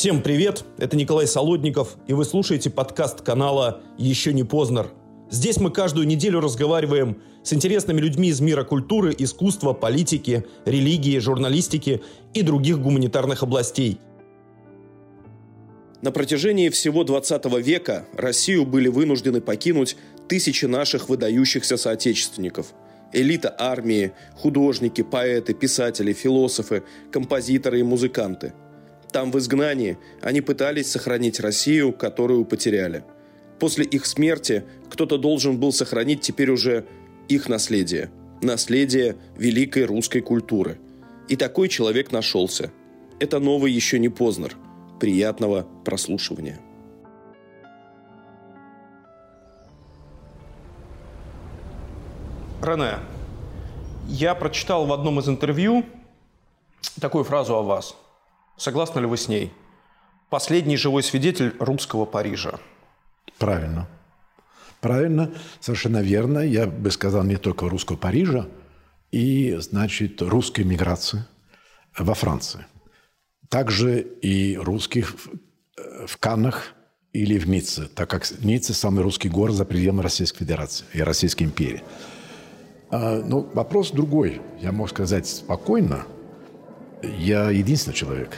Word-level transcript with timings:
Всем 0.00 0.22
привет, 0.22 0.64
это 0.78 0.96
Николай 0.96 1.26
Солодников, 1.26 1.98
и 2.06 2.14
вы 2.14 2.24
слушаете 2.24 2.70
подкаст 2.70 3.20
канала 3.20 3.82
«Еще 3.98 4.32
не 4.32 4.44
Познер». 4.44 4.90
Здесь 5.28 5.58
мы 5.58 5.70
каждую 5.70 6.06
неделю 6.06 6.40
разговариваем 6.40 7.20
с 7.42 7.52
интересными 7.52 8.00
людьми 8.00 8.30
из 8.30 8.40
мира 8.40 8.64
культуры, 8.64 9.14
искусства, 9.18 9.74
политики, 9.74 10.46
религии, 10.64 11.18
журналистики 11.18 12.00
и 12.32 12.40
других 12.40 12.80
гуманитарных 12.80 13.42
областей. 13.42 14.00
На 16.00 16.12
протяжении 16.12 16.70
всего 16.70 17.04
20 17.04 17.44
века 17.62 18.06
Россию 18.14 18.64
были 18.64 18.88
вынуждены 18.88 19.42
покинуть 19.42 19.98
тысячи 20.28 20.64
наших 20.64 21.10
выдающихся 21.10 21.76
соотечественников. 21.76 22.72
Элита 23.12 23.54
армии, 23.58 24.12
художники, 24.34 25.02
поэты, 25.02 25.52
писатели, 25.52 26.14
философы, 26.14 26.84
композиторы 27.12 27.80
и 27.80 27.82
музыканты. 27.82 28.54
Там, 29.12 29.32
в 29.32 29.38
изгнании, 29.38 29.98
они 30.22 30.40
пытались 30.40 30.90
сохранить 30.90 31.40
Россию, 31.40 31.92
которую 31.92 32.44
потеряли. 32.44 33.04
После 33.58 33.84
их 33.84 34.06
смерти 34.06 34.64
кто-то 34.88 35.18
должен 35.18 35.58
был 35.58 35.72
сохранить 35.72 36.20
теперь 36.20 36.50
уже 36.50 36.86
их 37.28 37.48
наследие. 37.48 38.10
Наследие 38.40 39.16
великой 39.36 39.84
русской 39.84 40.20
культуры. 40.20 40.78
И 41.28 41.36
такой 41.36 41.68
человек 41.68 42.12
нашелся. 42.12 42.72
Это 43.18 43.38
новый 43.38 43.72
еще 43.72 43.98
не 43.98 44.08
Познер. 44.08 44.56
Приятного 44.98 45.66
прослушивания. 45.84 46.60
Рене, 52.62 52.98
я 54.08 54.34
прочитал 54.34 54.86
в 54.86 54.92
одном 54.92 55.18
из 55.18 55.28
интервью 55.28 55.84
такую 57.00 57.24
фразу 57.24 57.54
о 57.54 57.62
вас. 57.62 57.96
Согласны 58.60 59.00
ли 59.00 59.06
вы 59.06 59.16
с 59.16 59.26
ней? 59.26 59.54
Последний 60.28 60.76
живой 60.76 61.02
свидетель 61.02 61.54
русского 61.58 62.04
Парижа. 62.04 62.60
Правильно. 63.38 63.88
Правильно, 64.82 65.32
совершенно 65.60 66.02
верно. 66.02 66.40
Я 66.40 66.66
бы 66.66 66.90
сказал 66.90 67.24
не 67.24 67.36
только 67.36 67.70
русского 67.70 67.96
Парижа, 67.96 68.48
и, 69.12 69.56
значит, 69.60 70.20
русской 70.20 70.64
миграции 70.64 71.24
во 71.96 72.12
Франции. 72.12 72.66
Также 73.48 74.02
и 74.02 74.58
русских 74.58 75.16
в 76.06 76.18
Каннах 76.18 76.74
или 77.14 77.38
в 77.38 77.48
Ницце, 77.48 77.88
так 77.88 78.10
как 78.10 78.30
Ницца– 78.42 78.74
самый 78.74 79.02
русский 79.02 79.30
город 79.30 79.56
за 79.56 79.64
пределами 79.64 80.02
Российской 80.02 80.40
Федерации 80.40 80.84
и 80.92 81.00
Российской 81.00 81.44
империи. 81.44 81.82
А, 82.90 83.22
но 83.22 83.40
вопрос 83.40 83.90
другой. 83.90 84.42
Я 84.60 84.70
могу 84.72 84.88
сказать 84.88 85.26
спокойно. 85.26 86.04
Я 87.02 87.50
единственный 87.50 87.94
человек, 87.94 88.36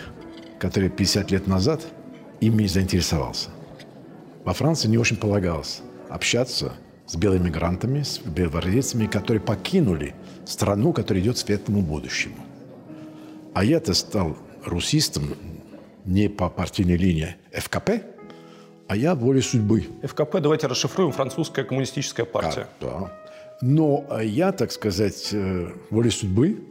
который 0.63 0.91
50 0.91 1.33
лет 1.33 1.49
назад 1.49 1.81
ими 2.41 2.69
заинтересовался. 2.69 3.51
Во 4.45 4.53
Франции 4.53 4.87
не 4.87 4.97
очень 4.97 5.17
полагалось 5.17 5.83
общаться 6.09 6.75
с 7.05 7.17
белыми 7.17 7.47
мигрантами, 7.47 8.05
с 8.05 8.21
белогвардейцами, 8.21 9.07
которые 9.09 9.41
покинули 9.41 10.15
страну, 10.47 10.93
которая 10.93 11.21
идет 11.21 11.35
к 11.35 11.39
светлому 11.39 11.83
будущему. 11.83 12.37
А 13.55 13.65
я-то 13.65 13.93
стал 13.93 14.37
русистом 14.65 15.35
не 16.05 16.29
по 16.29 16.49
партийной 16.49 16.97
линии 16.97 17.35
ФКП, 17.53 17.91
а 18.87 18.95
я 18.95 19.17
волей 19.17 19.43
судьбы. 19.43 19.89
ФКП, 20.05 20.41
давайте 20.41 20.69
расшифруем, 20.69 21.11
французская 21.11 21.65
коммунистическая 21.65 22.25
партия. 22.25 22.69
Да, 22.81 23.01
да. 23.01 23.13
Но 23.63 24.07
я, 24.23 24.53
так 24.53 24.71
сказать, 24.71 25.31
э, 25.33 25.73
волей 25.91 26.11
судьбы 26.11 26.63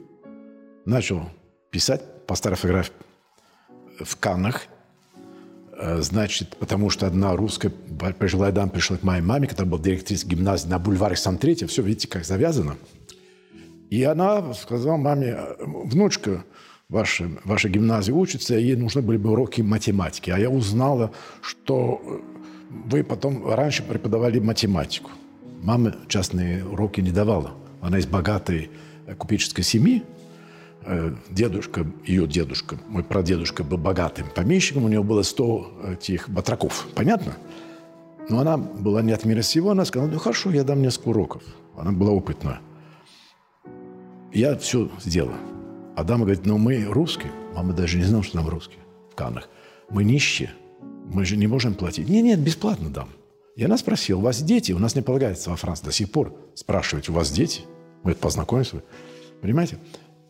начал 0.85 1.29
писать 1.71 2.25
по 2.25 2.35
старой 2.35 2.55
фотографии 2.55 2.93
в 4.05 4.17
Каннах, 4.17 4.63
э, 5.77 6.01
значит, 6.01 6.55
потому 6.57 6.89
что 6.89 7.07
одна 7.07 7.35
русская 7.35 7.71
пожилая 8.19 8.51
дама 8.51 8.69
пришла 8.69 8.97
к 8.97 9.03
моей 9.03 9.21
маме, 9.21 9.47
которая 9.47 9.69
была 9.69 9.81
директрисой 9.81 10.29
гимназии 10.29 10.67
на 10.67 10.79
бульваре 10.79 11.15
Сан-3, 11.15 11.67
все, 11.67 11.81
видите, 11.81 12.07
как 12.07 12.25
завязано. 12.25 12.77
И 13.89 14.03
она 14.03 14.53
сказала 14.53 14.97
маме, 14.97 15.37
внучка, 15.59 16.45
ваша, 16.87 17.29
ваша 17.43 17.69
гимназия 17.69 18.13
учится, 18.13 18.55
ей 18.55 18.75
нужны 18.75 19.01
были 19.01 19.17
бы 19.17 19.31
уроки 19.31 19.61
математики. 19.61 20.29
А 20.29 20.37
я 20.39 20.49
узнала, 20.49 21.11
что 21.41 22.01
вы 22.69 23.03
потом 23.03 23.53
раньше 23.53 23.83
преподавали 23.83 24.39
математику. 24.39 25.11
Мама 25.61 25.95
частные 26.07 26.65
уроки 26.65 27.01
не 27.01 27.11
давала. 27.11 27.51
Она 27.81 27.99
из 27.99 28.05
богатой 28.05 28.71
купеческой 29.17 29.63
семьи, 29.63 30.03
Э, 30.03 30.20
дедушка, 31.29 31.85
ее 32.05 32.27
дедушка, 32.27 32.77
мой 32.87 33.03
прадедушка 33.03 33.63
был 33.63 33.77
богатым 33.77 34.27
помещиком, 34.33 34.85
у 34.85 34.87
него 34.87 35.03
было 35.03 35.21
100 35.21 35.93
этих 35.93 36.29
батраков. 36.29 36.87
Понятно? 36.95 37.37
Но 38.29 38.39
она 38.39 38.57
была 38.57 39.01
не 39.01 39.11
от 39.11 39.25
мира 39.25 39.41
сего, 39.41 39.71
она 39.71 39.85
сказала, 39.85 40.09
ну 40.09 40.17
хорошо, 40.19 40.51
я 40.51 40.63
дам 40.63 40.81
несколько 40.81 41.09
уроков. 41.09 41.43
Она 41.77 41.91
была 41.91 42.11
опытна. 42.11 42.59
Я 44.33 44.55
все 44.57 44.89
сделала. 45.03 45.37
А 45.95 46.03
дама 46.03 46.25
говорит, 46.25 46.45
ну 46.45 46.57
мы 46.57 46.85
русские. 46.85 47.31
Мама 47.53 47.73
даже 47.73 47.97
не 47.97 48.03
знала, 48.03 48.23
что 48.23 48.37
нам 48.37 48.47
русские 48.47 48.79
в 49.11 49.15
Каннах. 49.15 49.49
Мы 49.89 50.03
нищие. 50.03 50.51
Мы 51.13 51.25
же 51.25 51.35
не 51.35 51.47
можем 51.47 51.73
платить. 51.73 52.07
Нет, 52.07 52.23
нет, 52.23 52.39
бесплатно 52.39 52.89
дам. 52.89 53.09
И 53.57 53.63
она 53.63 53.77
спросила, 53.77 54.19
у 54.19 54.21
вас 54.21 54.41
дети? 54.41 54.71
У 54.71 54.79
нас 54.79 54.95
не 54.95 55.01
полагается 55.01 55.49
во 55.49 55.57
Франции 55.57 55.85
до 55.85 55.91
сих 55.91 56.09
пор 56.11 56.33
спрашивать, 56.55 57.09
у 57.09 57.13
вас 57.13 57.31
дети? 57.31 57.61
Мы 58.03 58.11
это 58.11 58.21
познакомимся. 58.21 58.81
Понимаете? 59.41 59.77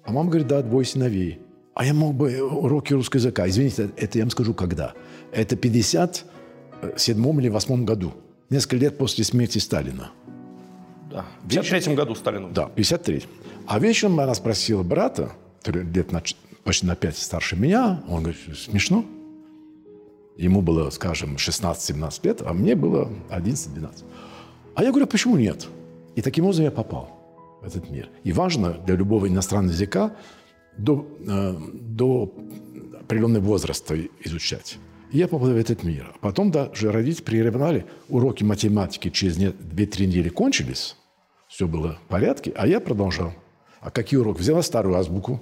А 0.04 0.12
мама 0.12 0.30
говорит, 0.30 0.48
да, 0.48 0.62
двое 0.62 0.86
сыновей. 0.86 1.40
А 1.74 1.86
я 1.86 1.94
мог 1.94 2.16
бы 2.16 2.42
уроки 2.42 2.94
русского 2.94 3.20
языка. 3.20 3.48
Извините, 3.48 3.92
это 3.98 4.18
я 4.18 4.26
вам 4.26 4.32
скажу, 4.32 4.54
когда. 4.54 4.94
Это 5.32 5.56
57 5.56 7.40
или 7.40 7.50
8 7.50 7.86
году. 7.86 8.14
Несколько 8.50 8.76
лет 8.78 8.98
после 8.98 9.24
смерти 9.24 9.60
Сталина. 9.60 10.12
Да, 11.10 11.26
в 11.44 11.50
53 11.50 11.96
году 11.96 12.16
Сталину. 12.16 12.50
Да, 12.52 12.68
53 12.68 13.24
А 13.68 13.80
вечером 13.80 14.20
она 14.20 14.34
спросила 14.34 14.84
брата, 14.84 15.32
лет 15.66 16.12
на, 16.12 16.22
почти 16.64 16.86
на 16.86 16.96
5 16.96 17.18
старше 17.18 17.56
меня, 17.56 18.04
он 18.08 18.24
говорит, 18.24 18.40
смешно. 18.58 19.06
Ему 20.38 20.62
было, 20.62 20.90
скажем, 20.90 21.36
16-17 21.36 22.20
лет, 22.24 22.42
а 22.42 22.54
мне 22.54 22.76
было 22.76 23.12
11-12. 23.30 24.04
А 24.76 24.84
я 24.84 24.90
говорю, 24.90 25.08
почему 25.08 25.38
нет? 25.38 25.68
И 26.16 26.22
таким 26.22 26.46
образом 26.46 26.66
я 26.66 26.72
попал 26.72 27.21
в 27.21 27.21
этот 27.64 27.90
мир. 27.90 28.10
И 28.24 28.32
важно 28.32 28.74
для 28.74 28.96
любого 28.96 29.28
иностранного 29.28 29.74
языка 29.74 30.16
до, 30.78 31.08
э, 31.28 31.56
до 31.74 32.34
определенного 33.00 33.44
возраста 33.44 33.98
изучать. 34.24 34.78
И 35.12 35.18
я 35.18 35.28
попал 35.28 35.50
в 35.50 35.56
этот 35.56 35.84
мир. 35.84 36.12
А 36.16 36.18
потом 36.20 36.52
даже 36.52 36.92
родители 36.92 37.24
прерывали 37.24 37.86
уроки 38.08 38.44
математики 38.44 39.10
через 39.10 39.38
2-3 39.38 40.08
недели 40.08 40.30
кончились. 40.30 40.96
Все 41.48 41.68
было 41.68 42.00
в 42.06 42.08
порядке, 42.08 42.54
а 42.56 42.66
я 42.66 42.80
продолжал. 42.80 43.34
А 43.82 43.92
какие 43.92 44.20
уроки? 44.20 44.40
Взяла 44.40 44.62
старую 44.62 44.96
азбуку. 44.96 45.42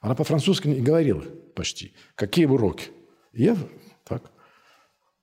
Она 0.00 0.14
по-французски 0.14 0.68
не 0.68 0.80
говорила 0.80 1.22
почти. 1.54 1.92
Какие 2.14 2.46
уроки? 2.46 2.88
Я 3.34 3.56
так. 4.04 4.30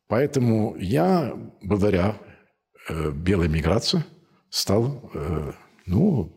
Поэтому 0.08 0.76
я, 0.78 1.34
благодаря 1.62 2.16
э, 2.88 3.12
белой 3.12 3.48
миграции, 3.50 4.04
стал, 4.50 5.10
э, 5.14 5.52
ну, 5.86 6.37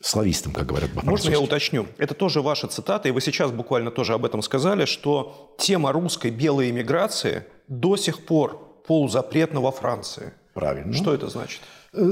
славистом, 0.00 0.52
как 0.52 0.66
говорят 0.66 0.92
по 0.92 1.04
Можно 1.04 1.30
я 1.30 1.40
уточню? 1.40 1.86
Это 1.98 2.14
тоже 2.14 2.40
ваша 2.42 2.68
цитата, 2.68 3.08
и 3.08 3.12
вы 3.12 3.20
сейчас 3.20 3.50
буквально 3.50 3.90
тоже 3.90 4.14
об 4.14 4.24
этом 4.24 4.42
сказали, 4.42 4.84
что 4.84 5.54
тема 5.58 5.92
русской 5.92 6.30
белой 6.30 6.70
иммиграции 6.70 7.44
до 7.68 7.96
сих 7.96 8.24
пор 8.24 8.82
полузапретна 8.86 9.60
во 9.60 9.72
Франции. 9.72 10.32
Правильно. 10.54 10.92
Что 10.92 11.14
это 11.14 11.28
значит? 11.28 11.60
Э, 11.92 12.10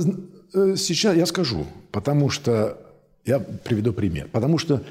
э, 0.54 0.76
сейчас 0.76 1.16
я 1.16 1.26
скажу, 1.26 1.66
потому 1.90 2.30
что 2.30 2.78
я 3.24 3.38
приведу 3.38 3.92
пример. 3.92 4.28
Потому 4.32 4.58
что 4.58 4.82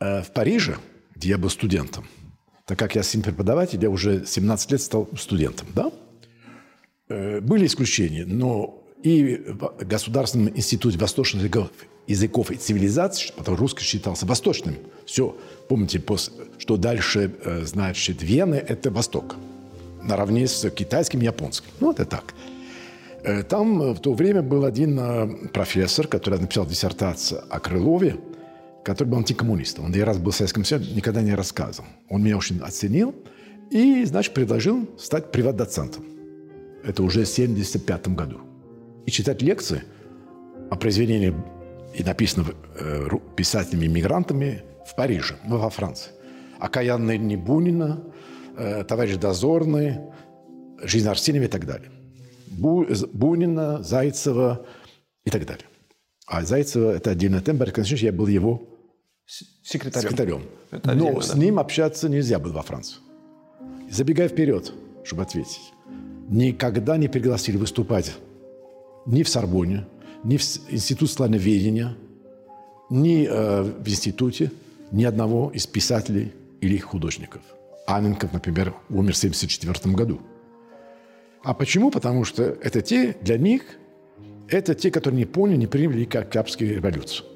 э, 0.00 0.22
в 0.22 0.32
Париже, 0.32 0.76
где 1.14 1.30
я 1.30 1.38
был 1.38 1.50
студентом, 1.50 2.06
так 2.66 2.78
как 2.78 2.94
я 2.94 3.02
сын 3.02 3.22
преподаватель, 3.22 3.82
я 3.82 3.90
уже 3.90 4.26
17 4.26 4.72
лет 4.72 4.80
стал 4.80 5.08
студентом, 5.16 5.68
да? 5.74 5.90
Были 7.08 7.64
исключения, 7.64 8.26
но 8.26 8.84
и 9.02 9.44
в 9.46 9.84
Государственном 9.84 10.50
институте 10.56 10.98
восточных 10.98 11.44
языков, 11.44 11.70
языков 12.06 12.50
и 12.50 12.56
цивилизаций, 12.56 13.32
потому 13.36 13.56
что 13.56 13.62
русский 13.62 13.84
считался 13.84 14.26
восточным. 14.26 14.76
Все, 15.04 15.36
помните, 15.68 16.02
что 16.58 16.76
дальше, 16.76 17.32
э, 17.44 17.64
значит, 17.64 18.22
Вены– 18.22 18.54
это 18.68 18.90
Восток. 18.90 19.36
Наравне 20.02 20.46
с 20.46 20.68
китайским 20.70 21.20
и 21.20 21.24
японским. 21.24 21.68
Ну, 21.80 21.92
это 21.92 22.04
так. 22.04 22.34
Э, 23.22 23.42
там 23.42 23.82
э, 23.82 23.92
в 23.92 24.00
то 24.00 24.14
время 24.14 24.42
был 24.42 24.64
один 24.64 25.48
профессор, 25.52 26.08
который 26.08 26.40
написал 26.40 26.66
диссертацию 26.66 27.42
о 27.48 27.60
Крылове, 27.60 28.16
который 28.84 29.08
был 29.08 29.18
антикоммунистом. 29.18 29.84
Он 29.84 29.90
один 29.90 30.04
раз 30.04 30.18
был 30.18 30.32
в 30.32 30.36
Советском 30.36 30.64
Союзе, 30.64 30.94
никогда 30.94 31.20
не 31.20 31.34
рассказывал. 31.34 31.88
Он 32.08 32.22
меня 32.22 32.36
очень 32.36 32.58
оценил 32.60 33.14
и, 33.70 34.04
значит, 34.06 34.32
предложил 34.34 34.88
стать 34.98 35.30
приват-доцентом. 35.30 36.04
Это 36.84 37.02
уже 37.02 37.24
в 37.24 37.30
1975 37.30 38.08
году 38.08 38.47
и 39.08 39.10
читать 39.10 39.40
лекции 39.40 39.84
о 40.70 40.76
произведении, 40.76 41.34
и 41.94 42.04
написано 42.04 42.44
э, 42.78 43.08
писателями-мигрантами 43.36 44.62
в 44.86 44.94
Париже, 44.94 45.36
ну, 45.46 45.56
во 45.56 45.70
Франции. 45.70 46.10
Окаянная 46.58 47.16
Небунина, 47.16 48.04
э, 48.58 48.84
товарищ 48.84 49.16
Дозорный, 49.16 50.00
жизнь 50.82 51.08
Арсеньева 51.08 51.44
и 51.44 51.48
так 51.48 51.64
далее. 51.64 51.90
Бу, 52.48 52.86
Бунина, 53.14 53.82
Зайцева 53.82 54.66
и 55.24 55.30
так 55.30 55.46
далее. 55.46 55.64
А 56.26 56.44
Зайцева– 56.44 56.92
это 56.96 57.12
отдельная 57.12 57.40
тема. 57.40 57.60
Борис 57.60 57.72
Константинович, 57.72 58.12
я 58.12 58.12
был 58.12 58.26
его 58.26 58.62
секретарем. 59.62 60.10
секретарем. 60.10 60.42
Но 60.84 61.22
с 61.22 61.34
ним 61.34 61.58
общаться 61.58 62.10
нельзя 62.10 62.38
было 62.38 62.52
во 62.52 62.62
Францию. 62.62 63.00
Забегая 63.90 64.28
вперед, 64.28 64.70
чтобы 65.02 65.22
ответить. 65.22 65.72
Никогда 66.28 66.98
не 66.98 67.08
пригласили 67.08 67.56
выступать 67.56 68.12
ни 69.06 69.22
в 69.22 69.28
Сорбоне, 69.28 69.86
ни 70.24 70.36
в 70.36 70.42
Институт 70.70 71.10
славноведения, 71.10 71.96
ни 72.90 73.26
э, 73.26 73.62
в 73.62 73.88
институте 73.88 74.50
ни 74.90 75.04
одного 75.04 75.50
из 75.50 75.66
писателей 75.66 76.32
или 76.60 76.78
художников. 76.78 77.42
Анненков, 77.86 78.32
например, 78.32 78.74
умер 78.88 79.14
в 79.14 79.18
1974 79.18 79.94
году. 79.94 80.20
А 81.42 81.54
почему? 81.54 81.90
Потому 81.90 82.24
что 82.24 82.42
это 82.42 82.82
те, 82.82 83.16
для 83.22 83.38
них, 83.38 83.62
это 84.48 84.74
те, 84.74 84.90
которые 84.90 85.18
не 85.18 85.24
поняли, 85.24 85.56
не 85.56 85.66
приняли 85.66 86.04
Капскую 86.04 86.74
революцию. 86.74 87.26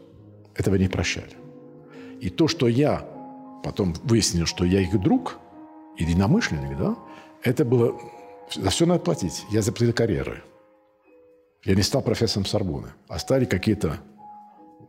Этого 0.55 0.75
не 0.77 0.89
прощали. 0.89 1.33
И 2.21 2.31
то, 2.31 2.49
что 2.49 2.69
я 2.69 3.07
потом 3.65 3.95
выяснил, 4.05 4.47
что 4.47 4.65
я 4.65 4.81
их 4.81 5.01
друг, 5.01 5.39
единомышленник, 5.99 6.79
да, 6.79 6.97
это 7.43 7.65
было... 7.65 7.99
За 8.55 8.71
все 8.71 8.87
надо 8.87 9.01
платить. 9.01 9.45
Я 9.51 9.63
заплатил 9.63 9.95
карьеры. 9.95 10.43
Я 11.65 11.75
не 11.75 11.83
стал 11.83 12.03
профессором 12.03 12.45
Сорбоны. 12.45 12.89
А 13.09 13.19
какие-то 13.47 14.01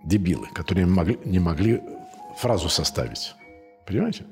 дебилы, 0.04 0.48
которые 0.54 0.86
не 0.86 0.92
могли, 0.92 1.20
не 1.24 1.40
могли 1.40 1.82
фразу 2.38 2.70
составить. 2.70 3.36
Понимаете? 3.86 4.26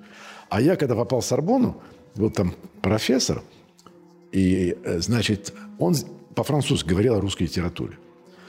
А 0.50 0.60
я, 0.60 0.76
когда 0.76 0.96
попал 0.96 1.22
в 1.22 1.26
Сорбону, 1.26 1.82
был 2.16 2.32
там 2.32 2.54
профессор, 2.82 3.44
и, 4.32 4.76
э, 4.84 5.00
значит, 5.00 5.54
он 5.78 5.96
по-французски 6.36 6.90
говорил 6.90 7.16
о 7.16 7.22
русской 7.22 7.44
литературе. 7.44 7.98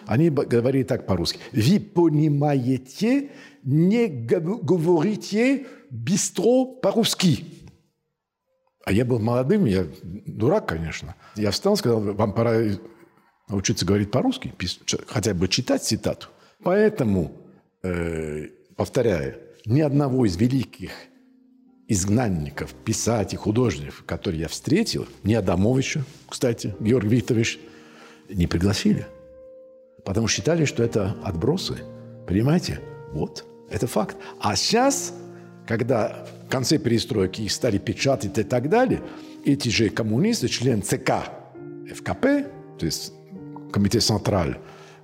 Они 0.07 0.31
говорили 0.31 0.83
так 0.83 1.07
по-русски. 1.07 1.39
«Вы 1.53 1.79
понимаете, 1.79 3.31
не 3.63 4.09
говорите 4.09 5.67
бистро 5.91 6.67
по-русски». 6.67 7.45
А 8.85 8.93
я 8.93 9.05
был 9.05 9.21
молодым, 9.21 9.65
я 9.65 9.87
дурак, 10.03 10.67
конечно. 10.67 11.15
Я 11.37 11.53
встал 11.53 11.77
сказал, 11.77 12.01
вам 12.01 12.33
пора 12.33 12.63
научиться 13.53 13.85
говорить 13.85 14.11
по-русски, 14.11 14.53
хотя 15.07 15.35
бы 15.35 15.47
читать 15.47 15.85
цитату. 15.85 16.29
Поэтому, 16.63 17.33
э, 17.83 18.49
повторяю, 18.77 19.37
ни 19.67 19.81
одного 19.81 20.27
из 20.27 20.37
великих 20.37 20.91
изгнанников, 21.87 22.73
писателей, 22.73 23.39
художников, 23.39 24.05
которые 24.07 24.41
я 24.43 24.49
встретил, 24.49 25.07
ни 25.23 25.35
Адамовича, 25.35 26.03
кстати, 26.29 26.75
Георг 26.81 27.05
Викторович, 27.05 27.59
не 28.31 28.47
пригласили. 28.47 29.07
Потому 30.05 30.29
что 30.29 30.37
считали, 30.37 30.65
что 30.65 30.83
это 30.83 31.17
отбросы. 31.23 31.77
Понимаете? 32.27 32.81
Вот, 33.13 33.45
это 33.71 33.87
факт. 33.87 34.17
А 34.41 34.57
сейчас, 34.57 35.13
когда 35.67 36.27
в 36.47 36.51
конце 36.51 36.79
перестройки 36.79 37.43
их 37.43 37.53
стали 37.53 37.79
печатать 37.79 38.39
и 38.39 38.43
так 38.43 38.71
далее, 38.71 39.03
эти 39.45 39.69
же 39.69 39.91
коммунисты, 39.91 40.49
член 40.49 40.83
ЦК 40.83 41.29
ФКП, 41.95 42.23
то 42.79 42.87
есть 42.87 43.13
Комитет 43.73 44.03
Централь 44.03 44.59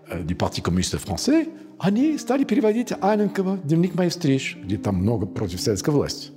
э, 0.08 0.22
du 0.22 0.36
Parti 0.36 0.62
коммунистов 0.62 1.02
Франции, 1.02 1.48
они 1.78 2.18
стали 2.18 2.44
переводить 2.44 2.92
Анненкова 3.00 3.58
«Дневник 3.58 3.94
моих 3.94 4.12
встреч», 4.12 4.56
где 4.62 4.76
там 4.76 4.96
много 4.96 5.26
против 5.26 5.60
советской 5.60 5.90
власти. 5.90 6.30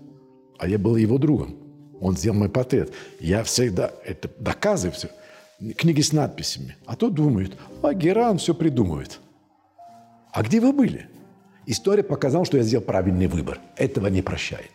А 0.58 0.68
я 0.68 0.78
был 0.78 0.96
его 0.96 1.18
другом. 1.18 1.56
Он 2.00 2.16
сделал 2.16 2.38
мой 2.38 2.50
портрет. 2.50 2.94
Я 3.20 3.44
всегда 3.44 3.92
это 4.06 4.30
доказываю 4.40 4.94
все. 4.94 5.10
Книги 5.78 6.02
с 6.02 6.12
надписями. 6.14 6.78
А 6.86 6.96
то 6.96 7.10
думают, 7.10 7.58
а 7.84 7.94
Геран 7.94 8.38
все 8.38 8.54
придумывает. 8.54 9.20
А 10.32 10.44
где 10.44 10.60
вы 10.60 10.74
были? 10.74 11.08
История 11.66 12.04
показала, 12.04 12.46
что 12.46 12.58
я 12.58 12.64
сделал 12.64 12.84
правильный 12.84 13.28
выбор. 13.28 13.60
Этого 13.76 14.08
не 14.08 14.22
прощает. 14.22 14.72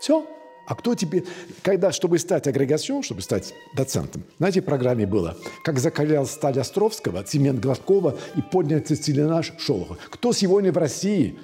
Все. 0.00 0.26
А 0.66 0.74
кто 0.74 0.94
тебе... 0.94 1.24
Когда, 1.62 1.92
чтобы 1.92 2.18
стать 2.18 2.46
агрегацией, 2.46 3.02
чтобы 3.02 3.22
стать 3.22 3.54
доцентом, 3.74 4.24
знаете, 4.38 4.60
в 4.60 4.64
программе 4.64 5.06
было, 5.06 5.36
как 5.62 5.78
закалял 5.78 6.26
сталь 6.26 6.58
Островского, 6.58 7.22
цемент 7.22 7.60
Гладкова 7.60 8.18
и 8.36 8.42
поднял 8.42 8.80
цистилинаж 8.80 9.52
Шолохова. 9.58 9.98
Кто 10.10 10.32
сегодня 10.32 10.72
в 10.72 10.76
России 10.76 11.38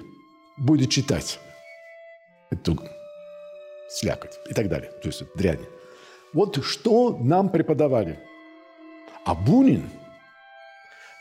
будет 0.57 0.89
читать 0.89 1.39
эту 2.51 2.77
слякоть 3.89 4.39
и 4.49 4.53
так 4.53 4.67
далее, 4.67 4.91
то 5.01 5.07
есть 5.07 5.23
дрянь. 5.35 5.59
Вот 6.33 6.63
что 6.63 7.17
нам 7.19 7.49
преподавали. 7.49 8.19
А 9.25 9.35
Бунин 9.35 9.89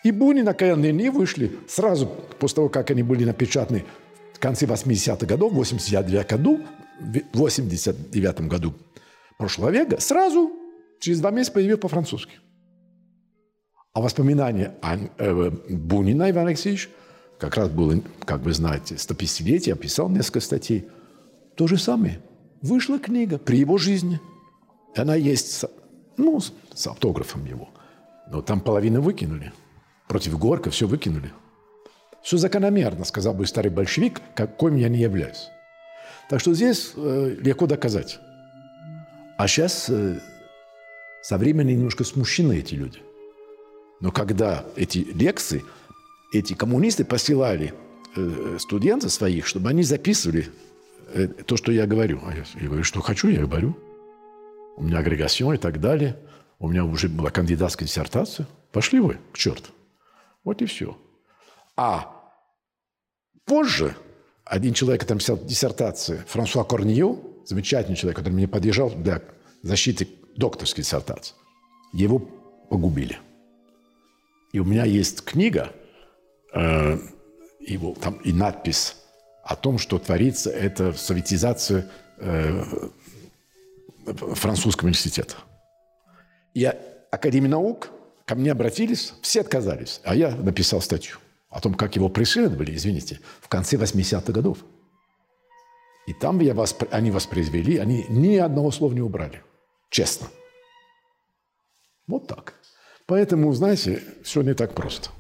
и 0.02 0.10
Бунин 0.10 0.44
на 0.44 0.54
КНН 0.54 1.10
вышли 1.10 1.52
сразу 1.68 2.06
после 2.40 2.56
того, 2.56 2.68
как 2.68 2.90
они 2.90 3.04
были 3.04 3.24
напечатаны 3.24 3.84
конце 4.42 4.66
80-х 4.66 5.24
годов, 5.24 5.52
в 5.52 5.54
89 5.54 6.26
году, 6.28 6.60
в 6.98 7.38
89 7.38 8.40
году 8.42 8.74
прошлого 9.38 9.70
века, 9.70 10.00
сразу 10.00 10.50
через 11.00 11.20
два 11.20 11.30
месяца 11.30 11.52
появился 11.52 11.80
по-французски. 11.80 12.32
А 13.94 14.00
воспоминания 14.00 14.74
о 14.82 14.96
э, 14.96 15.50
Бунина 15.70 16.30
Иван 16.30 16.48
Алексеевич 16.48 16.90
как 17.38 17.56
раз 17.56 17.68
было, 17.68 18.00
как 18.24 18.40
вы 18.40 18.52
знаете, 18.52 18.96
150-летие, 18.96 19.74
описал 19.74 20.08
несколько 20.08 20.40
статей. 20.40 20.88
То 21.56 21.66
же 21.66 21.76
самое. 21.76 22.20
Вышла 22.62 22.98
книга 22.98 23.38
при 23.38 23.58
его 23.58 23.78
жизни. 23.78 24.20
Она 24.96 25.14
есть, 25.14 25.64
ну, 26.16 26.40
с 26.40 26.86
автографом 26.86 27.44
его. 27.44 27.68
Но 28.30 28.42
там 28.42 28.60
половину 28.60 29.02
выкинули. 29.02 29.52
Против 30.08 30.38
Горка 30.38 30.70
все 30.70 30.86
выкинули. 30.86 31.32
Все 32.22 32.36
закономерно, 32.36 33.04
сказал 33.04 33.34
бы 33.34 33.46
старый 33.46 33.70
большевик, 33.70 34.20
какой 34.34 34.78
я 34.80 34.88
не 34.88 34.98
являюсь. 34.98 35.48
Так 36.28 36.40
что 36.40 36.54
здесь 36.54 36.92
э, 36.96 37.36
легко 37.40 37.66
доказать. 37.66 38.20
А 39.36 39.48
сейчас 39.48 39.90
э, 39.90 40.20
со 41.20 41.36
временем 41.36 41.76
немножко 41.76 42.04
смущены 42.04 42.58
эти 42.58 42.74
люди. 42.74 43.00
Но 44.00 44.12
когда 44.12 44.64
эти 44.76 44.98
лекции, 44.98 45.64
эти 46.32 46.54
коммунисты 46.54 47.04
посылали 47.04 47.74
э, 48.16 48.56
студентов 48.58 49.12
своих, 49.12 49.46
чтобы 49.46 49.70
они 49.70 49.82
записывали 49.82 50.48
э, 51.12 51.26
то, 51.26 51.56
что 51.56 51.72
я 51.72 51.86
говорю. 51.86 52.20
А 52.24 52.34
я, 52.34 52.44
я 52.60 52.66
говорю, 52.66 52.84
что 52.84 53.00
хочу, 53.00 53.28
я 53.28 53.40
говорю. 53.40 53.76
У 54.76 54.84
меня 54.84 54.98
агрегация 54.98 55.52
и 55.52 55.58
так 55.58 55.80
далее. 55.80 56.16
У 56.58 56.68
меня 56.68 56.84
уже 56.84 57.08
была 57.08 57.30
кандидатская 57.30 57.86
диссертация. 57.86 58.46
Пошли 58.70 59.00
вы 59.00 59.18
к 59.32 59.38
черту. 59.38 59.70
Вот 60.44 60.62
и 60.62 60.66
все. 60.66 60.96
А 61.84 62.30
позже 63.44 63.96
один 64.44 64.72
человек, 64.72 65.00
который 65.00 65.16
написал 65.16 65.36
диссертацию, 65.36 66.22
Франсуа 66.28 66.62
Корньо, 66.62 67.18
замечательный 67.44 67.96
человек, 67.96 68.18
который 68.18 68.34
мне 68.34 68.46
подъезжал 68.46 68.90
для 68.90 69.20
защиты 69.64 70.06
докторской 70.36 70.84
диссертации, 70.84 71.34
его 71.92 72.20
погубили. 72.70 73.18
И 74.52 74.60
у 74.60 74.64
меня 74.64 74.84
есть 74.84 75.24
книга, 75.24 75.72
э, 76.54 76.98
его, 77.58 77.96
там 78.00 78.14
и 78.18 78.32
надпись 78.32 78.94
о 79.42 79.56
том, 79.56 79.78
что 79.78 79.98
творится 79.98 80.50
это 80.50 80.92
советизация 80.92 81.90
э, 82.18 82.62
французского 84.06 84.86
университета. 84.86 85.34
И 86.54 86.64
Академия 87.10 87.48
наук 87.48 87.90
ко 88.24 88.36
мне 88.36 88.52
обратились, 88.52 89.14
все 89.20 89.40
отказались, 89.40 90.00
а 90.04 90.14
я 90.14 90.30
написал 90.30 90.80
статью 90.80 91.18
о 91.52 91.60
том, 91.60 91.74
как 91.74 91.96
его 91.96 92.08
преследовали, 92.08 92.74
извините, 92.74 93.20
в 93.40 93.48
конце 93.48 93.76
80-х 93.76 94.32
годов. 94.32 94.58
И 96.06 96.14
там 96.14 96.40
я 96.40 96.54
восп... 96.54 96.84
они 96.90 97.10
воспроизвели, 97.10 97.76
они 97.76 98.06
ни 98.08 98.36
одного 98.36 98.70
слова 98.70 98.92
не 98.94 99.02
убрали. 99.02 99.42
Честно. 99.90 100.28
Вот 102.06 102.26
так. 102.26 102.54
Поэтому, 103.06 103.52
знаете, 103.52 104.02
все 104.24 104.42
не 104.42 104.54
так 104.54 104.74
просто. 104.74 105.10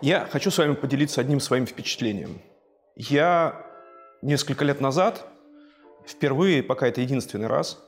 Я 0.00 0.28
хочу 0.30 0.52
с 0.52 0.58
вами 0.58 0.74
поделиться 0.74 1.20
одним 1.20 1.40
своим 1.40 1.66
впечатлением. 1.66 2.40
Я 2.94 3.66
несколько 4.22 4.64
лет 4.64 4.80
назад, 4.80 5.26
впервые, 6.06 6.62
пока 6.62 6.86
это 6.86 7.00
единственный 7.00 7.48
раз, 7.48 7.82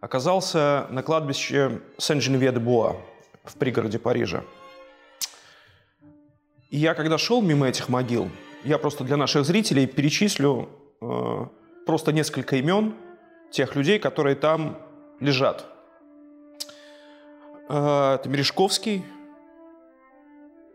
оказался 0.00 0.86
на 0.90 1.02
кладбище 1.02 1.82
Сен-Женевье-де-Буа 1.98 2.96
в 3.44 3.56
пригороде 3.56 3.98
Парижа. 3.98 4.44
И 6.70 6.78
я, 6.78 6.94
когда 6.94 7.18
шел 7.18 7.42
мимо 7.42 7.68
этих 7.68 7.90
могил, 7.90 8.30
я 8.64 8.78
просто 8.78 9.04
для 9.04 9.18
наших 9.18 9.44
зрителей 9.44 9.86
перечислю 9.86 10.70
э, 11.02 11.46
просто 11.84 12.12
несколько 12.12 12.56
имен 12.56 12.94
тех 13.50 13.76
людей, 13.76 13.98
которые 13.98 14.36
там 14.36 14.78
лежат. 15.20 15.66
Э, 17.68 18.14
это 18.14 18.26
Мережковский, 18.30 19.04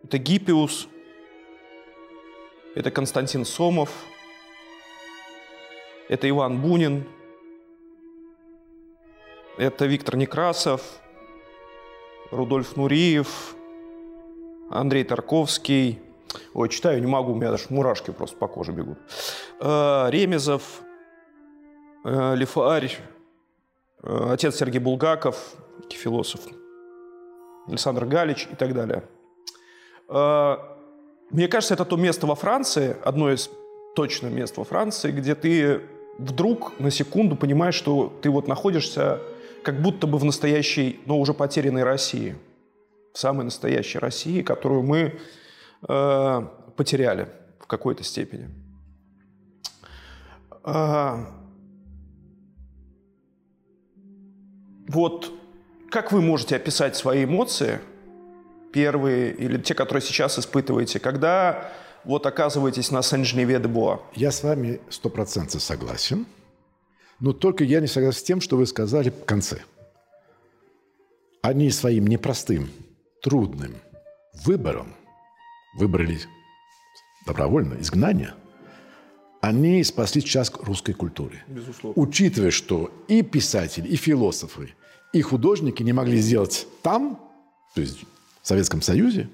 это 0.03 0.17
Гиппиус, 0.17 0.87
это 2.75 2.91
Константин 2.91 3.45
Сомов, 3.45 4.05
это 6.09 6.29
Иван 6.29 6.61
Бунин, 6.61 7.05
это 9.57 9.85
Виктор 9.85 10.15
Некрасов, 10.15 10.81
Рудольф 12.31 12.75
Нуриев, 12.75 13.55
Андрей 14.69 15.03
Тарковский. 15.03 15.99
Ой, 16.53 16.69
читаю, 16.69 16.99
не 17.01 17.07
могу, 17.07 17.31
у 17.31 17.35
меня 17.35 17.51
даже 17.51 17.65
мурашки 17.69 18.11
просто 18.11 18.37
по 18.37 18.47
коже 18.47 18.71
бегут. 18.71 18.97
Э, 19.59 20.07
Ремезов, 20.09 20.81
э, 22.03 22.35
Лифарь, 22.35 22.97
э, 24.03 24.29
отец 24.33 24.55
Сергей 24.57 24.79
Булгаков, 24.79 25.55
философ, 25.89 26.41
Александр 27.67 28.05
Галич 28.05 28.47
и 28.51 28.55
так 28.55 28.73
далее. 28.73 29.03
Мне 30.09 31.47
кажется, 31.49 31.73
это 31.73 31.85
то 31.85 31.97
место 31.97 32.27
во 32.27 32.35
Франции, 32.35 32.95
одно 33.03 33.31
из 33.31 33.49
точно 33.95 34.27
мест 34.27 34.55
во 34.57 34.63
Франции, 34.63 35.11
где 35.11 35.35
ты 35.35 35.81
вдруг 36.17 36.79
на 36.79 36.91
секунду 36.91 37.35
понимаешь, 37.35 37.75
что 37.75 38.13
ты 38.21 38.29
вот 38.29 38.47
находишься 38.47 39.21
как 39.63 39.81
будто 39.81 40.07
бы 40.07 40.17
в 40.17 40.23
настоящей, 40.23 40.99
но 41.05 41.19
уже 41.19 41.33
потерянной 41.33 41.83
России. 41.83 42.35
В 43.13 43.17
самой 43.17 43.45
настоящей 43.45 43.99
России, 43.99 44.41
которую 44.41 44.83
мы 44.83 45.19
э, 45.87 46.41
потеряли 46.75 47.27
в 47.59 47.67
какой-то 47.67 48.03
степени. 48.03 48.49
А, 50.63 51.25
вот 54.87 55.31
как 55.89 56.11
вы 56.11 56.21
можете 56.21 56.55
описать 56.55 56.95
свои 56.95 57.25
эмоции, 57.25 57.79
первые 58.77 59.33
или 59.33 59.57
те, 59.57 59.73
которые 59.73 60.03
сейчас 60.03 60.37
испытываете, 60.37 60.99
когда 60.99 61.71
вот 62.03 62.27
оказываетесь 62.27 62.91
на 62.91 63.01
Сен-Женеве-де-Буа? 63.01 64.01
Я 64.13 64.29
с 64.31 64.43
вами 64.43 64.79
сто 64.89 65.09
процентов 65.09 65.63
согласен. 65.63 66.27
Но 67.19 67.33
только 67.33 67.63
я 67.63 67.79
не 67.81 67.87
согласен 67.87 68.19
с 68.19 68.23
тем, 68.23 68.39
что 68.39 68.55
вы 68.55 68.67
сказали 68.67 69.09
в 69.09 69.25
конце. 69.25 69.61
Они 71.41 71.71
своим 71.71 72.05
непростым, 72.05 72.69
трудным 73.23 73.73
выбором 74.45 74.93
выбрали 75.79 76.19
добровольно 77.25 77.77
изгнание, 77.81 78.35
они 79.41 79.83
спасли 79.83 80.23
часть 80.23 80.53
русской 80.57 80.93
культуры. 80.93 81.41
Безусловно. 81.47 81.99
Учитывая, 81.99 82.51
что 82.51 82.91
и 83.07 83.23
писатели, 83.23 83.87
и 83.87 83.95
философы, 83.95 84.75
и 85.13 85.21
художники 85.23 85.81
не 85.81 85.93
могли 85.93 86.19
сделать 86.19 86.67
там, 86.83 87.19
то 87.73 87.81
есть 87.81 88.05
Советском 88.47 88.81
Союзе, 88.81 89.29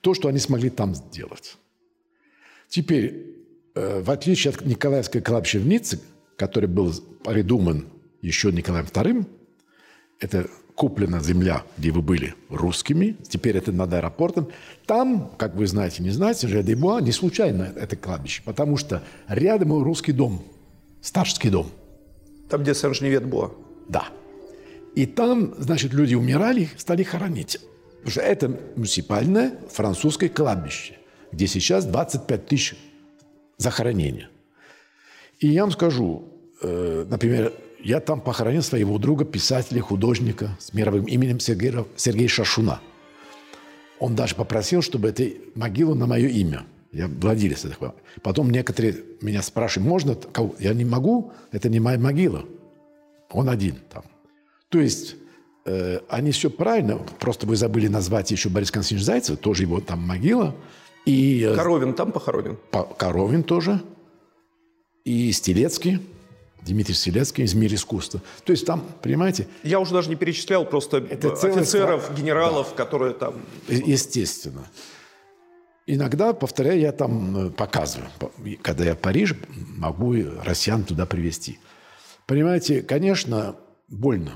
то, 0.00 0.14
что 0.14 0.28
они 0.28 0.38
смогли 0.38 0.70
там 0.70 0.94
сделать. 0.94 1.56
Теперь, 2.68 3.36
э, 3.74 4.00
в 4.02 4.10
отличие 4.10 4.52
от 4.52 4.64
Николаевской 4.64 5.22
Ницце, 5.62 6.00
который 6.36 6.68
был 6.68 6.92
придуман 7.24 7.86
еще 8.22 8.52
Николаем 8.52 8.86
II, 8.86 9.26
это 10.20 10.48
куплена 10.74 11.20
земля, 11.20 11.64
где 11.78 11.90
вы 11.90 12.02
были 12.02 12.34
русскими, 12.50 13.16
теперь 13.28 13.56
это 13.56 13.72
над 13.72 13.92
аэропортом. 13.92 14.48
Там, 14.86 15.30
как 15.38 15.54
вы 15.54 15.66
знаете, 15.66 16.02
не 16.02 16.10
знаете, 16.10 16.48
же 16.48 16.62
Дебуа 16.62 17.00
не 17.00 17.12
случайно 17.12 17.72
это 17.74 17.96
кладбище, 17.96 18.42
потому 18.44 18.76
что 18.76 19.02
рядом 19.26 19.82
русский 19.82 20.12
дом, 20.12 20.42
старческий 21.00 21.50
дом. 21.50 21.70
Там, 22.48 22.62
где 22.62 22.74
Сен-Женевет-Буа? 22.74 23.52
Да. 23.88 24.08
И 24.94 25.06
там, 25.06 25.54
значит, 25.58 25.92
люди 25.92 26.14
умирали, 26.14 26.68
стали 26.76 27.02
хоронить. 27.02 27.58
Потому 28.06 28.20
что 28.20 28.20
это 28.20 28.60
муниципальное 28.76 29.58
французское 29.68 30.28
кладбище, 30.28 30.94
где 31.32 31.48
сейчас 31.48 31.84
25 31.86 32.46
тысяч 32.46 32.76
захоронения. 33.56 34.30
И 35.40 35.48
я 35.48 35.62
вам 35.62 35.72
скажу, 35.72 36.28
э, 36.62 37.04
например, 37.10 37.52
я 37.80 37.98
там 37.98 38.20
похоронил 38.20 38.62
своего 38.62 38.98
друга, 38.98 39.24
писателя, 39.24 39.80
художника 39.80 40.56
с 40.60 40.72
мировым 40.72 41.06
именем 41.06 41.40
Сергея, 41.40 41.84
Сергея 41.96 42.28
Шашуна. 42.28 42.80
Он 43.98 44.14
даже 44.14 44.36
попросил, 44.36 44.82
чтобы 44.82 45.08
эта 45.08 45.28
могила 45.56 45.94
на 45.94 46.06
мое 46.06 46.28
имя. 46.28 46.62
Я 46.92 47.08
владелец 47.08 47.64
этого. 47.64 47.96
Потом 48.22 48.50
некоторые 48.50 49.02
меня 49.20 49.42
спрашивают, 49.42 49.88
можно? 49.88 50.16
Я 50.60 50.74
не 50.74 50.84
могу, 50.84 51.32
это 51.50 51.68
не 51.68 51.80
моя 51.80 51.98
могила. 51.98 52.44
Он 53.30 53.48
один 53.48 53.74
там. 53.90 54.04
То 54.68 54.78
есть 54.78 55.16
э, 55.66 56.00
они 56.08 56.30
все 56.30 56.50
правильно, 56.50 56.98
просто 57.18 57.46
вы 57.46 57.56
забыли 57.56 57.88
назвать 57.88 58.30
еще 58.30 58.48
Борис 58.48 58.70
Константинович 58.70 59.04
Зайцев, 59.04 59.38
тоже 59.38 59.64
его 59.64 59.80
там 59.80 60.00
могила. 60.00 60.54
И, 61.04 61.42
э, 61.42 61.54
Коровин 61.54 61.94
там 61.94 62.12
похоронен? 62.12 62.58
По, 62.70 62.84
Коровин 62.84 63.42
тоже 63.42 63.80
и 65.04 65.30
Стелецкий, 65.32 66.00
Дмитрий 66.62 66.94
Стелецкий 66.94 67.44
из 67.44 67.54
«Мир 67.54 67.72
искусства». 67.72 68.20
То 68.44 68.50
есть 68.50 68.66
там, 68.66 68.84
понимаете... 69.02 69.46
Я 69.62 69.78
уже 69.78 69.92
даже 69.92 70.08
не 70.08 70.16
перечислял 70.16 70.64
просто 70.64 70.96
это 70.98 71.32
офицеров, 71.32 72.02
стран... 72.02 72.16
генералов, 72.16 72.68
да. 72.70 72.84
которые 72.84 73.14
там... 73.14 73.34
Естественно. 73.68 74.66
Иногда, 75.86 76.32
повторяю, 76.32 76.80
я 76.80 76.90
там 76.90 77.46
э, 77.46 77.50
показываю. 77.50 78.10
Когда 78.62 78.84
я 78.84 78.96
в 78.96 78.98
Париж, 78.98 79.36
могу 79.76 80.16
россиян 80.44 80.82
туда 80.82 81.06
привезти. 81.06 81.60
Понимаете, 82.26 82.82
конечно, 82.82 83.54
больно. 83.86 84.32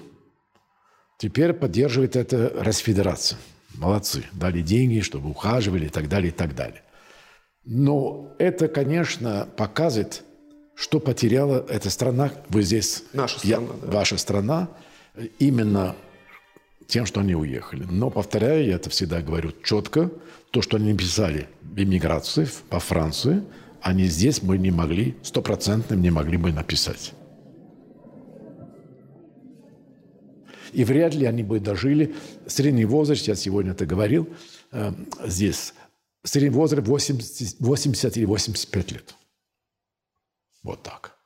Теперь 1.20 1.52
поддерживает 1.52 2.16
это 2.16 2.50
Росфедерация. 2.58 3.38
Молодцы. 3.74 4.24
Дали 4.32 4.62
деньги, 4.62 5.00
чтобы 5.00 5.28
ухаживали 5.28 5.84
и 5.84 5.88
так 5.90 6.08
далее, 6.08 6.30
и 6.30 6.34
так 6.34 6.54
далее. 6.54 6.82
Но 7.66 8.34
это, 8.38 8.68
конечно, 8.68 9.46
показывает 9.54 10.24
что 10.74 10.98
потеряла 10.98 11.66
эта 11.68 11.90
страна? 11.90 12.32
Вы 12.48 12.62
здесь... 12.62 13.04
Наша 13.12 13.38
страна, 13.38 13.54
я, 13.54 13.60
да. 13.60 13.92
Ваша 13.98 14.16
страна 14.16 14.70
именно 15.38 15.94
тем, 16.86 17.04
что 17.04 17.20
они 17.20 17.34
уехали. 17.34 17.84
Но, 17.84 18.08
повторяю, 18.08 18.64
я 18.64 18.76
это 18.76 18.88
всегда 18.88 19.20
говорю 19.20 19.52
четко, 19.62 20.10
то, 20.50 20.62
что 20.62 20.78
они 20.78 20.92
написали 20.92 21.48
в 21.60 21.78
эмиграции, 21.78 22.48
по 22.70 22.80
Франции, 22.80 23.42
они 23.82 24.04
здесь 24.04 24.42
мы 24.42 24.56
не 24.56 24.70
могли, 24.70 25.16
стопроцентно 25.22 25.96
не 25.96 26.08
могли 26.08 26.38
бы 26.38 26.50
написать. 26.50 27.12
И 30.72 30.84
вряд 30.84 31.14
ли 31.14 31.26
они 31.26 31.42
бы 31.42 31.60
дожили. 31.60 32.14
Средний 32.46 32.84
возраст, 32.84 33.26
я 33.28 33.34
сегодня 33.34 33.72
это 33.72 33.86
говорил, 33.86 34.28
э, 34.72 34.92
здесь, 35.26 35.74
средний 36.22 36.50
возраст 36.50 36.86
80, 36.86 37.60
80 37.60 38.16
или 38.16 38.24
85 38.24 38.92
лет. 38.92 39.14
Вот 40.62 40.82
так. 40.82 41.16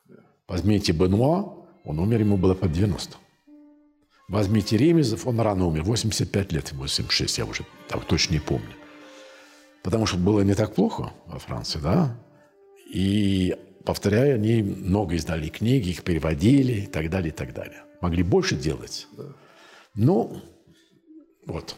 Возьмите 0.46 0.92
Бенуа, 0.92 1.66
он 1.84 1.98
умер, 1.98 2.20
ему 2.20 2.36
было 2.36 2.54
под 2.54 2.72
90. 2.72 3.16
Возьмите 4.28 4.76
Ремезов, 4.76 5.26
он 5.26 5.40
рано 5.40 5.66
умер, 5.66 5.82
85 5.82 6.52
лет, 6.52 6.72
86, 6.72 7.38
я 7.38 7.44
уже 7.44 7.64
так 7.88 8.04
точно 8.04 8.34
не 8.34 8.40
помню. 8.40 8.74
Потому 9.82 10.06
что 10.06 10.16
было 10.16 10.40
не 10.40 10.54
так 10.54 10.74
плохо 10.74 11.12
во 11.26 11.38
Франции, 11.38 11.78
да? 11.78 12.16
И, 12.90 13.54
повторяю, 13.84 14.36
они 14.36 14.62
много 14.62 15.14
издали 15.14 15.48
книги, 15.48 15.90
их 15.90 16.04
переводили 16.04 16.82
и 16.82 16.86
так 16.86 17.10
далее, 17.10 17.30
и 17.30 17.36
так 17.36 17.52
далее. 17.52 17.82
Могли 18.04 18.22
больше 18.22 18.54
делать. 18.54 19.08
Но 19.16 19.32
ну, 19.94 20.42
вот. 21.46 21.74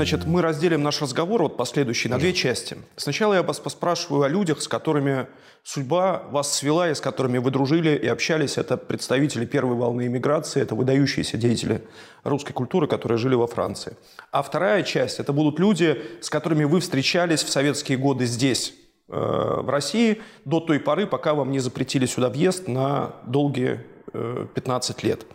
Значит, 0.00 0.24
мы 0.24 0.40
разделим 0.40 0.82
наш 0.82 1.02
разговор, 1.02 1.42
вот 1.42 1.58
последующий, 1.58 2.08
на 2.08 2.18
две 2.18 2.32
части. 2.32 2.78
Сначала 2.96 3.34
я 3.34 3.42
вас 3.42 3.60
поспрашиваю 3.60 4.22
о 4.22 4.28
людях, 4.28 4.62
с 4.62 4.66
которыми 4.66 5.26
судьба 5.62 6.22
вас 6.30 6.54
свела 6.54 6.88
и 6.88 6.94
с 6.94 7.02
которыми 7.02 7.36
вы 7.36 7.50
дружили 7.50 7.90
и 7.90 8.06
общались. 8.06 8.56
Это 8.56 8.78
представители 8.78 9.44
первой 9.44 9.76
волны 9.76 10.06
иммиграции, 10.06 10.62
это 10.62 10.74
выдающиеся 10.74 11.36
деятели 11.36 11.82
русской 12.24 12.54
культуры, 12.54 12.86
которые 12.86 13.18
жили 13.18 13.34
во 13.34 13.46
Франции. 13.46 13.94
А 14.32 14.40
вторая 14.42 14.84
часть– 14.84 15.18
это 15.20 15.34
будут 15.34 15.60
люди, 15.60 16.00
с 16.22 16.30
которыми 16.30 16.64
вы 16.64 16.80
встречались 16.80 17.42
в 17.42 17.50
советские 17.50 17.98
годы 17.98 18.24
здесь, 18.24 18.72
э, 19.08 19.12
в 19.12 19.68
России, 19.68 20.22
до 20.46 20.60
той 20.60 20.80
поры, 20.80 21.06
пока 21.06 21.34
вам 21.34 21.50
не 21.50 21.58
запретили 21.58 22.06
сюда 22.06 22.30
въезд 22.30 22.68
на 22.68 23.16
долгие 23.26 23.80
15 24.14 25.04
э, 25.04 25.06
лет. 25.06 25.26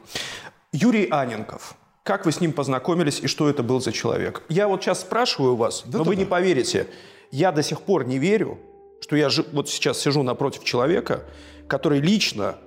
Юрий 0.72 1.08
Аненков– 1.12 1.76
как 2.06 2.28
вы 2.28 2.32
с 2.32 2.40
ним 2.40 2.54
познакомились 2.54 3.20
и 3.20 3.28
что 3.28 3.50
это 3.50 3.64
был 3.64 3.82
за 3.82 3.92
человек? 3.92 4.44
Я 4.48 4.68
вот 4.68 4.84
сейчас 4.84 5.02
спрашиваю 5.02 5.56
вас, 5.56 5.84
да, 5.88 5.98
но 5.98 6.04
да, 6.04 6.10
вы 6.12 6.16
да. 6.16 6.22
не 6.22 6.26
поверите. 6.26 6.86
Я 7.32 7.52
до 7.52 7.64
сих 7.64 7.82
пор 7.82 8.06
не 8.06 8.20
верю, 8.20 8.60
что 9.02 9.16
я 9.16 9.30
вот 9.52 9.70
сейчас 9.70 10.00
сижу 10.00 10.22
напротив 10.22 10.64
человека, 10.64 11.24
который 11.68 12.00
лично 12.00 12.58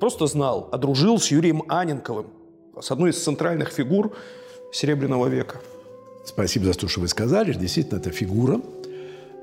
просто 0.00 0.26
знал, 0.26 0.68
одружил 0.72 1.20
с 1.20 1.30
Юрием 1.30 1.62
Аненковым, 1.68 2.26
с 2.80 2.90
одной 2.90 3.10
из 3.10 3.22
центральных 3.22 3.68
фигур 3.68 4.12
Серебряного 4.72 5.28
века. 5.28 5.60
Спасибо 6.24 6.64
за 6.64 6.74
то, 6.74 6.88
что 6.88 7.00
вы 7.00 7.06
сказали. 7.06 7.52
Действительно, 7.52 7.98
это 7.98 8.10
фигура. 8.10 8.60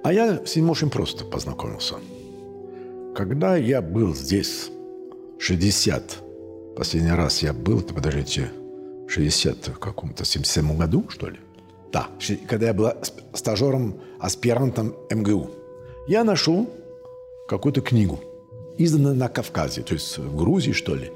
А 0.04 0.12
я 0.12 0.46
с 0.46 0.58
ним 0.58 0.70
очень 0.70 0.90
просто 0.90 1.24
познакомился. 1.24 1.96
Когда 3.16 3.56
я 3.56 3.82
был 3.82 4.14
здесь, 4.14 4.70
60, 5.40 6.18
последний 6.76 7.12
раз 7.12 7.42
я 7.44 7.54
был, 7.54 7.82
подождите, 7.82 8.52
60 9.08 9.68
в 9.70 9.80
каком-то 9.80 10.26
77 10.26 10.78
году, 10.78 11.06
что 11.10 11.30
ли? 11.30 11.40
Да, 11.92 12.08
когда 12.48 12.68
я 12.68 12.74
был 12.74 12.92
стажером, 13.34 14.00
аспирантом 14.20 14.94
МГУ. 15.10 15.50
Я 16.08 16.24
нашел 16.24 16.70
какую-то 17.48 17.82
книгу, 17.82 18.20
изданную 18.78 19.16
на 19.16 19.30
Кавказе, 19.30 19.82
то 19.82 19.94
есть 19.94 20.18
в 20.18 20.36
Грузии, 20.36 20.72
что 20.72 20.96
ли, 20.96 21.12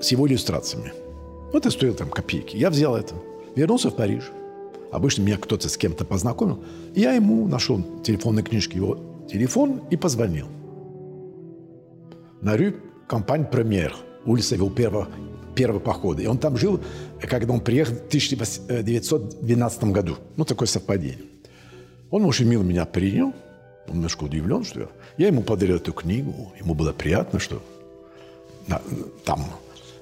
с 0.00 0.12
его 0.12 0.28
иллюстрациями. 0.28 0.92
Вот 1.52 1.66
это 1.66 1.70
стоило 1.70 1.96
там 1.96 2.10
копейки. 2.10 2.56
Я 2.56 2.70
взял 2.70 2.96
это, 2.96 3.14
вернулся 3.54 3.90
в 3.90 3.96
Париж. 3.96 4.30
Обычно 4.92 5.22
меня 5.22 5.38
кто-то 5.38 5.68
с 5.68 5.76
кем-то 5.76 6.04
познакомил. 6.04 6.62
Я 6.94 7.12
ему 7.12 7.48
нашел 7.48 7.82
телефонной 8.02 8.42
книжки, 8.42 8.76
его 8.76 8.98
телефон 9.30 9.82
и 9.90 9.96
позвонил. 9.96 10.46
На 12.40 12.56
рю 12.56 12.74
Компань 13.08 13.46
Премьер, 13.46 13.94
улица 14.24 14.56
Вилперва, 14.56 15.08
первого 15.54 15.78
похода. 15.78 16.22
И 16.22 16.26
он 16.26 16.38
там 16.38 16.56
жил, 16.56 16.80
когда 17.20 17.52
он 17.52 17.60
приехал 17.60 17.94
в 17.94 18.06
1912 18.08 19.84
году. 19.84 20.16
Ну, 20.36 20.44
такое 20.44 20.68
совпадение. 20.68 21.18
Он 22.10 22.24
очень 22.24 22.46
мило 22.46 22.62
меня 22.62 22.84
принял. 22.84 23.32
Он 23.88 23.96
немножко 23.96 24.24
удивлен, 24.24 24.64
что 24.64 24.80
я... 24.80 24.88
Я 25.16 25.26
ему 25.28 25.42
подарил 25.42 25.76
эту 25.76 25.92
книгу. 25.92 26.52
Ему 26.58 26.74
было 26.74 26.92
приятно, 26.92 27.38
что 27.38 27.62
на, 28.66 28.80
там, 29.24 29.44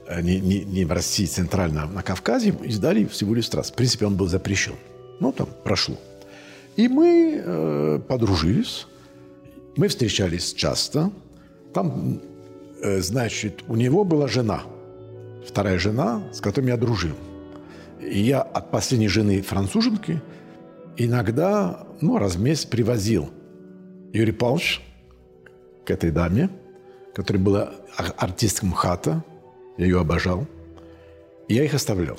э, 0.07 0.23
не, 0.23 0.41
не, 0.41 0.65
не 0.65 0.85
в 0.85 0.93
России, 0.93 1.27
центрально, 1.27 1.85
а 1.85 1.87
на 1.87 2.03
Кавказе, 2.03 2.55
издали 2.63 3.05
всего 3.05 3.35
иллюстрацию. 3.35 3.75
В 3.75 3.77
принципе, 3.77 4.07
он 4.07 4.17
был 4.17 4.29
запрещен. 4.29 4.75
Ну, 5.21 5.33
там 5.33 5.49
прошло. 5.65 5.97
И 6.77 6.89
мы 6.89 7.43
э, 7.45 8.01
подружились. 8.09 8.87
Мы 9.77 9.89
встречались 9.89 10.55
часто. 10.55 11.11
Там, 11.75 12.21
э, 12.83 13.01
значит, 13.01 13.65
у 13.69 13.77
него 13.77 14.05
была 14.05 14.29
жена– 14.29 14.63
вторая 15.47 15.79
жена, 15.79 16.23
с 16.33 16.41
которой 16.41 16.67
я 16.69 16.77
дружил. 16.77 17.17
И 18.01 18.21
я 18.21 18.43
от 18.43 18.71
последней 18.71 19.09
жены 19.09 19.43
француженки 19.43 20.21
иногда, 20.97 21.87
ну, 22.01 22.19
раз 22.19 22.37
в 22.37 22.41
месяц 22.41 22.67
привозил 22.67 23.31
Юрий 24.13 24.33
Павлович 24.33 24.81
к 25.85 25.91
этой 25.91 26.11
даме, 26.11 26.51
которая 27.15 27.43
была 27.43 27.73
артисткой 28.17 28.71
МХАТа, 28.71 29.25
я 29.79 29.85
ее 29.85 30.01
обожал, 30.01 30.47
и 31.49 31.55
я 31.55 31.65
их 31.65 31.75
оставлял. 31.75 32.17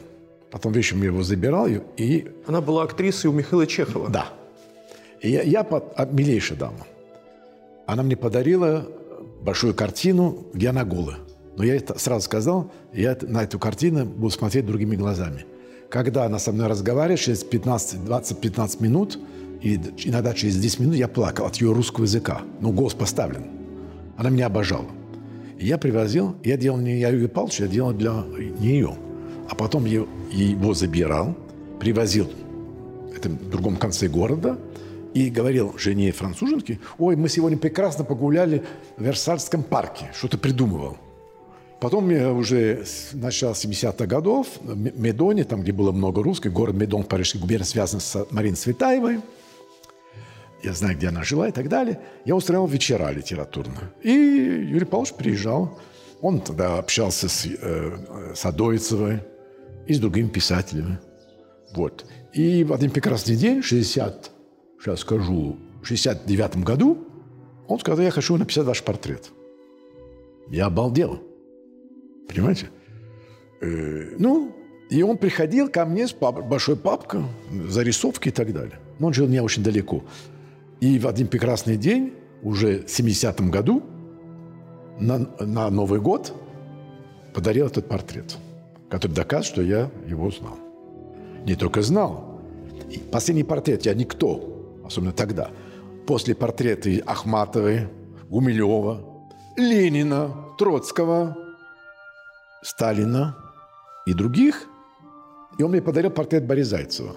Потом 0.51 0.71
вечером 0.71 1.01
я 1.01 1.07
его 1.07 1.23
забирал, 1.23 1.67
и... 1.67 2.27
Она 2.45 2.61
была 2.61 2.83
актрисой 2.83 3.29
у 3.29 3.33
Михаила 3.33 3.65
Чехова. 3.65 4.09
Да. 4.09 4.27
И 5.21 5.31
я, 5.31 5.41
я 5.41 5.63
под, 5.63 5.93
а, 5.95 6.05
милейшая 6.05 6.57
дама. 6.57 6.85
Она 7.87 8.03
мне 8.03 8.15
подарила 8.15 8.87
большую 9.41 9.73
картину, 9.73 10.45
где 10.53 10.69
она 10.69 10.83
голая. 10.83 11.17
Но 11.57 11.63
я 11.63 11.75
это 11.75 11.97
сразу 11.99 12.25
сказал, 12.25 12.71
я 12.93 13.17
на 13.21 13.43
эту 13.43 13.59
картину 13.59 14.05
буду 14.05 14.31
смотреть 14.31 14.65
другими 14.65 14.95
глазами. 14.95 15.45
Когда 15.89 16.25
она 16.25 16.39
со 16.39 16.51
мной 16.51 16.67
разговаривает, 16.67 17.19
через 17.19 17.43
20-15 17.43 18.81
минут, 18.81 19.19
и 19.61 19.79
иногда 20.03 20.33
через 20.33 20.57
10 20.57 20.79
минут 20.79 20.95
я 20.95 21.07
плакал 21.07 21.45
от 21.45 21.57
ее 21.57 21.71
русского 21.71 22.03
языка. 22.03 22.41
Ну, 22.59 22.71
голос 22.71 22.93
поставлен. 22.93 23.45
Она 24.17 24.29
меня 24.29 24.47
обожала. 24.47 24.87
Я 25.59 25.77
привозил, 25.77 26.35
я 26.43 26.57
делал 26.57 26.79
не 26.79 26.99
я 26.99 27.09
Юрий 27.09 27.27
Павлович, 27.27 27.61
я 27.61 27.67
делал 27.67 27.93
для 27.93 28.11
нее. 28.59 28.95
А 29.49 29.55
потом 29.55 29.85
его 29.85 30.73
забирал, 30.73 31.37
привозил 31.79 32.29
это 33.15 33.29
в 33.29 33.49
другом 33.49 33.77
конце 33.77 34.07
города 34.07 34.57
и 35.13 35.29
говорил 35.29 35.75
жене 35.77 36.11
француженке, 36.11 36.79
ой, 36.97 37.15
мы 37.15 37.29
сегодня 37.29 37.57
прекрасно 37.57 38.03
погуляли 38.03 38.63
в 38.97 39.03
Версальском 39.03 39.63
парке, 39.63 40.09
что-то 40.13 40.37
придумывал. 40.37 40.97
Потом 41.83 42.09
уже 42.37 42.85
с 42.85 43.09
начала 43.11 43.51
70-х 43.51 44.05
годов 44.05 44.47
в 44.61 44.73
Медоне, 44.73 45.43
там, 45.43 45.63
где 45.63 45.73
было 45.73 45.91
много 45.91 46.23
русских, 46.23 46.53
город 46.53 46.75
Медон 46.75 47.03
в 47.03 47.09
Парижской 47.09 47.41
губернии 47.41 47.65
связан 47.65 47.99
с 47.99 48.25
Мариной 48.31 48.55
Светаевой. 48.55 49.19
Я 50.63 50.71
знаю, 50.71 50.95
где 50.95 51.09
она 51.09 51.25
жила 51.25 51.49
и 51.49 51.51
так 51.51 51.67
далее. 51.67 51.99
Я 52.23 52.37
устраивал 52.37 52.67
вечера 52.67 53.11
литературные. 53.11 53.91
И 54.01 54.11
Юрий 54.11 54.85
Павлович 54.85 55.15
приезжал. 55.15 55.77
Он 56.21 56.39
тогда 56.39 56.77
общался 56.77 57.27
с, 57.27 57.45
э, 57.45 58.33
с 58.33 58.45
Адоицевой 58.45 59.19
и 59.85 59.93
с 59.93 59.99
другими 59.99 60.29
писателями. 60.29 60.99
Вот. 61.75 62.05
И 62.31 62.63
в 62.63 62.71
один 62.71 62.91
прекрасный 62.91 63.35
день, 63.35 63.61
60, 63.61 64.31
сейчас 64.79 64.99
скажу, 65.01 65.57
в 65.81 65.85
69 65.85 66.63
году, 66.63 67.05
он 67.67 67.77
сказал, 67.77 68.05
я 68.05 68.11
хочу 68.11 68.37
написать 68.37 68.63
ваш 68.63 68.81
портрет. 68.83 69.31
Я 70.49 70.67
обалдел. 70.67 71.32
Понимаете? 72.27 72.69
Э, 73.61 74.15
ну, 74.17 74.55
и 74.89 75.01
он 75.03 75.17
приходил 75.17 75.69
ко 75.69 75.85
мне 75.85 76.07
с 76.07 76.11
пап- 76.11 76.45
большой 76.47 76.75
папкой, 76.75 77.23
зарисовки 77.69 78.29
и 78.29 78.31
так 78.31 78.53
далее. 78.53 78.79
Но 78.99 79.07
он 79.07 79.13
жил 79.13 79.27
не 79.27 79.41
очень 79.41 79.63
далеко. 79.63 80.03
И 80.79 80.99
в 80.99 81.07
один 81.07 81.27
прекрасный 81.27 81.77
день, 81.77 82.13
уже 82.41 82.79
в 82.79 82.85
70-м 82.87 83.49
году, 83.51 83.81
на, 84.99 85.27
на 85.39 85.69
Новый 85.69 85.99
год, 85.99 86.33
подарил 87.33 87.67
этот 87.67 87.87
портрет, 87.87 88.37
который 88.89 89.13
доказывает, 89.13 89.45
что 89.45 89.61
я 89.61 89.89
его 90.07 90.29
знал. 90.29 90.57
Не 91.45 91.55
только 91.55 91.81
знал. 91.81 92.39
И 92.91 92.99
последний 92.99 93.43
портрет 93.43 93.85
я 93.85 93.93
никто, 93.93 94.79
особенно 94.85 95.13
тогда. 95.13 95.49
После 96.05 96.35
портрета 96.35 96.89
Ахматовой, 97.05 97.87
Гумилева, 98.29 99.01
Ленина, 99.57 100.35
Троцкого, 100.57 101.37
Сталина 102.63 103.37
и 104.05 104.13
других. 104.13 104.67
И 105.57 105.63
он 105.63 105.71
мне 105.71 105.81
подарил 105.81 106.09
портрет 106.09 106.45
Бориса 106.45 106.71
Зайцева. 106.71 107.15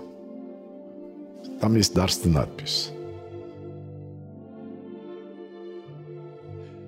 Там 1.61 1.77
есть 1.77 1.95
дарственная 1.95 2.43
надпись. 2.43 2.91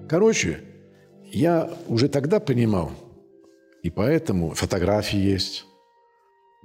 Короче, 0.09 0.65
я 1.25 1.71
уже 1.87 2.09
тогда 2.09 2.41
понимал, 2.41 2.91
и 3.83 3.91
поэтому 3.91 4.55
фотографии 4.55 5.19
есть. 5.19 5.67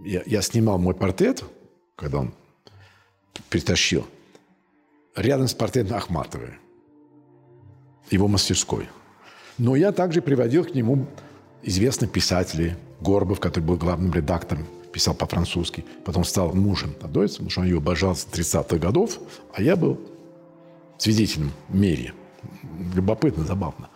Я, 0.04 0.24
я 0.26 0.42
снимал 0.42 0.80
мой 0.80 0.96
портрет, 0.96 1.44
когда 1.96 2.20
он 2.20 2.34
притащил, 3.50 4.06
рядом 5.16 5.48
с 5.48 5.54
портретом 5.54 5.98
Ахматовой, 5.98 6.54
его 8.10 8.28
мастерской. 8.28 8.88
Но 9.58 9.76
я 9.76 9.92
также 9.92 10.22
приводил 10.22 10.66
к 10.66 10.74
нему 10.74 11.06
известных 11.64 12.12
писателей. 12.12 12.74
Горбов, 13.02 13.40
который 13.40 13.64
был 13.64 13.76
главным 13.76 14.14
редактором, 14.14 14.66
писал 14.92 15.14
по-французски. 15.14 15.84
Потом 16.06 16.24
стал 16.24 16.54
мужем 16.54 16.94
Адойца, 17.02 17.36
потому 17.36 17.50
что 17.50 17.62
он 17.62 17.68
ее 17.68 17.78
обожал 17.78 18.16
с 18.16 18.26
30-х 18.32 18.78
годов, 18.78 19.20
а 19.54 19.62
я 19.62 19.76
был 19.76 20.00
свидетелем 20.98 21.52
мере. 21.70 22.14
Любопытно, 22.94 23.44
забавно. 23.44 23.90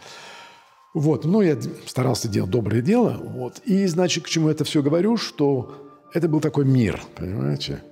Вот, 0.94 1.26
ну, 1.26 1.42
я 1.42 1.58
старался 1.86 2.28
делать 2.28 2.50
доброе 2.50 2.82
дело. 2.82 3.18
Вот. 3.22 3.60
И, 3.66 3.86
значит, 3.86 4.26
к 4.26 4.28
чему 4.28 4.50
это 4.50 4.64
все 4.64 4.82
говорю, 4.82 5.16
что 5.18 5.76
это 6.14 6.28
был 6.28 6.42
такой 6.42 6.66
мир, 6.66 7.02
понимаете? 7.16 7.84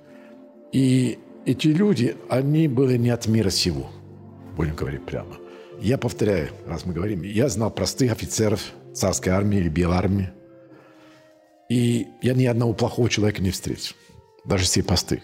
И 0.72 1.18
эти 1.44 1.68
люди, 1.68 2.16
они 2.28 2.66
были 2.68 2.96
не 2.96 3.10
от 3.10 3.26
мира 3.26 3.50
сего, 3.50 3.88
будем 4.56 4.74
говорить 4.74 5.06
прямо. 5.06 5.36
Я 5.80 5.98
повторяю, 5.98 6.48
раз 6.66 6.84
мы 6.84 6.94
говорим, 6.94 7.22
я 7.22 7.48
знал 7.48 7.70
простых 7.70 8.10
офицеров 8.12 8.72
царской 8.96 9.32
армии 9.32 9.58
или 9.58 9.68
белой 9.68 9.96
армии. 9.96 10.30
И 11.68 12.06
я 12.22 12.34
ни 12.34 12.46
одного 12.46 12.72
плохого 12.72 13.08
человека 13.10 13.42
не 13.42 13.50
встретил. 13.50 13.94
даже 14.44 14.64
все 14.64 14.82
посты. 14.82 15.22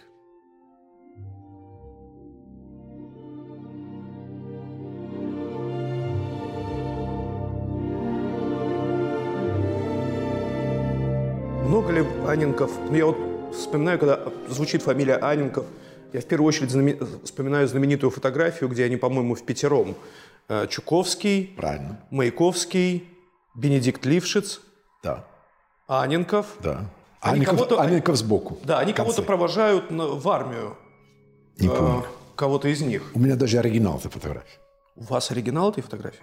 Много 11.66 11.92
ли 11.92 12.04
Аненков? 12.26 12.70
Ну, 12.90 12.96
я 12.96 13.06
вот 13.06 13.16
вспоминаю, 13.54 13.98
когда 13.98 14.20
звучит 14.48 14.82
фамилия 14.82 15.14
Аненков, 15.16 15.64
я 16.12 16.20
в 16.20 16.26
первую 16.26 16.48
очередь 16.48 16.70
знаме... 16.70 16.98
вспоминаю 17.24 17.66
знаменитую 17.68 18.10
фотографию, 18.10 18.68
где 18.68 18.84
они, 18.84 18.96
по-моему, 18.96 19.34
в 19.34 19.42
пятером. 19.44 19.94
Э, 20.48 20.66
Чуковский, 20.68 21.54
Правильно. 21.56 22.00
Маяковский, 22.10 23.04
Бенедикт 23.54 24.04
Лившиц, 24.06 24.60
Да. 25.02 25.24
Аненков. 25.86 26.46
Да. 26.60 26.90
Они 27.20 27.36
Анников, 27.36 27.54
кого-то- 27.56 27.80
Анников 27.80 28.16
сбоку. 28.16 28.58
Да, 28.64 28.78
они 28.80 28.92
кого-то 28.92 29.22
провожают 29.22 29.90
в 29.90 30.28
армию. 30.28 30.76
Не 31.58 31.68
Э, 31.68 31.70
помню. 31.70 32.04
Кого-то 32.34 32.68
из 32.68 32.80
них. 32.80 33.10
У 33.14 33.18
меня 33.20 33.36
даже 33.36 33.58
оригинал 33.58 33.98
этой 33.98 34.10
фотографии. 34.10 34.58
У 34.96 35.04
вас 35.04 35.30
оригинал 35.30 35.70
этой 35.70 35.82
фотографии? 35.82 36.22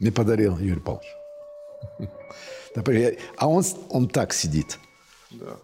Мне 0.00 0.10
подарил 0.10 0.58
Юрий 0.58 0.80
Павлович. 0.80 1.06
А 3.36 3.48
он, 3.48 3.62
он 3.90 4.08
так 4.08 4.32
сидит. 4.32 4.78
Да. 5.30 5.56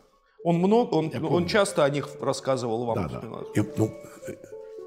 Он 0.44 0.56
много, 0.58 0.94
он, 0.94 1.12
он 1.24 1.46
часто 1.46 1.84
о 1.84 1.90
них 1.90 2.08
рассказывал 2.20 2.84
вам. 2.84 3.08
Да, 3.08 3.20
да. 3.20 3.28
И, 3.60 3.64
ну, 3.76 3.92
э, 4.28 4.34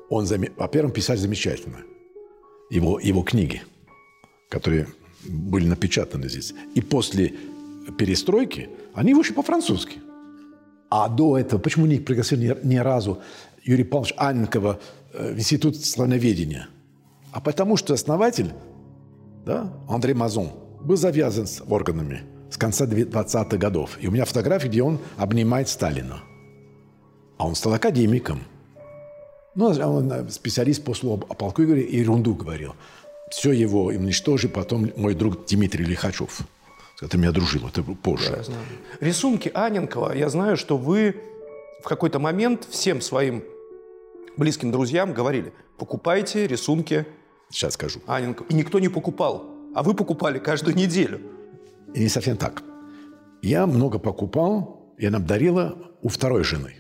он, 0.10 0.26
во-первых, 0.58 0.94
писать 0.94 1.20
замечательно. 1.20 1.80
Его, 2.70 3.00
его 3.00 3.24
книги, 3.24 3.62
которые 4.50 4.88
были 5.26 5.68
напечатаны 5.68 6.30
здесь. 6.30 6.54
И 6.76 6.82
после 6.82 7.34
перестройки 7.98 8.70
они 8.94 9.14
вышли 9.14 9.34
по-французски. 9.34 10.00
А 10.90 11.08
до 11.08 11.38
этого, 11.38 11.60
почему 11.60 11.86
не 11.86 12.00
пригласили 12.00 12.48
ни, 12.48 12.68
ни 12.68 12.78
разу 12.78 13.22
Юрия 13.64 13.86
Павловича 13.86 14.16
Анненкова 14.18 14.80
э, 15.14 15.34
в 15.34 15.38
Институт 15.38 15.76
слоноведения? 15.86 16.68
А 17.32 17.42
потому 17.42 17.78
что 17.78 17.94
основатель, 17.94 18.52
да, 19.46 19.72
Андрей 19.88 20.14
Мазон, 20.14 20.52
был 20.82 20.98
завязан 20.98 21.46
с 21.46 21.62
органами 21.68 22.24
с 22.50 22.58
конца 22.58 22.86
20-х 22.86 23.58
годов. 23.58 23.98
И 24.02 24.08
у 24.08 24.12
меня 24.12 24.26
фотография, 24.26 24.68
где 24.68 24.82
он 24.82 25.00
обнимает 25.18 25.70
Сталина. 25.70 26.22
А 27.38 27.48
он 27.48 27.56
стал 27.56 27.74
академиком. 27.74 28.40
Ну, 29.56 29.68
он 29.68 30.12
э, 30.12 30.30
специалист 30.30 30.84
по 30.84 30.94
слову 30.94 31.26
о 31.30 31.34
полку 31.36 31.62
и 31.62 31.98
ерунду 31.98 32.34
говорил. 32.34 32.76
Все 33.32 33.52
его 33.52 33.86
уничтожил 33.86 34.50
потом 34.50 34.92
мой 34.96 35.14
друг 35.14 35.46
Дмитрий 35.46 35.86
Лихачев, 35.86 36.42
с 36.96 37.00
которым 37.00 37.26
я 37.26 37.32
дружил, 37.32 37.68
это 37.68 37.84
позже. 37.84 38.34
Я 38.38 38.44
знаю. 38.44 38.62
Рисунки 39.00 39.52
Аненкова, 39.54 40.14
я 40.14 40.30
знаю, 40.30 40.58
что 40.58 40.78
вы 40.78 41.16
в 41.84 41.88
какой-то 41.88 42.20
момент 42.20 42.68
всем 42.70 43.02
своим 43.02 43.44
близким 44.38 44.72
друзьям 44.72 45.14
говорили, 45.14 45.54
покупайте 45.78 46.48
рисунки 46.48 47.06
Сейчас 47.52 47.74
скажу. 47.74 48.00
Аненкова. 48.06 48.48
И 48.50 48.54
никто 48.54 48.80
не 48.80 48.90
покупал, 48.90 49.46
а 49.74 49.84
вы 49.84 49.94
покупали 49.94 50.40
каждую 50.40 50.76
неделю. 50.76 51.20
И 51.94 52.00
не 52.02 52.10
совсем 52.10 52.38
так. 52.38 52.64
Я 53.42 53.66
много 53.66 54.00
покупал, 54.00 54.94
и 54.98 55.06
она 55.06 55.20
дарила 55.20 55.78
у 56.02 56.10
второй 56.10 56.44
жены, 56.44 56.76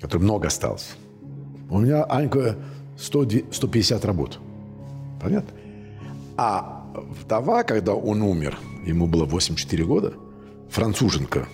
которой 0.00 0.22
много 0.22 0.48
осталось. 0.48 0.96
У 1.70 1.78
меня 1.78 2.04
Анька 2.08 2.56
100, 2.98 3.52
150 3.52 4.04
работ. 4.04 4.40
Понятно? 5.20 5.56
А 6.42 6.86
вдова, 6.94 7.64
когда 7.64 7.92
он 7.94 8.22
умер, 8.22 8.58
ему 8.86 9.06
было 9.06 9.26
84 9.26 9.84
года, 9.84 10.14
француженка, 10.70 11.46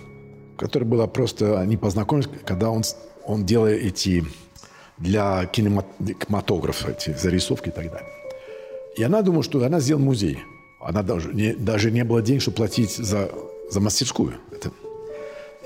которая 0.57 0.87
была 0.87 1.07
просто... 1.07 1.59
Они 1.59 1.75
познакомились, 1.75 2.29
когда 2.45 2.69
он, 2.69 2.83
он 3.25 3.45
делал 3.45 3.67
эти 3.67 4.23
для 4.97 5.45
кинематографа, 5.47 6.91
эти 6.91 7.13
зарисовки 7.13 7.67
и 7.67 7.71
так 7.71 7.91
далее. 7.91 8.09
И 8.95 9.03
она 9.03 9.23
думала, 9.23 9.43
что 9.43 9.61
она 9.61 9.81
сделала 9.81 10.03
музей. 10.03 10.39
Она 10.79 11.03
даже 11.03 11.33
не, 11.33 11.53
даже 11.53 11.91
не 11.91 12.05
было 12.05 12.21
денег, 12.21 12.41
чтобы 12.41 12.55
платить 12.55 12.95
за, 12.95 13.29
за 13.69 13.81
мастерскую. 13.81 14.35
Это. 14.53 14.71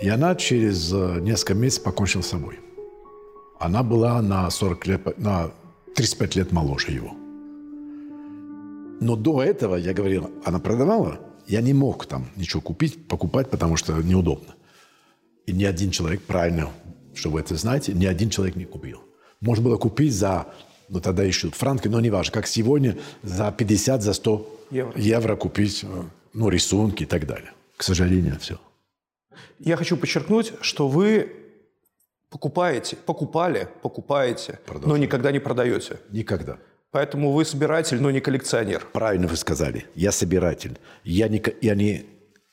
И 0.01 0.09
она 0.09 0.33
через 0.33 0.91
э, 0.91 1.19
несколько 1.21 1.53
месяцев 1.53 1.83
покончила 1.83 2.23
с 2.23 2.29
собой. 2.29 2.59
Она 3.59 3.83
была 3.83 4.19
на 4.23 4.49
40 4.49 4.87
лет, 4.87 5.19
на 5.19 5.51
35 5.93 6.35
лет 6.37 6.51
моложе 6.51 6.91
его. 6.91 7.20
Но 9.01 9.15
до 9.15 9.41
этого, 9.41 9.75
я 9.77 9.93
говорил, 9.93 10.29
она 10.45 10.59
продавала, 10.59 11.19
я 11.47 11.61
не 11.61 11.73
мог 11.73 12.05
там 12.05 12.27
ничего 12.35 12.61
купить, 12.61 13.07
покупать, 13.07 13.49
потому 13.49 13.75
что 13.75 13.93
неудобно. 13.93 14.53
И 15.47 15.51
ни 15.53 15.63
один 15.63 15.89
человек, 15.89 16.21
правильно, 16.21 16.69
что 17.15 17.31
вы 17.31 17.39
это 17.39 17.55
знаете, 17.55 17.93
ни 17.93 18.05
один 18.05 18.29
человек 18.29 18.55
не 18.55 18.65
купил. 18.65 18.99
Можно 19.39 19.65
было 19.65 19.77
купить 19.77 20.13
за, 20.13 20.45
ну 20.87 21.01
тогда 21.01 21.23
еще 21.23 21.49
франки, 21.49 21.87
но 21.87 21.99
не 21.99 22.11
важно, 22.11 22.31
как 22.31 22.45
сегодня, 22.45 22.95
за 23.23 23.51
50, 23.51 24.03
за 24.03 24.13
100 24.13 24.59
Евро. 24.69 24.93
евро, 24.95 25.35
купить, 25.35 25.83
э, 25.83 26.03
ну, 26.33 26.49
рисунки 26.49 27.01
и 27.01 27.07
так 27.07 27.25
далее. 27.25 27.51
К 27.77 27.81
сожалению, 27.81 28.37
все. 28.39 28.59
Я 29.57 29.77
хочу 29.77 29.97
подчеркнуть, 29.97 30.53
что 30.61 30.87
вы 30.87 31.31
покупаете, 32.29 32.97
покупали, 32.97 33.67
покупаете, 33.81 34.59
но 34.85 34.95
никогда 34.95 35.31
не 35.31 35.39
продаете. 35.39 35.99
Никогда. 36.11 36.59
Поэтому 36.91 37.31
вы 37.31 37.45
собиратель, 37.45 38.01
но 38.01 38.11
не 38.11 38.19
коллекционер. 38.19 38.85
Правильно 38.91 39.27
вы 39.27 39.37
сказали. 39.37 39.85
Я 39.95 40.11
собиратель. 40.11 40.77
Я 41.05 41.29
не, 41.29 41.41
я 41.61 41.73
не, 41.73 42.05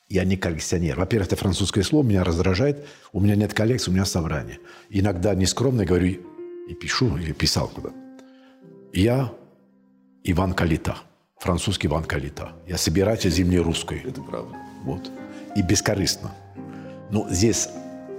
я 0.07 0.23
не 0.23 0.37
коллекционер. 0.37 0.97
Во-первых, 0.97 1.27
это 1.27 1.35
французское 1.35 1.83
слово 1.83 2.05
меня 2.05 2.23
раздражает. 2.23 2.85
У 3.11 3.19
меня 3.19 3.35
нет 3.35 3.53
коллекции, 3.53 3.91
у 3.91 3.93
меня 3.93 4.05
собрание. 4.05 4.59
Иногда 4.89 5.35
нескромно 5.35 5.83
говорю 5.83 6.19
и 6.69 6.73
пишу, 6.73 7.17
или 7.17 7.33
писал 7.33 7.67
куда. 7.67 7.89
Я 8.93 9.33
Иван 10.23 10.53
Калита. 10.53 10.97
Французский 11.37 11.87
Иван 11.87 12.05
Калита. 12.05 12.53
Я 12.65 12.77
собиратель 12.77 13.31
земли 13.31 13.59
русской. 13.59 14.01
Это 14.05 14.21
правда. 14.21 14.55
Вот. 14.83 15.11
И 15.55 15.61
бескорыстно. 15.61 16.31
Но 17.11 17.27
здесь 17.29 17.67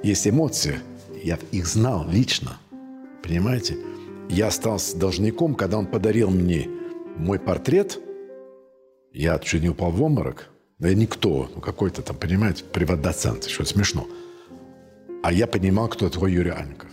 есть 0.02 0.28
эмоции. 0.28 0.80
Я 1.22 1.38
их 1.50 1.66
знал 1.66 2.06
лично. 2.08 2.58
Понимаете? 3.22 3.76
Я 4.30 4.46
остался 4.46 4.96
должником, 4.96 5.56
когда 5.56 5.76
он 5.76 5.86
подарил 5.86 6.30
мне 6.30 6.68
мой 7.16 7.40
портрет. 7.40 7.98
Я 9.12 9.36
чуть 9.40 9.62
не 9.62 9.70
упал 9.70 9.90
в 9.90 10.00
обморок. 10.00 10.50
Да 10.78 10.88
я 10.88 10.94
никто. 10.94 11.50
Ну, 11.52 11.60
какой-то 11.60 12.00
там, 12.02 12.16
понимаете, 12.16 12.62
приват-доцент. 12.62 13.44
Что 13.46 13.64
смешно. 13.64 14.06
А 15.24 15.32
я 15.32 15.48
понимал, 15.48 15.88
кто 15.88 16.08
твой 16.08 16.32
Юрий 16.32 16.52
Аньков. 16.52 16.88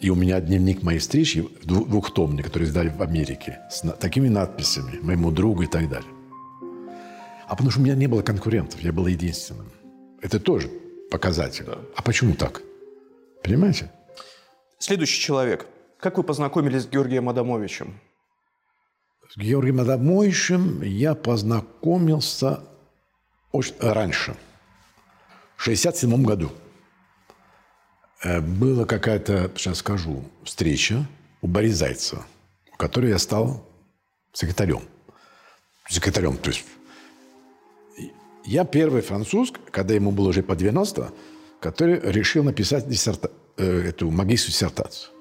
И 0.00 0.08
у 0.08 0.14
меня 0.14 0.40
дневник 0.40 0.82
моей 0.82 1.00
встречи, 1.00 1.46
дву- 1.64 1.86
двухтомный, 1.86 2.42
который 2.42 2.62
издали 2.64 2.88
в 2.88 3.02
Америке, 3.02 3.60
с 3.70 3.82
такими 4.00 4.28
надписями, 4.28 4.98
моему 5.02 5.30
другу 5.30 5.64
и 5.64 5.66
так 5.66 5.88
далее. 5.90 6.10
А 7.46 7.50
потому 7.50 7.70
что 7.70 7.80
у 7.80 7.84
меня 7.84 7.94
не 7.94 8.06
было 8.06 8.22
конкурентов, 8.22 8.80
я 8.80 8.92
был 8.92 9.06
единственным. 9.06 9.70
Это 10.22 10.40
тоже 10.40 10.70
показатель. 11.10 11.66
А 11.94 12.02
почему 12.02 12.34
так? 12.34 12.62
Понимаете? 13.44 13.92
Следующий 14.78 15.20
человек. 15.20 15.66
Как 16.02 16.16
вы 16.16 16.24
познакомились 16.24 16.82
с 16.82 16.88
Георгием 16.88 17.28
Адамовичем? 17.28 18.00
С 19.30 19.36
Георгием 19.36 19.80
Адамовичем 19.80 20.82
я 20.82 21.14
познакомился 21.14 22.64
очень 23.52 23.76
раньше, 23.78 24.34
в 25.56 25.62
67 25.62 26.24
году. 26.24 26.50
Э, 28.24 28.40
Была 28.40 28.84
какая-то, 28.84 29.52
сейчас 29.54 29.78
скажу, 29.78 30.24
встреча 30.42 31.06
у 31.40 31.46
Бориса 31.46 31.76
Зайцева, 31.76 32.26
в 32.72 32.76
которой 32.78 33.10
я 33.10 33.18
стал 33.18 33.64
секретарем. 34.32 34.82
Секретарем, 35.88 36.36
то 36.36 36.50
есть 36.50 36.64
я 38.44 38.64
первый 38.64 39.02
француз, 39.02 39.52
когда 39.70 39.94
ему 39.94 40.10
было 40.10 40.30
уже 40.30 40.42
по 40.42 40.56
90, 40.56 41.12
который 41.60 42.00
решил 42.00 42.42
написать 42.42 42.88
диссерта... 42.88 43.30
э, 43.56 43.90
эту 43.90 44.10
магистрскую 44.10 44.68
диссертацию. 44.70 45.11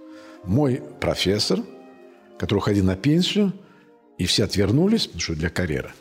Мой 0.44 0.82
профессор, 1.00 1.60
который 2.38 2.60
уходил 2.60 2.86
на 2.86 2.96
пенсию, 2.96 3.54
и 4.18 4.26
все 4.26 4.44
отвернулись, 4.44 5.08
потому 5.08 5.22
что 5.22 5.36
для 5.36 5.50
карьеры. 5.50 5.92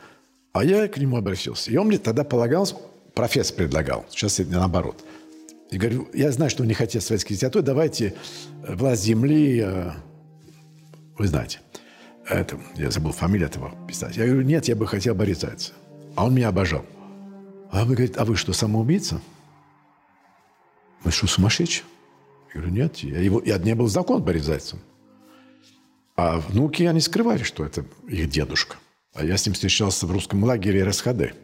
А 0.52 0.64
я 0.64 0.88
к 0.88 0.98
нему 0.98 1.16
обратился. 1.16 1.70
И 1.70 1.76
он 1.76 1.88
мне 1.88 1.98
тогда 1.98 2.24
полагался, 2.24 2.76
профессор 3.14 3.56
предлагал, 3.56 4.06
сейчас 4.10 4.40
это 4.40 4.50
наоборот. 4.50 5.04
И 5.70 5.78
говорю, 5.78 6.08
я 6.12 6.32
знаю, 6.32 6.50
что 6.50 6.62
вы 6.62 6.68
не 6.68 6.74
хотите 6.74 7.00
советской 7.00 7.34
литературы, 7.34 7.64
давайте 7.64 8.14
э, 8.64 8.74
«Власть 8.74 9.04
земли», 9.04 9.62
э, 9.64 9.90
вы 11.16 11.28
знаете. 11.28 11.60
Это, 12.26 12.58
я 12.76 12.90
забыл 12.90 13.12
фамилию 13.12 13.48
этого 13.48 13.72
писателя. 13.86 14.24
Я 14.24 14.30
говорю, 14.30 14.46
нет, 14.46 14.66
я 14.68 14.74
бы 14.74 14.86
хотел 14.86 15.14
Бориса 15.14 15.48
Зайцева. 15.48 15.76
А 16.16 16.26
он 16.26 16.34
меня 16.34 16.48
обожал. 16.48 16.84
А 17.70 17.84
вы 17.84 17.94
говорит, 17.94 18.16
а 18.16 18.24
вы 18.24 18.36
что, 18.36 18.52
самоубийца? 18.52 19.20
Вы 21.04 21.12
что, 21.12 21.26
сумасшедший? 21.26 21.84
Я 22.54 22.60
говорю, 22.60 22.74
нет, 22.74 22.96
я, 22.98 23.18
его, 23.20 23.42
я 23.44 23.58
не 23.58 23.74
был 23.74 23.86
знаком 23.86 24.26
с 24.26 24.42
Зайцевым. 24.42 24.82
А 26.16 26.38
внуки, 26.38 26.82
они 26.82 27.00
скрывали, 27.00 27.42
что 27.42 27.64
это 27.64 27.84
их 28.08 28.28
дедушка. 28.28 28.76
А 29.14 29.24
я 29.24 29.36
с 29.36 29.46
ним 29.46 29.54
встречался 29.54 30.06
в 30.06 30.12
русском 30.12 30.42
лагере 30.44 30.84
РСХД. 30.84 31.34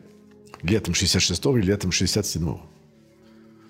Летом 0.63 0.95
66-го 0.95 1.59
и 1.59 1.63
летом 1.63 1.91
67-го. 1.91 2.61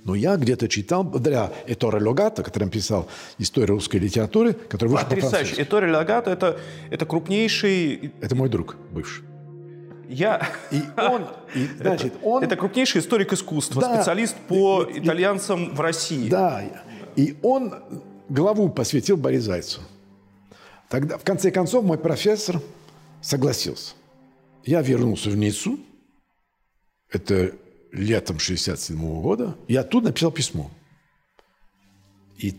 Но 0.05 0.15
я 0.15 0.37
где-то 0.37 0.69
читал, 0.69 1.03
благодаря 1.03 1.53
Эторе 1.67 1.99
Логато, 1.99 2.45
который 2.45 2.65
написал 2.65 3.09
«Историю 3.39 3.75
русской 3.75 3.97
литературы», 3.97 4.53
который 4.53 4.91
вышел 4.91 5.09
Потрясающе. 5.09 5.63
Эторе 5.63 5.93
Логато 5.93 6.31
это,– 6.31 6.61
это 6.91 7.07
крупнейший... 7.07 8.13
Это 8.21 8.37
мой 8.37 8.49
друг 8.49 8.77
бывший. 8.93 9.25
Я... 10.09 10.49
И 10.71 10.81
он, 10.97 11.27
и, 11.55 11.69
значит, 11.81 12.15
он... 12.23 12.45
Это 12.45 12.55
крупнейший 12.57 13.01
историк 13.01 13.33
искусства, 13.33 13.83
да, 13.83 13.97
специалист 13.97 14.37
по 14.49 14.85
и, 14.85 15.01
итальянцам 15.01 15.75
в 15.75 15.81
России. 15.81 16.29
Да, 16.29 16.63
и 17.17 17.37
он 17.43 17.75
главу 18.29 18.69
посвятил 18.69 19.17
Борис 19.17 19.45
Зайцу. 19.45 19.81
Тогда, 20.89 21.19
в 21.19 21.25
конце 21.25 21.51
концов, 21.51 21.85
мой 21.85 21.99
профессор 21.99 22.61
согласился. 23.21 23.95
Я 24.65 24.83
вернулся 24.83 25.31
в 25.31 25.37
Ниццу, 25.37 25.79
это 27.11 27.53
летом 27.93 28.39
67 28.39 28.97
-го 28.97 29.23
года, 29.23 29.57
и 29.69 29.77
оттуда 29.77 30.09
написал 30.09 30.31
письмо. 30.31 30.71
И 32.39 32.55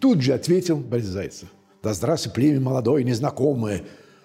тут 0.00 0.22
же 0.22 0.32
ответил 0.32 0.78
Борис 0.78 1.06
Зайцев. 1.06 1.48
«Да 1.82 1.94
здравствуй, 1.94 2.32
племя 2.32 2.60
молодое, 2.60 3.04
незнакомое. 3.04 3.84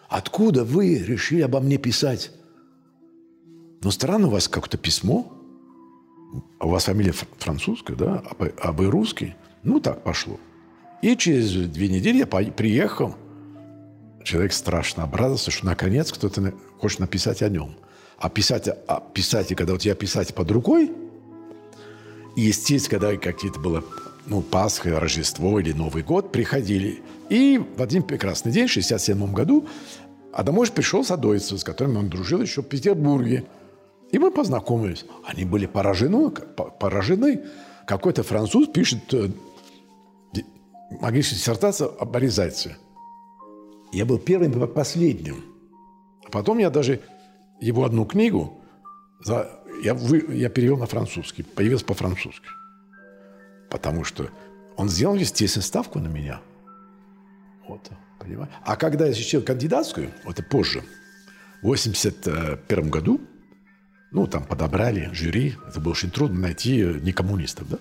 Откуда 0.09 0.63
вы 0.63 0.95
решили 0.97 1.41
обо 1.41 1.59
мне 1.59 1.77
писать?» 1.77 2.31
«Ну, 3.81 3.91
странно 3.91 4.27
у 4.27 4.31
вас 4.31 4.47
как-то 4.47 4.77
письмо. 4.77 5.31
А 6.59 6.67
у 6.67 6.69
вас 6.69 6.85
фамилия 6.85 7.13
французская, 7.37 7.95
да? 7.95 8.23
А 8.25 8.35
вы, 8.37 8.53
а 8.61 8.71
вы 8.71 8.89
русский?» 8.89 9.35
Ну, 9.63 9.79
так 9.79 10.03
пошло. 10.03 10.39
И 11.01 11.15
через 11.17 11.51
две 11.69 11.89
недели 11.89 12.19
я 12.19 12.27
приехал. 12.27 13.15
Человек 14.23 14.53
страшно 14.53 15.03
обрадовался, 15.03 15.51
что 15.51 15.65
наконец 15.65 16.11
кто-то 16.11 16.53
хочет 16.79 16.99
написать 16.99 17.41
о 17.41 17.49
нем. 17.49 17.75
А 18.17 18.29
писать, 18.29 18.69
а 18.87 19.01
писать, 19.13 19.53
когда 19.55 19.73
у 19.73 19.77
тебя 19.77 19.95
писать 19.95 20.33
под 20.33 20.49
рукой, 20.51 20.91
и, 22.35 22.41
естественно, 22.41 22.99
когда 22.99 23.17
какие-то 23.17 23.59
было 23.59 23.83
ну, 24.27 24.41
Пасха, 24.41 24.99
Рождество 24.99 25.59
или 25.59 25.71
Новый 25.71 26.03
год, 26.03 26.31
приходили. 26.31 27.01
И 27.29 27.61
в 27.77 27.81
один 27.81 28.03
прекрасный 28.03 28.51
день, 28.51 28.67
в 28.67 28.71
67 28.71 29.33
году, 29.33 29.67
Адамович 30.33 30.71
пришел 30.71 31.03
с 31.03 31.11
Адойцем, 31.11 31.57
с 31.57 31.63
которым 31.63 31.97
он 31.97 32.09
дружил 32.09 32.41
еще 32.41 32.61
в 32.61 32.65
Петербурге. 32.65 33.45
И 34.11 34.19
мы 34.19 34.31
познакомились. 34.31 35.05
Они 35.25 35.45
были 35.45 35.65
поражены, 35.65 36.31
поражены. 36.31 37.43
Какой-то 37.87 38.23
француз 38.23 38.67
пишет 38.67 39.13
э, 39.13 39.29
магическая 41.01 41.39
диссертация 41.39 41.87
об 41.87 42.11
Борисе 42.11 42.35
Зайцеве. 42.35 42.77
Я 43.91 44.05
был 44.05 44.17
первым 44.17 44.51
и 44.63 44.67
последним. 44.67 45.43
А 46.25 46.29
потом 46.29 46.57
я 46.57 46.69
даже 46.69 47.01
его 47.59 47.85
одну 47.85 48.05
книгу 48.05 48.61
за, 49.23 49.59
я, 49.83 49.93
вы, 49.93 50.25
я 50.35 50.49
перевел 50.49 50.77
на 50.77 50.85
французский, 50.85 51.43
появился 51.43 51.85
по-французски. 51.85 52.47
Потому 53.69 54.03
что 54.03 54.29
он 54.77 54.89
сделал, 54.89 55.15
естественно, 55.15 55.63
ставку 55.63 55.99
на 55.99 56.07
меня. 56.07 56.41
Вот, 57.67 57.89
понимаете? 58.19 58.53
А 58.63 58.75
когда 58.75 59.07
я 59.07 59.13
защитил 59.13 59.41
кандидатскую, 59.41 60.11
это 60.25 60.43
позже, 60.43 60.83
в 61.61 61.67
81 61.67 62.89
году, 62.89 63.21
ну, 64.15 64.27
там 64.27 64.45
подобрали 64.45 65.09
жюри, 65.11 65.57
это 65.67 65.81
было 65.81 65.91
очень 65.91 66.09
трудно 66.09 66.39
найти 66.39 66.77
не 67.01 67.11
коммунистов, 67.11 67.67
да? 67.69 67.79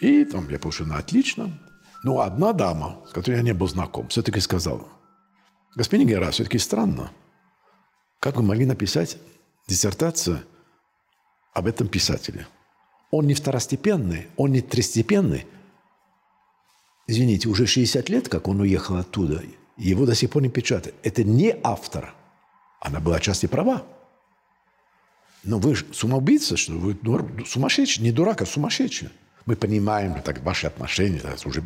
И 0.00 0.24
там 0.24 0.48
я 0.48 0.60
получил 0.60 0.86
на 0.86 0.98
отлично. 0.98 1.58
Но 2.04 2.20
одна 2.20 2.52
дама, 2.52 3.00
с 3.08 3.12
которой 3.12 3.34
я 3.34 3.42
не 3.42 3.52
был 3.52 3.66
знаком, 3.66 4.06
все-таки 4.08 4.38
сказала, 4.38 4.86
господин 5.74 6.06
Гера, 6.06 6.30
все-таки 6.30 6.58
странно, 6.58 7.10
как 8.20 8.36
вы 8.36 8.44
могли 8.44 8.64
написать 8.64 9.18
диссертацию 9.66 10.44
об 11.52 11.66
этом 11.66 11.88
писателе? 11.88 12.46
Он 13.10 13.26
не 13.26 13.34
второстепенный, 13.34 14.28
он 14.36 14.52
не 14.52 14.60
третьестепенный. 14.60 15.46
Извините, 17.08 17.48
уже 17.48 17.66
60 17.66 18.08
лет, 18.08 18.28
как 18.28 18.46
он 18.46 18.60
уехал 18.60 18.94
оттуда, 18.94 19.42
его 19.76 20.06
до 20.06 20.14
сих 20.14 20.30
пор 20.30 20.42
не 20.42 20.48
печатают. 20.48 20.94
Это 21.02 21.24
не 21.24 21.56
автор. 21.64 22.14
Она 22.80 23.00
была 23.00 23.16
отчасти 23.16 23.46
права. 23.46 23.82
Но 25.48 25.58
вы 25.58 25.74
самоубийца, 25.94 26.58
что 26.58 26.72
вы 26.74 26.94
сумасшедший, 27.46 28.04
не 28.04 28.12
дурак, 28.12 28.42
а 28.42 28.46
сумасшедший. 28.46 29.08
Мы 29.46 29.56
понимаем, 29.56 30.20
так, 30.20 30.42
ваши 30.42 30.66
отношения, 30.66 31.20
так, 31.20 31.38
уже 31.46 31.62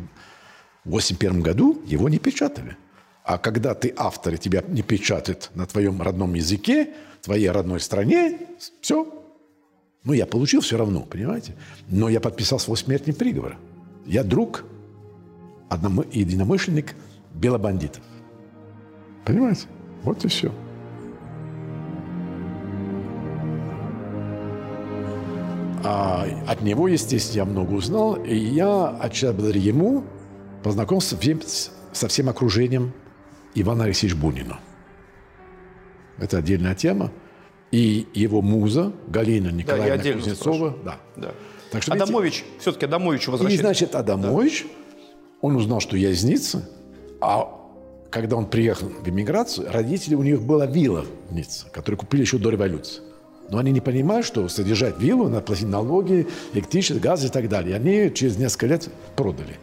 в 0.85 0.91
81 0.91 1.41
году 1.41 1.81
его 1.85 2.07
не 2.07 2.17
печатали. 2.17 2.77
А 3.25 3.37
когда 3.37 3.73
ты 3.73 3.93
автор, 3.97 4.35
и 4.35 4.37
тебя 4.37 4.63
не 4.69 4.83
печатают 4.83 5.51
на 5.53 5.65
твоем 5.65 6.01
родном 6.01 6.33
языке, 6.33 6.93
твоей 7.21 7.49
родной 7.49 7.81
стране, 7.81 8.39
все. 8.79 9.05
Ну, 10.05 10.13
я 10.13 10.27
получил 10.27 10.61
все 10.61 10.77
равно, 10.77 11.01
понимаете? 11.01 11.53
Но 11.89 12.07
я 12.07 12.21
подписал 12.21 12.59
свой 12.59 12.77
смертный 12.77 13.13
приговор. 13.13 13.57
Я 14.05 14.23
друг, 14.23 14.63
одному, 15.67 16.05
единомышленник 16.09 16.95
белобандитов. 17.33 18.01
Понимаете? 19.25 19.67
Вот 20.03 20.23
и 20.23 20.29
все. 20.29 20.53
А 25.83 26.25
от 26.47 26.61
него, 26.61 26.87
естественно, 26.87 27.37
я 27.37 27.45
много 27.45 27.73
узнал. 27.73 28.15
И 28.15 28.35
я, 28.35 28.89
отчасти 28.89 29.35
благодаря 29.35 29.61
ему, 29.61 30.03
познакомился 30.63 31.17
со 31.91 32.07
всем 32.07 32.29
окружением 32.29 32.93
Ивана 33.55 33.85
Алексеевича 33.85 34.17
Бунина. 34.17 34.59
Это 36.17 36.37
отдельная 36.37 36.75
тема. 36.75 37.11
И 37.71 38.07
его 38.13 38.41
муза 38.41 38.93
Галина 39.07 39.49
Николаевна 39.49 40.03
да, 40.03 40.13
Кузнецова. 40.13 40.77
Да. 40.85 40.99
да. 41.15 41.31
Так 41.71 41.81
что, 41.81 41.93
Адамович, 41.93 42.41
видите, 42.41 42.59
все-таки 42.59 42.85
Адамовичу 42.85 43.31
возвращается. 43.31 43.61
И, 43.61 43.65
значит, 43.65 43.95
Адамович, 43.95 44.63
да. 44.63 44.95
он 45.41 45.55
узнал, 45.55 45.79
что 45.79 45.97
я 45.97 46.11
из 46.11 46.23
Ниццы, 46.23 46.63
а 47.19 47.49
когда 48.11 48.35
он 48.35 48.45
приехал 48.45 48.89
в 48.89 49.09
эмиграцию, 49.09 49.71
родители 49.71 50.13
у 50.13 50.21
них 50.21 50.43
была 50.43 50.67
вилла 50.67 51.03
в 51.29 51.33
Ницце, 51.33 51.65
которую 51.71 51.97
купили 51.97 52.21
еще 52.21 52.37
до 52.37 52.51
революции. 52.51 53.01
Но 53.49 53.57
они 53.57 53.71
не 53.71 53.81
понимают, 53.81 54.25
что 54.25 54.47
содержать 54.47 54.99
виллу, 54.99 55.29
надо 55.29 55.41
платить 55.41 55.67
налоги, 55.67 56.27
электричество, 56.53 56.99
газ 56.99 57.25
и 57.25 57.29
так 57.29 57.49
далее. 57.49 57.75
Они 57.75 58.11
через 58.13 58.37
несколько 58.37 58.67
лет 58.67 58.89
продали. 59.15 59.57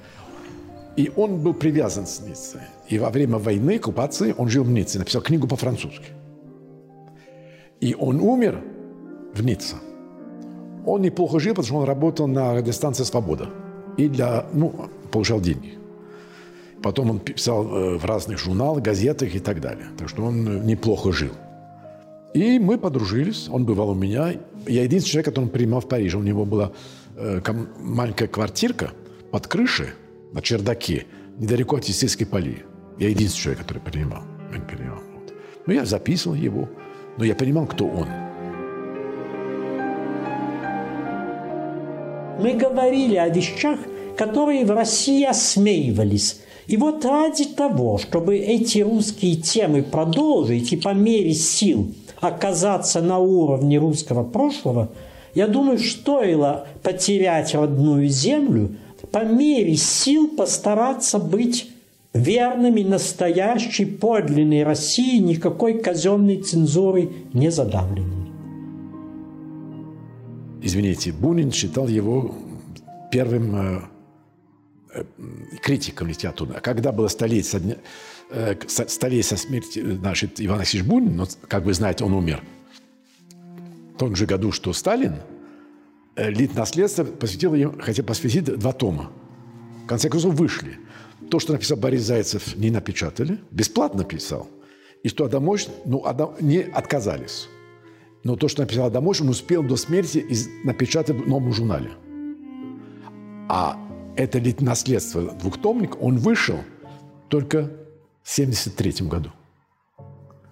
И 0.96 1.10
он 1.16 1.38
был 1.40 1.54
привязан 1.54 2.06
с 2.06 2.20
Ниццей. 2.20 2.60
И 2.88 2.98
во 2.98 3.10
время 3.10 3.38
войны, 3.38 3.76
оккупации, 3.76 4.34
он 4.36 4.48
жил 4.48 4.64
в 4.64 4.70
Ницце, 4.70 4.98
написал 4.98 5.22
книгу 5.22 5.48
по-французски. 5.48 6.06
И 7.80 7.94
он 7.98 8.20
умер 8.20 8.62
в 9.34 9.42
Ницце. 9.42 9.76
Он 10.84 11.00
неплохо 11.02 11.38
жил, 11.40 11.52
потому 11.52 11.66
что 11.66 11.76
он 11.76 11.84
работал 11.84 12.26
на 12.26 12.54
радиостанции 12.54 13.04
«Свобода». 13.04 13.48
И 13.96 14.08
для, 14.08 14.46
ну, 14.52 14.88
получал 15.10 15.40
деньги. 15.40 15.78
Потом 16.82 17.10
он 17.10 17.18
писал 17.20 17.64
э, 17.66 17.98
в 17.98 18.04
разных 18.04 18.38
журналах, 18.38 18.82
газетах 18.82 19.34
и 19.34 19.38
так 19.38 19.60
далее. 19.60 19.86
Так 19.98 20.08
что 20.08 20.24
он 20.24 20.64
неплохо 20.64 21.12
жил. 21.12 21.32
И 22.34 22.58
мы 22.58 22.78
подружились. 22.78 23.48
Он 23.50 23.64
бывал 23.64 23.90
у 23.90 23.94
меня. 23.94 24.32
Я 24.66 24.84
единственный 24.84 25.12
человек, 25.12 25.26
который 25.26 25.44
он 25.44 25.50
принимал 25.50 25.80
в 25.80 25.88
Париже. 25.88 26.16
У 26.16 26.22
него 26.22 26.44
была 26.44 26.72
э, 27.16 27.40
маленькая 27.80 28.28
квартирка 28.28 28.92
под 29.30 29.46
крышей 29.46 29.88
на 30.32 30.40
чердаке, 30.40 31.06
недалеко 31.38 31.76
от 31.76 31.84
Естественной 31.84 32.28
полии. 32.28 32.64
Я 32.98 33.08
единственный 33.08 33.42
человек, 33.42 33.62
который 33.62 33.78
принимал. 33.78 34.22
принимал. 34.68 34.98
Вот. 35.14 35.32
Ну, 35.66 35.72
я 35.72 35.84
записывал 35.84 36.36
его, 36.36 36.68
но 37.16 37.24
я 37.24 37.34
понимал, 37.34 37.66
кто 37.66 37.86
он. 37.86 38.06
Мы 42.40 42.54
говорили 42.54 43.16
о 43.16 43.28
вещах, 43.28 43.78
которые 44.16 44.64
в 44.64 44.70
России 44.70 45.24
осмеивались. 45.24 46.40
И 46.66 46.76
вот 46.76 47.04
ради 47.04 47.46
того, 47.46 47.98
чтобы 47.98 48.36
эти 48.36 48.78
русские 48.78 49.36
темы 49.36 49.82
продолжить 49.82 50.72
и 50.72 50.76
по 50.76 50.94
мере 50.94 51.34
сил 51.34 51.92
оказаться 52.20 53.00
на 53.00 53.18
уровне 53.18 53.78
русского 53.78 54.24
прошлого, 54.24 54.90
я 55.34 55.46
думаю, 55.46 55.78
стоило 55.78 56.66
потерять 56.82 57.54
родную 57.54 58.08
землю, 58.08 58.76
по 59.12 59.24
мере 59.24 59.76
сил 59.76 60.28
постараться 60.28 61.18
быть 61.18 61.70
верными 62.12 62.82
настоящей 62.82 63.84
подлинной 63.84 64.64
России, 64.64 65.18
никакой 65.18 65.80
казенной 65.80 66.42
цензурой 66.42 67.10
не 67.32 67.50
задавленной. 67.50 68.30
Извините, 70.62 71.12
Бунин 71.12 71.52
считал 71.52 71.88
его 71.88 72.34
первым 73.10 73.56
э, 73.56 73.80
э, 74.94 75.04
критиком 75.62 76.08
литературы. 76.08 76.54
А 76.56 76.60
когда 76.60 76.92
было 76.92 77.08
столетие, 77.08 77.78
э, 78.30 78.54
столетие 78.66 79.22
со 79.22 79.36
смерти 79.36 79.80
значит, 79.96 80.40
Ивана 80.40 80.60
Алексеевича 80.62 80.88
Бунина, 80.88 81.12
но, 81.14 81.26
как 81.48 81.64
вы 81.64 81.74
знаете, 81.74 82.04
он 82.04 82.14
умер 82.14 82.42
в 83.94 83.98
том 83.98 84.16
же 84.16 84.26
году, 84.26 84.50
что 84.52 84.72
Сталин– 84.72 85.16
Э, 86.16 86.30
Лид 86.30 86.54
наследство 86.54 87.04
посвятил 87.04 87.54
им, 87.54 87.80
хотя 87.80 88.02
посвятить 88.02 88.44
два 88.44 88.72
тома. 88.72 89.10
В 89.84 89.86
конце 89.86 90.08
концов, 90.08 90.34
вышли. 90.34 90.78
То, 91.30 91.38
что 91.38 91.52
написал 91.52 91.78
Борис 91.78 92.02
Зайцев, 92.02 92.56
не 92.56 92.70
напечатали, 92.70 93.38
бесплатно 93.50 94.04
писал. 94.04 94.48
И 95.02 95.08
что 95.08 95.24
Адамович, 95.24 95.68
ну, 95.86 96.04
Адам, 96.04 96.34
не 96.40 96.58
отказались. 96.58 97.48
Но 98.24 98.36
то, 98.36 98.48
что 98.48 98.62
написал 98.62 98.86
Адамович, 98.86 99.22
он 99.22 99.28
успел 99.30 99.62
до 99.62 99.76
смерти 99.76 100.18
из- 100.18 100.48
напечатать 100.64 101.16
в 101.16 101.28
новом 101.28 101.52
журнале. 101.52 101.90
А 103.48 103.78
это 104.16 104.38
лит- 104.38 104.60
наследство 104.60 105.22
двухтомник, 105.32 106.00
он 106.02 106.18
вышел 106.18 106.58
только 107.28 107.70
в 108.22 108.30
73 108.30 109.06
году. 109.06 109.32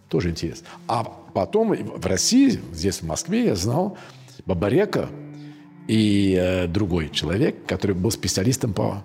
Тоже 0.08 0.30
интересно. 0.30 0.66
А 0.86 1.04
потом 1.04 1.74
в 1.74 2.06
России, 2.06 2.60
здесь 2.72 3.02
в 3.02 3.06
Москве, 3.06 3.46
я 3.46 3.54
знал 3.54 3.98
Бабарека 4.46 5.10
и 5.86 6.34
э, 6.34 6.66
другой 6.66 7.10
человек, 7.10 7.66
который 7.66 7.94
был 7.94 8.10
специалистом 8.10 8.72
по, 8.72 9.04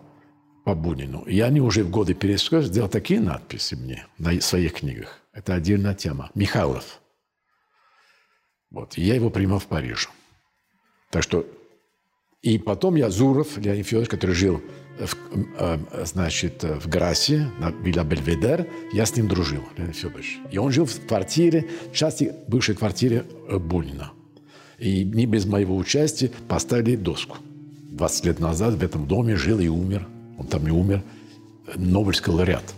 по 0.64 0.76
Бунину. 0.76 1.24
И 1.24 1.40
они 1.42 1.60
уже 1.60 1.84
в 1.84 1.90
годы 1.90 2.14
пересказа 2.14 2.68
сделали 2.68 2.92
такие 2.92 3.20
надписи 3.20 3.76
мне 3.76 4.06
на 4.18 4.40
своих 4.42 4.74
книгах. 4.74 5.20
Это 5.34 5.56
отдельная 5.56 5.94
тема. 5.94 6.30
Михайлов. 6.36 7.02
Вот. 8.70 8.98
И 8.98 9.02
я 9.02 9.16
его 9.16 9.30
принимал 9.30 9.60
в 9.60 9.68
Париже. 9.68 10.10
Так 11.10 11.24
что... 11.24 11.46
И 12.42 12.58
потом 12.58 12.96
я 12.96 13.10
Зуров, 13.10 13.58
Леонид 13.58 13.88
Федорович, 13.88 14.10
который 14.10 14.36
жил 14.36 14.62
в, 15.00 15.16
э, 15.58 15.78
значит, 16.06 16.64
в 16.64 16.88
Грасе, 16.88 17.50
на 17.60 17.72
Вилла 17.72 18.04
Бельведер, 18.04 18.68
я 18.94 19.06
с 19.06 19.16
ним 19.16 19.28
дружил, 19.28 19.64
Леонид 19.78 19.96
Федорович. 19.96 20.40
И 20.52 20.58
он 20.58 20.72
жил 20.72 20.86
в 20.86 21.08
квартире, 21.08 21.68
части 21.94 22.34
бывшей 22.48 22.76
квартире 22.76 23.26
э, 23.50 23.58
Бунина. 23.58 24.12
И 24.78 25.04
не 25.04 25.26
без 25.26 25.46
моего 25.46 25.76
участия 25.76 26.32
поставили 26.48 26.96
доску. 26.96 27.38
20 27.92 28.26
лет 28.26 28.40
назад 28.40 28.76
в 28.76 28.84
этом 28.84 29.08
доме 29.08 29.36
жил 29.36 29.60
и 29.60 29.68
умер, 29.68 30.08
он 30.38 30.48
там 30.48 30.68
и 30.68 30.72
умер, 30.72 31.04
Нобелевский 31.76 32.32
лауреат. 32.32 32.74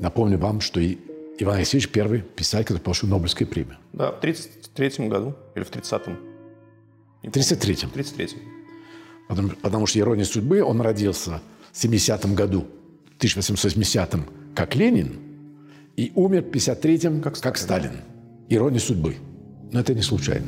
Напомню 0.00 0.38
вам, 0.38 0.60
что 0.60 0.80
и 0.80 0.98
Иван 1.38 1.56
Алексеевич 1.56 1.90
первый 1.90 2.20
писатель, 2.20 2.66
который 2.66 2.80
получил 2.80 3.08
Нобелевскую 3.08 3.46
премию. 3.46 3.76
Да, 3.92 4.12
в 4.12 4.20
33 4.20 5.08
году 5.08 5.34
или 5.54 5.64
в 5.64 5.70
30-м. 5.70 6.18
В 7.22 7.26
33-м. 7.26 7.90
В 7.90 7.96
33-м. 7.96 8.38
Потому, 9.28 9.50
потому 9.62 9.86
что 9.86 9.98
«Ирония 9.98 10.24
судьбы» 10.24 10.62
он 10.62 10.80
родился 10.80 11.40
в 11.72 11.84
70-м 11.84 12.34
году, 12.34 12.66
в 13.18 13.22
1870-м, 13.22 14.26
как 14.54 14.74
Ленин, 14.74 15.18
и 15.96 16.12
умер 16.14 16.42
в 16.42 16.46
53-м, 16.48 17.22
как, 17.22 17.38
как 17.40 17.56
Сталин. 17.56 18.00
«Ирония 18.48 18.80
судьбы». 18.80 19.16
Но 19.72 19.80
это 19.80 19.94
не 19.94 20.02
случайно. 20.02 20.46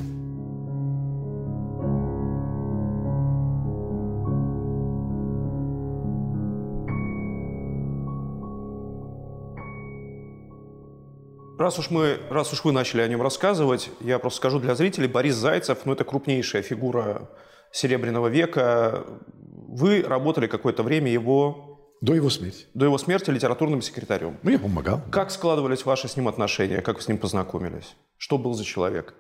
Раз 11.58 11.78
уж, 11.78 11.90
мы, 11.90 12.18
раз 12.28 12.52
уж 12.52 12.62
вы 12.64 12.72
начали 12.72 13.00
о 13.00 13.08
нем 13.08 13.22
рассказывать, 13.22 13.90
я 14.00 14.18
просто 14.18 14.36
скажу 14.36 14.60
для 14.60 14.74
зрителей, 14.74 15.08
Борис 15.08 15.34
Зайцев, 15.34 15.78
ну 15.86 15.94
это 15.94 16.04
крупнейшая 16.04 16.62
фигура 16.62 17.28
Серебряного 17.76 18.28
века. 18.28 19.04
Вы 19.68 20.02
работали 20.02 20.46
какое-то 20.46 20.82
время 20.82 21.10
его, 21.10 21.78
До 22.00 22.14
его 22.14 22.30
смерти. 22.30 22.64
до 22.74 22.86
его 22.86 22.96
смерти 22.98 23.30
литературным 23.30 23.82
секретарем. 23.82 24.38
Ну, 24.42 24.50
я 24.50 24.58
помогал. 24.58 25.02
Как 25.10 25.30
складывались 25.30 25.84
ваши 25.84 26.08
с 26.08 26.16
ним 26.16 26.28
отношения? 26.28 26.80
Как 26.80 26.96
вы 26.96 27.02
с 27.02 27.08
ним 27.08 27.18
познакомились? 27.18 27.94
Что 28.16 28.38
был 28.38 28.54
за 28.54 28.64
человек? 28.64 29.14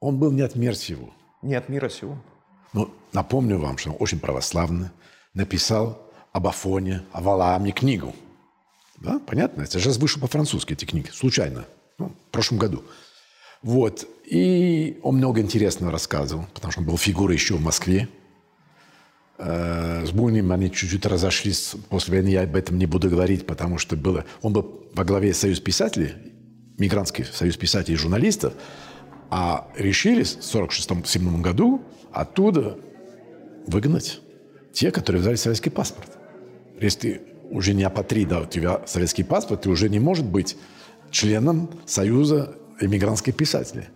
Он 0.00 0.18
был 0.18 0.30
не 0.30 0.42
от 0.42 0.56
мира 0.56 0.74
сего. 0.74 1.08
Не 1.42 1.54
от 1.54 1.68
мира 1.70 1.88
сего. 1.88 2.18
Но 2.74 2.90
напомню 3.12 3.58
вам, 3.58 3.78
что 3.78 3.90
он 3.90 3.96
очень 3.98 4.20
православный. 4.20 4.90
Написал 5.32 5.98
об 6.32 6.46
Афоне, 6.46 7.02
о 7.12 7.22
Валааме 7.22 7.72
книгу. 7.72 8.14
Да, 8.98 9.18
понятно? 9.26 9.62
Это 9.62 9.78
же 9.78 9.90
вышел 9.92 10.20
по-французски 10.20 10.74
эти 10.74 10.84
книги. 10.84 11.08
Случайно. 11.12 11.64
Ну, 11.98 12.08
в 12.28 12.30
прошлом 12.30 12.58
году. 12.58 12.82
Вот. 13.66 14.06
И 14.24 15.00
он 15.02 15.16
много 15.16 15.40
интересного 15.40 15.90
рассказывал, 15.90 16.46
потому 16.54 16.70
что 16.70 16.82
он 16.82 16.86
был 16.86 16.96
фигурой 16.96 17.34
еще 17.34 17.54
в 17.54 17.60
Москве. 17.60 18.08
Э, 19.38 20.06
С 20.06 20.12
Буниным 20.12 20.52
они 20.52 20.70
чуть-чуть 20.70 21.04
разошлись 21.04 21.74
после 21.88 22.14
войны, 22.14 22.28
я 22.28 22.42
об 22.42 22.54
этом 22.54 22.78
не 22.78 22.86
буду 22.86 23.10
говорить, 23.10 23.44
потому 23.44 23.78
что 23.78 23.96
было... 23.96 24.24
Он 24.42 24.52
был 24.52 24.88
во 24.94 25.04
главе 25.04 25.34
Союз 25.34 25.58
писателей, 25.58 26.12
Мигрантский 26.78 27.24
союз 27.24 27.56
писателей 27.56 27.94
и 27.94 27.98
журналистов, 27.98 28.54
а 29.30 29.66
решили 29.76 30.22
в 30.22 30.26
1946-1947 30.26 31.40
году 31.40 31.82
оттуда 32.12 32.78
выгнать 33.66 34.20
те, 34.72 34.92
которые 34.92 35.22
взяли 35.22 35.34
советский 35.34 35.70
паспорт. 35.70 36.16
Если 36.80 37.00
ты 37.00 37.20
уже 37.50 37.74
не 37.74 37.82
апатрида, 37.82 38.42
у 38.42 38.46
тебя 38.46 38.82
советский 38.86 39.24
паспорт, 39.24 39.62
ты 39.62 39.70
уже 39.70 39.88
не 39.88 39.98
может 39.98 40.24
быть 40.24 40.56
членом 41.10 41.68
Союза 41.84 42.56
эмигрантских 42.80 43.34
писателей. 43.34 43.88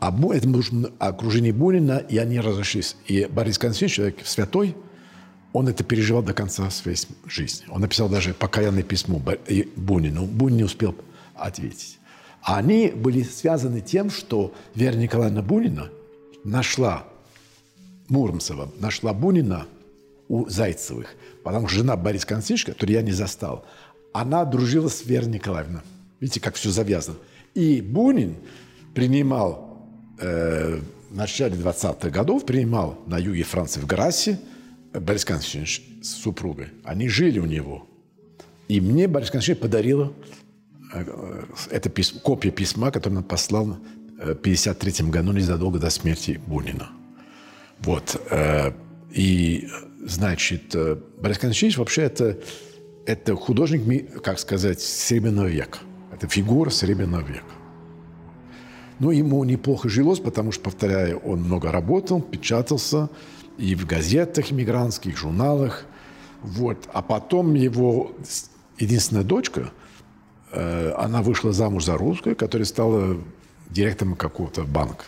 А 0.00 0.14
это 0.32 0.48
нужно 0.48 0.90
окружение 0.98 1.52
Бунина, 1.52 1.98
и 1.98 2.16
они 2.16 2.40
разошлись. 2.40 2.96
И 3.06 3.26
Борис 3.26 3.58
Константинович, 3.58 3.94
человек 3.94 4.26
святой, 4.26 4.74
он 5.52 5.68
это 5.68 5.84
переживал 5.84 6.22
до 6.22 6.32
конца 6.32 6.70
своей 6.70 6.96
жизни. 7.26 7.66
Он 7.68 7.80
написал 7.82 8.08
даже 8.08 8.32
покаянное 8.32 8.82
письмо 8.82 9.20
Бунину. 9.76 10.24
Бунин 10.24 10.56
не 10.58 10.64
успел 10.64 10.94
ответить. 11.34 11.98
А 12.42 12.56
они 12.58 12.88
были 12.88 13.22
связаны 13.22 13.80
тем, 13.80 14.10
что 14.10 14.54
Вера 14.74 14.96
Николаевна 14.96 15.42
Бунина 15.42 15.90
нашла 16.44 17.04
Муромцева, 18.08 18.72
нашла 18.78 19.12
Бунина 19.12 19.66
у 20.28 20.48
Зайцевых. 20.48 21.14
Потому 21.42 21.68
что 21.68 21.78
жена 21.78 21.96
Бориса 21.96 22.26
Константиновича, 22.26 22.72
которую 22.72 22.96
я 22.96 23.02
не 23.02 23.12
застал, 23.12 23.66
она 24.12 24.44
дружила 24.44 24.88
с 24.88 25.04
Верой 25.04 25.28
Николаевной. 25.28 25.80
Видите, 26.20 26.40
как 26.40 26.54
все 26.54 26.70
завязано. 26.70 27.18
И 27.54 27.80
Бунин 27.80 28.36
принимал 28.94 29.88
э, 30.18 30.80
в 31.10 31.14
начале 31.14 31.56
20-х 31.56 32.10
годов, 32.10 32.46
принимал 32.46 33.00
на 33.06 33.18
юге 33.18 33.42
Франции 33.42 33.80
в 33.80 33.86
Грассе 33.86 34.38
Борис 34.92 35.24
Константинович 35.24 35.82
с 36.02 36.08
супругой. 36.08 36.68
Они 36.84 37.08
жили 37.08 37.38
у 37.38 37.46
него. 37.46 37.86
И 38.68 38.80
мне 38.80 39.08
Борис 39.08 39.30
Константинович 39.30 39.62
подарила 39.62 40.12
э, 40.94 41.44
это 41.70 41.88
письмо, 41.90 42.20
копия 42.20 42.50
письма, 42.50 42.90
которое 42.90 43.16
он 43.16 43.24
послал 43.24 43.78
э, 44.20 44.34
в 44.34 44.40
1953 44.40 45.10
году, 45.10 45.32
незадолго 45.32 45.78
до 45.78 45.90
смерти 45.90 46.40
Бунина. 46.46 46.90
Вот. 47.80 48.20
э, 48.30 48.72
И, 49.12 49.68
значит, 50.04 50.74
э, 50.74 50.96
Борис 51.20 51.38
Константинович 51.38 51.78
вообще 51.78 52.02
это, 52.02 52.38
это 53.06 53.34
художник, 53.34 54.22
как 54.22 54.38
сказать, 54.38 54.80
Серебряного 54.80 55.46
века. 55.46 55.78
Это 56.20 56.28
фигура 56.28 56.68
Серебряного 56.68 57.22
века. 57.22 57.54
Ну, 58.98 59.10
ему 59.10 59.42
неплохо 59.44 59.88
жилось, 59.88 60.18
потому 60.20 60.52
что, 60.52 60.64
повторяю, 60.64 61.18
он 61.20 61.40
много 61.40 61.72
работал, 61.72 62.20
печатался 62.20 63.08
и 63.56 63.74
в 63.74 63.86
газетах 63.86 64.52
иммигрантских, 64.52 65.16
журналах. 65.16 65.86
Вот. 66.42 66.90
А 66.92 67.00
потом 67.00 67.54
его 67.54 68.12
единственная 68.78 69.24
дочка, 69.24 69.70
э, 70.52 70.92
она 70.98 71.22
вышла 71.22 71.52
замуж 71.52 71.86
за 71.86 71.96
русскую, 71.96 72.36
которая 72.36 72.66
стала 72.66 73.16
директором 73.70 74.14
какого-то 74.14 74.64
банка, 74.64 75.06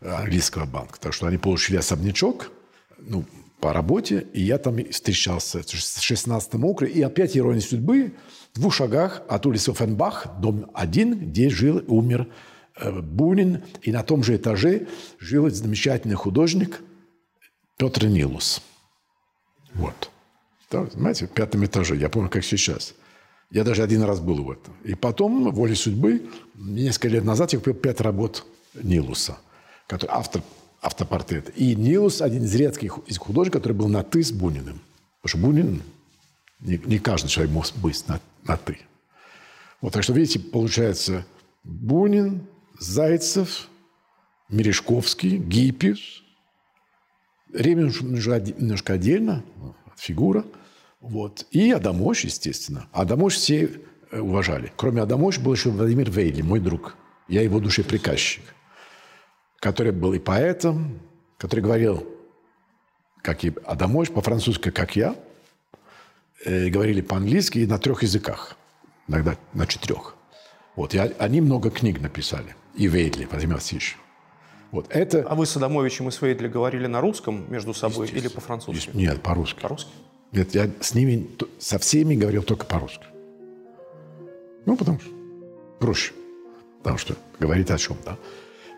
э, 0.00 0.08
английского 0.08 0.66
банка. 0.66 1.00
Так 1.00 1.14
что 1.14 1.26
они 1.26 1.36
получили 1.36 1.78
особнячок, 1.78 2.52
ну, 3.00 3.24
по 3.62 3.72
работе, 3.72 4.26
и 4.32 4.42
я 4.42 4.58
там 4.58 4.76
встречался 4.90 5.60
Это 5.60 5.76
в 5.76 6.02
16 6.02 6.54
округе. 6.56 6.92
И 6.92 7.00
опять 7.00 7.36
ирония 7.36 7.60
судьбы, 7.60 8.12
в 8.52 8.58
двух 8.58 8.74
шагах 8.74 9.22
от 9.28 9.46
улицы 9.46 9.70
Оффенбах, 9.70 10.26
дом 10.40 10.68
1, 10.74 11.30
где 11.30 11.48
жил 11.48 11.78
и 11.78 11.86
умер 11.86 12.26
э, 12.76 12.90
Бунин. 12.90 13.62
И 13.82 13.92
на 13.92 14.02
том 14.02 14.24
же 14.24 14.34
этаже 14.34 14.88
жил 15.20 15.48
замечательный 15.48 16.16
художник 16.16 16.80
Петр 17.78 18.06
Нилус. 18.06 18.62
Вот. 19.74 20.10
Да, 20.68 20.86
знаете, 20.92 21.26
в 21.26 21.30
пятом 21.30 21.64
этаже, 21.64 21.94
я 21.94 22.08
помню, 22.08 22.30
как 22.30 22.44
сейчас. 22.44 22.94
Я 23.52 23.62
даже 23.62 23.84
один 23.84 24.02
раз 24.02 24.18
был 24.18 24.42
в 24.42 24.50
этом. 24.50 24.74
И 24.82 24.96
потом, 24.96 25.52
волей 25.52 25.76
судьбы, 25.76 26.28
несколько 26.56 27.08
лет 27.08 27.24
назад 27.24 27.52
я 27.52 27.60
купил 27.60 27.74
пять 27.74 28.00
работ 28.00 28.44
Нилуса, 28.74 29.38
который 29.86 30.10
автор 30.10 30.42
автопортрет. 30.82 31.56
И 31.56 31.74
Нилус 31.74 32.20
один 32.20 32.44
из 32.44 32.54
редких 32.54 32.98
из 33.06 33.16
художников, 33.16 33.62
который 33.62 33.74
был 33.74 33.88
на 33.88 34.02
«ты» 34.02 34.22
с 34.22 34.32
Буниным. 34.32 34.80
Потому 35.22 35.28
что 35.28 35.38
Бунин, 35.38 35.82
не, 36.60 36.80
не 36.84 36.98
каждый 36.98 37.28
человек 37.28 37.52
может 37.52 37.76
быть 37.78 38.06
на, 38.08 38.20
на 38.44 38.56
«ты». 38.56 38.78
Вот, 39.80 39.92
так 39.92 40.02
что, 40.02 40.12
видите, 40.12 40.40
получается 40.40 41.24
Бунин, 41.64 42.46
Зайцев, 42.78 43.68
Мережковский, 44.48 45.38
Гиппиус, 45.38 46.22
Ремин 47.52 47.88
немножко 47.88 48.94
отдельно, 48.94 49.44
фигура. 49.96 50.44
Вот. 51.00 51.46
И 51.50 51.70
Адамович, 51.70 52.24
естественно. 52.24 52.86
Адамович 52.92 53.34
все 53.34 53.70
э, 54.10 54.20
уважали. 54.20 54.72
Кроме 54.76 55.02
Адамовича 55.02 55.40
был 55.40 55.52
еще 55.52 55.70
Владимир 55.70 56.10
Вейли, 56.10 56.42
мой 56.42 56.60
друг. 56.60 56.96
Я 57.28 57.42
его 57.42 57.60
душеприказчик. 57.60 58.42
Который 59.62 59.92
был 59.92 60.12
и 60.12 60.18
поэтом, 60.18 60.98
который 61.38 61.60
говорил, 61.60 62.04
как 63.22 63.44
и 63.44 63.54
Адамович, 63.64 64.10
по-французски, 64.10 64.72
как 64.72 64.96
я. 64.96 65.14
Э, 66.44 66.68
говорили 66.68 67.00
по-английски 67.00 67.60
и 67.60 67.66
на 67.66 67.78
трех 67.78 68.02
языках. 68.02 68.56
Иногда 69.06 69.36
на 69.52 69.68
четырех. 69.68 70.16
Вот. 70.74 70.94
И 70.94 70.98
они 70.98 71.40
много 71.40 71.70
книг 71.70 72.00
написали. 72.00 72.56
И 72.74 72.88
Вейли, 72.88 73.28
Владимир 73.30 73.54
Васильевич. 73.54 73.96
Вот 74.72 74.86
это... 74.88 75.22
А 75.28 75.36
вы 75.36 75.46
с 75.46 75.56
Адамовичем 75.56 76.08
и 76.08 76.10
Свейдли 76.10 76.48
говорили 76.48 76.88
на 76.88 77.00
русском 77.00 77.44
между 77.48 77.72
собой 77.72 78.08
или 78.08 78.26
по-французски? 78.26 78.90
Нет, 78.94 79.22
по-русски. 79.22 79.60
По-русски? 79.60 79.90
Нет, 80.32 80.56
я 80.56 80.68
с 80.80 80.94
ними, 80.94 81.28
со 81.60 81.78
всеми 81.78 82.16
говорил 82.16 82.42
только 82.42 82.66
по-русски. 82.66 83.04
Ну, 84.66 84.76
потому 84.76 84.98
что 84.98 85.10
проще. 85.78 86.14
Потому 86.78 86.98
что 86.98 87.14
говорит 87.38 87.70
о 87.70 87.78
чем, 87.78 87.96
да. 88.04 88.18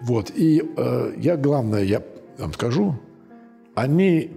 Вот, 0.01 0.31
и 0.35 0.63
э, 0.77 1.15
я, 1.19 1.37
главное, 1.37 1.83
я 1.83 2.03
вам 2.39 2.53
скажу, 2.53 2.99
они 3.75 4.31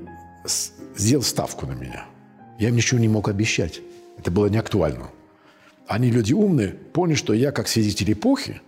сделали 0.96 1.26
ставку 1.26 1.66
на 1.66 1.74
меня. 1.74 2.06
Я 2.60 2.70
им 2.70 2.76
ничего 2.76 3.00
не 3.00 3.08
мог 3.08 3.30
обещать. 3.30 3.82
Это 4.18 4.32
было 4.32 4.48
не 4.48 4.58
актуально. 4.58 5.10
Они 5.88 6.10
люди 6.10 6.34
умные, 6.34 6.70
поняли, 6.70 7.16
что 7.16 7.34
я, 7.34 7.52
как 7.52 7.68
свидетель 7.68 8.12
эпохи, 8.12 8.62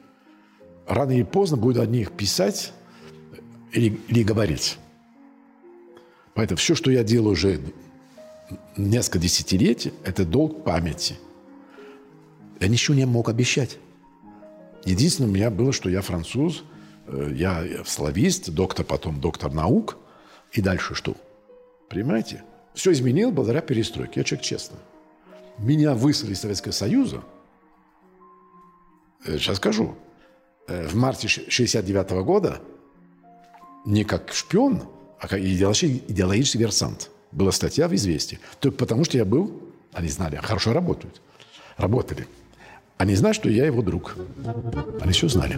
рано 0.88 1.12
или 1.12 1.24
поздно 1.24 1.58
буду 1.58 1.82
о 1.82 1.86
них 1.86 2.12
писать 2.12 2.72
или, 3.74 4.00
или 4.08 4.24
говорить. 4.24 4.78
Поэтому 6.34 6.58
все, 6.58 6.76
что 6.76 6.92
я 6.92 7.04
делаю 7.04 7.34
уже 7.34 7.60
несколько 8.78 9.20
десятилетий, 9.20 9.94
это 10.04 10.26
долг 10.26 10.64
памяти. 10.64 11.16
Я 12.60 12.68
ничего 12.68 12.96
не 12.96 13.06
мог 13.06 13.30
обещать. 13.30 13.78
Единственное 14.86 15.30
у 15.30 15.34
меня 15.34 15.50
было, 15.50 15.74
что 15.74 15.90
я 15.90 16.02
француз, 16.02 16.64
э, 16.64 16.79
я 17.34 17.66
славист, 17.86 18.50
доктор, 18.50 18.86
потом 18.86 19.20
доктор 19.20 19.54
наук, 19.54 19.98
и 20.52 20.62
дальше 20.62 20.96
что? 20.96 21.16
Понимаете? 21.90 22.44
Все 22.74 22.92
изменил 22.92 23.32
благодаря 23.32 23.62
перестройке. 23.62 24.20
Я 24.22 24.24
человек 24.24 24.46
честный. 24.46 24.80
Меня 25.58 25.94
выслали 25.94 26.34
из 26.34 26.40
Советского 26.40 26.72
Союза. 26.72 27.22
Э, 29.26 29.38
сейчас 29.38 29.58
скажу. 29.58 29.96
Э, 30.68 30.88
в 30.88 30.96
марте 30.96 31.28
69 31.28 32.12
года 32.24 32.62
не 33.86 34.04
как 34.04 34.32
шпион, 34.34 34.84
а 35.20 35.28
как 35.28 35.40
идеологический, 35.40 36.04
идеологический 36.08 36.60
версант. 36.60 37.10
Была 37.32 37.52
статья 37.52 37.88
в 37.88 37.94
«Известии». 37.94 38.40
Только 38.60 38.78
потому, 38.78 39.04
что 39.04 39.18
я 39.18 39.26
был, 39.26 39.62
они 39.94 40.08
знали, 40.08 40.38
хорошо 40.38 40.74
работают. 40.74 41.22
Работали. 41.78 42.28
Они 43.00 43.16
знают, 43.16 43.38
что 43.38 43.50
я 43.50 43.66
его 43.66 43.82
друг. 43.82 44.18
Они 45.00 45.14
все 45.14 45.30
знали. 45.30 45.58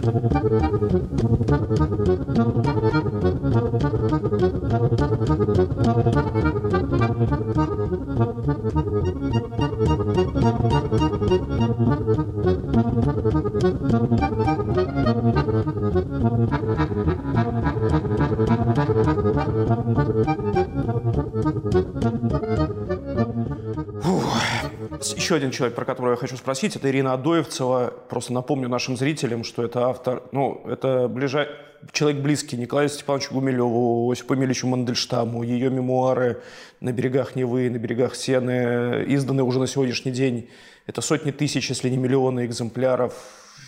Еще 25.22 25.36
один 25.36 25.52
человек, 25.52 25.76
про 25.76 25.84
которого 25.84 26.14
я 26.14 26.16
хочу 26.16 26.36
спросить, 26.36 26.74
это 26.74 26.90
Ирина 26.90 27.12
Адоевцева. 27.12 27.94
Просто 28.08 28.32
напомню 28.32 28.68
нашим 28.68 28.96
зрителям, 28.96 29.44
что 29.44 29.62
это 29.62 29.86
автор, 29.86 30.24
ну, 30.32 30.64
это 30.66 31.06
ближай... 31.06 31.46
человек 31.92 32.20
близкий 32.20 32.56
Николаю 32.56 32.88
Степановичу 32.88 33.32
Гумилеву, 33.32 34.10
Осипу 34.10 34.34
Эмильевичу 34.34 34.66
Мандельштаму. 34.66 35.44
Ее 35.44 35.70
мемуары 35.70 36.42
«На 36.80 36.90
берегах 36.90 37.36
Невы», 37.36 37.70
«На 37.70 37.76
берегах 37.76 38.16
Сены» 38.16 39.04
изданы 39.06 39.44
уже 39.44 39.60
на 39.60 39.68
сегодняшний 39.68 40.10
день. 40.10 40.50
Это 40.88 41.00
сотни 41.02 41.30
тысяч, 41.30 41.68
если 41.68 41.88
не 41.88 41.98
миллионы 41.98 42.44
экземпляров 42.44 43.14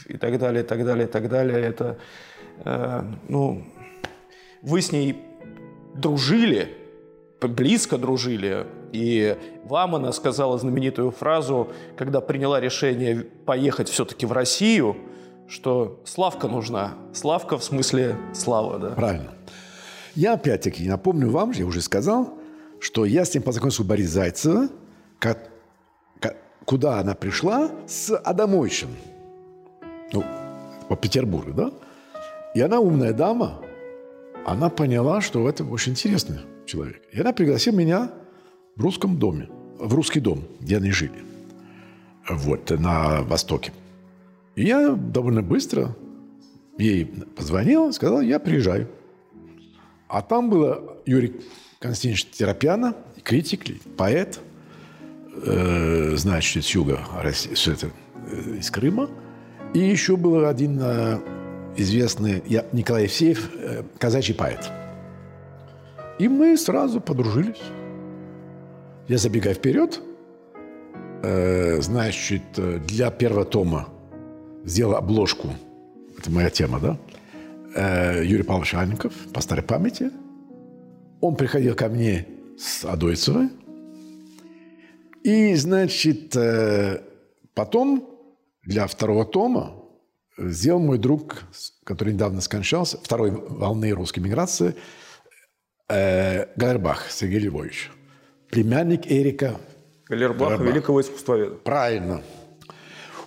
и 0.08 0.16
так 0.16 0.36
далее, 0.40 0.64
и 0.64 0.66
так 0.66 0.84
далее, 0.84 1.06
и 1.06 1.08
так 1.08 1.28
далее. 1.28 1.60
Это, 1.60 1.98
э, 2.64 3.02
ну, 3.28 3.64
вы 4.60 4.82
с 4.82 4.90
ней 4.90 5.22
дружили, 5.94 6.76
близко 7.40 7.96
дружили, 7.96 8.66
и 8.94 9.36
вам 9.64 9.96
она 9.96 10.12
сказала 10.12 10.56
знаменитую 10.56 11.10
фразу, 11.10 11.68
когда 11.96 12.20
приняла 12.20 12.60
решение 12.60 13.26
поехать 13.44 13.88
все-таки 13.88 14.24
в 14.24 14.30
Россию, 14.30 14.96
что 15.48 16.00
славка 16.04 16.46
нужна. 16.46 16.94
Славка 17.12 17.58
в 17.58 17.64
смысле 17.64 18.16
слава, 18.32 18.78
да? 18.78 18.90
Правильно. 18.90 19.32
Я 20.14 20.34
опять-таки 20.34 20.88
напомню 20.88 21.28
вам, 21.28 21.50
я 21.50 21.66
уже 21.66 21.80
сказал, 21.80 22.38
что 22.78 23.04
я 23.04 23.24
с 23.24 23.34
ним 23.34 23.42
познакомился 23.42 23.82
у 23.82 23.84
Бориса 23.84 24.12
Зайцева, 24.12 24.68
как, 25.18 25.50
как, 26.20 26.36
куда 26.64 27.00
она 27.00 27.14
пришла 27.14 27.72
с 27.88 28.16
Адамовичем. 28.16 28.90
Ну, 30.12 30.22
по 30.88 30.94
Петербургу, 30.94 31.52
да? 31.52 31.72
И 32.54 32.60
она 32.60 32.78
умная 32.78 33.12
дама, 33.12 33.60
она 34.46 34.70
поняла, 34.70 35.20
что 35.20 35.48
это 35.48 35.64
очень 35.64 35.92
интересный 35.92 36.38
человек. 36.64 37.02
И 37.10 37.20
она 37.20 37.32
пригласила 37.32 37.74
меня 37.74 38.12
в 38.76 38.82
русском 38.82 39.18
доме, 39.18 39.48
в 39.78 39.94
русский 39.94 40.20
дом, 40.20 40.44
где 40.60 40.76
они 40.76 40.90
жили, 40.90 41.24
вот, 42.28 42.70
на 42.70 43.22
Востоке. 43.22 43.72
И 44.56 44.64
я 44.64 44.90
довольно 44.90 45.42
быстро 45.42 45.96
ей 46.78 47.06
позвонил, 47.36 47.92
сказал, 47.92 48.20
я 48.20 48.38
приезжаю. 48.38 48.88
А 50.08 50.22
там 50.22 50.50
был 50.50 50.98
Юрий 51.06 51.40
Константинович 51.78 52.26
Терапяна, 52.26 52.94
критик, 53.22 53.64
поэт, 53.96 54.40
э, 55.44 56.16
значит, 56.16 56.64
с 56.64 56.70
юга 56.70 57.00
России, 57.20 57.54
все 57.54 57.72
это, 57.72 57.90
э, 58.30 58.56
из 58.58 58.70
Крыма. 58.70 59.10
И 59.72 59.80
еще 59.80 60.16
был 60.16 60.46
один 60.46 60.78
э, 60.80 61.18
известный 61.76 62.42
я, 62.46 62.64
Николай 62.72 63.04
Евсеев, 63.04 63.50
э, 63.56 63.82
казачий 63.98 64.34
поэт. 64.34 64.70
И 66.18 66.28
мы 66.28 66.56
сразу 66.56 67.00
подружились. 67.00 67.60
Я 69.06 69.18
забегаю 69.18 69.54
вперед. 69.54 70.00
Э, 71.22 71.78
значит, 71.82 72.42
для 72.86 73.10
первого 73.10 73.44
тома 73.44 73.88
сделал 74.64 74.94
обложку. 74.96 75.48
Это 76.18 76.30
моя 76.30 76.48
тема, 76.48 76.80
да? 76.80 76.98
Э, 77.74 78.24
Юрий 78.24 78.44
Павлович 78.44 78.74
Анников, 78.74 79.12
по 79.34 79.42
старой 79.42 79.62
памяти. 79.62 80.10
Он 81.20 81.36
приходил 81.36 81.74
ко 81.74 81.90
мне 81.90 82.26
с 82.56 82.82
Адойцевой. 82.86 83.50
И, 85.22 85.54
значит, 85.54 86.34
э, 86.34 87.02
потом 87.52 88.08
для 88.62 88.86
второго 88.86 89.26
тома 89.26 89.74
сделал 90.38 90.80
мой 90.80 90.96
друг, 90.96 91.42
который 91.84 92.14
недавно 92.14 92.40
скончался, 92.40 92.96
второй 93.02 93.32
волны 93.32 93.90
русской 93.90 94.20
миграции, 94.20 94.74
э, 95.90 96.46
Галербах 96.56 97.10
Сергей 97.10 97.40
Львович 97.40 97.90
племянник 98.50 99.10
Эрика 99.10 99.56
Галербаха, 100.08 100.62
великого 100.62 101.00
искусствоведа. 101.00 101.54
Правильно. 101.56 102.22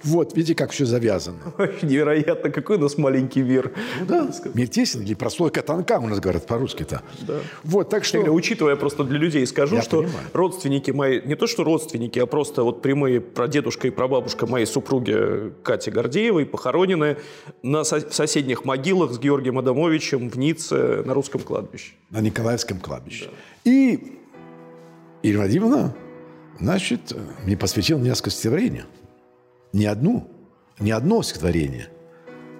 Вот, 0.03 0.37
видите, 0.37 0.53
как 0.55 0.71
все 0.71 0.85
завязано. 0.85 1.39
Невероятно, 1.81 2.51
какой 2.51 2.77
у 2.77 2.79
нас 2.79 2.97
маленький 2.99 3.41
мир. 3.41 3.73
Ну 3.99 4.05
да, 4.05 4.29
мир 4.53 4.67
тесен, 4.67 5.01
или 5.01 5.15
прослойка 5.15 5.63
тонка, 5.63 5.99
у 5.99 6.07
нас 6.07 6.19
говорят 6.19 6.45
по-русски-то. 6.45 7.01
Да. 7.27 7.39
Вот, 7.63 7.89
так 7.89 8.05
что... 8.05 8.19
Тогда, 8.19 8.31
учитывая 8.31 8.75
просто 8.75 9.03
для 9.03 9.17
людей, 9.17 9.45
скажу, 9.47 9.75
Я 9.75 9.81
что 9.81 9.97
понимаю. 10.03 10.27
родственники 10.33 10.91
мои, 10.91 11.19
не 11.25 11.35
то 11.35 11.47
что 11.47 11.63
родственники, 11.63 12.19
а 12.19 12.27
просто 12.27 12.63
вот 12.63 12.83
прямые 12.83 13.19
прадедушка 13.19 13.87
и 13.87 13.89
прабабушка 13.89 14.45
моей 14.45 14.67
супруги 14.67 15.51
Кати 15.63 15.89
Гордеевой 15.89 16.45
похоронены 16.45 17.17
на 17.63 17.83
со- 17.83 17.99
соседних 18.13 18.65
могилах 18.65 19.11
с 19.11 19.19
Георгием 19.19 19.57
Адамовичем 19.57 20.29
в 20.29 20.37
Ницце 20.37 21.01
на 21.05 21.15
русском 21.15 21.41
кладбище. 21.41 21.93
На 22.11 22.21
Николаевском 22.21 22.79
кладбище. 22.79 23.25
Да. 23.65 23.71
И 23.71 24.16
Ирина 25.27 25.39
Владимировна, 25.43 25.95
значит, 26.59 27.13
мне 27.43 27.57
посвятил 27.57 27.99
несколько 27.99 28.29
стихотворений. 28.29 28.83
Не 29.73 29.85
одну, 29.85 30.29
не 30.79 30.91
одно 30.91 31.21
стихотворение, 31.21 31.89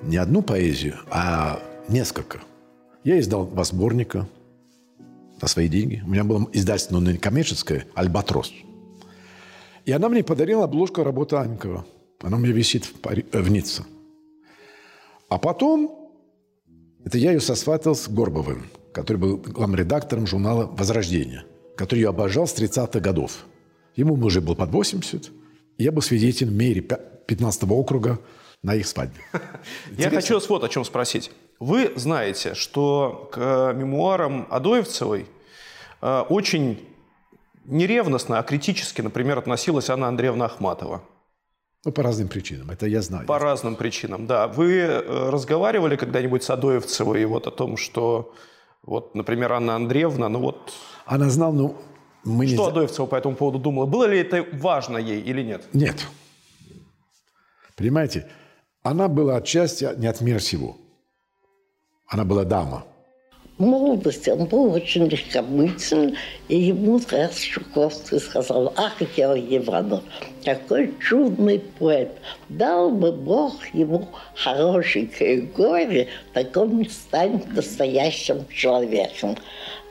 не 0.04 0.18
одну 0.18 0.42
поэзию, 0.42 0.96
а 1.10 1.62
несколько. 1.88 2.42
Я 3.06 3.20
издал 3.20 3.46
два 3.46 3.64
сборника 3.64 4.28
на 5.42 5.48
свои 5.48 5.70
деньги. 5.70 6.04
У 6.06 6.10
меня 6.10 6.26
было 6.26 6.46
издательство, 6.52 7.00
но 7.00 7.12
не 7.12 7.18
коммерческое, 7.18 7.86
«Альбатрос». 7.96 8.52
И 9.86 9.92
она 9.94 10.10
мне 10.10 10.24
подарила 10.24 10.66
обложку 10.66 11.04
работы 11.04 11.38
Анькова. 11.38 11.86
Она 12.22 12.36
у 12.36 12.40
меня 12.42 12.52
висит 12.52 12.84
в, 12.84 12.94
Пари... 12.96 13.26
Э, 13.32 13.40
в 13.40 13.50
Ницце. 13.50 13.84
А 15.30 15.38
потом, 15.38 16.12
это 17.06 17.18
я 17.18 17.32
ее 17.32 17.40
сосватал 17.40 17.96
с 17.96 18.10
Горбовым, 18.10 18.66
который 18.92 19.18
был 19.18 19.38
главным 19.38 19.80
редактором 19.80 20.28
журнала 20.28 20.66
«Возрождение» 20.66 21.46
который 21.78 22.00
я 22.00 22.10
обожал 22.10 22.48
с 22.48 22.56
30-х 22.56 23.00
годов. 23.00 23.46
Ему 23.96 24.14
уже 24.14 24.42
было 24.42 24.56
под 24.56 24.72
80. 24.72 25.32
Я 25.78 25.92
был 25.92 26.02
свидетелем 26.02 26.52
в 26.52 26.56
мере 26.56 26.82
15 26.82 27.64
округа 27.70 28.20
на 28.64 28.76
их 28.76 28.88
свадьбе. 28.88 29.22
Я 29.98 30.10
хочу 30.10 30.34
вас 30.34 30.50
вот 30.50 30.64
о 30.64 30.70
чем 30.70 30.84
спросить. 30.84 31.32
Вы 31.60 31.94
знаете, 31.96 32.54
что 32.54 33.30
к 33.32 33.74
мемуарам 33.74 34.48
Адоевцевой 34.50 35.26
э, 36.02 36.20
очень 36.30 36.80
неревностно, 37.66 38.40
а 38.40 38.44
критически, 38.44 39.02
например, 39.02 39.38
относилась 39.38 39.90
Анна 39.90 40.08
Андреевна 40.08 40.46
Ахматова. 40.46 41.02
Ну, 41.86 41.92
по 41.92 42.04
разным 42.04 42.28
причинам, 42.28 42.70
это 42.72 42.86
я 42.86 43.02
знаю. 43.02 43.26
По 43.26 43.40
разным 43.40 43.76
причинам, 43.76 44.28
да. 44.28 44.48
Вы 44.48 44.82
э, 44.82 45.30
разговаривали 45.30 45.96
когда-нибудь 45.96 46.44
с 46.44 46.50
Адоевцевой 46.50 47.26
вот 47.26 47.48
о 47.48 47.52
том, 47.52 47.78
что, 47.78 48.34
вот, 48.84 49.16
например, 49.16 49.54
Анна 49.54 49.76
Андреевна, 49.76 50.30
ну 50.30 50.40
вот... 50.40 50.74
Она 51.08 51.30
знала, 51.30 51.54
ну, 51.54 51.76
мы 52.26 52.46
Что 52.48 52.66
не... 52.66 52.72
Адоевцева 52.72 53.06
по 53.06 53.16
этому 53.16 53.36
поводу 53.36 53.60
думала? 53.60 53.86
Было 53.86 54.04
ли 54.04 54.20
это 54.20 54.46
важно 54.52 54.98
ей 54.98 55.22
или 55.22 55.42
нет? 55.42 55.64
Нет. 55.72 56.06
Понимаете, 57.78 58.30
она 58.84 59.08
была 59.08 59.38
отчасти 59.38 59.88
не 59.98 60.08
от 60.08 60.20
мира 60.20 60.40
сего. 60.40 60.78
Она 62.08 62.26
была 62.26 62.44
дама. 62.44 62.84
В 63.58 63.66
молодости 63.66 64.30
он 64.30 64.46
был 64.46 64.74
очень 64.74 65.06
легкомыслен, 65.06 66.16
и 66.48 66.60
ему 66.60 67.02
раз 67.10 67.40
Чуковский 67.40 68.20
сказал, 68.20 68.72
ах, 68.76 69.02
Георгий 69.16 69.58
Иванов, 69.58 70.04
какой 70.46 70.94
чудный 71.00 71.60
поэт, 71.80 72.12
дал 72.50 72.92
бы 72.92 73.12
Бог 73.12 73.56
ему 73.74 74.10
хорошенькое 74.36 75.42
горе, 75.42 76.08
так 76.34 76.56
он 76.56 76.88
станет 76.88 77.48
настоящим 77.48 78.48
человеком. 78.50 79.36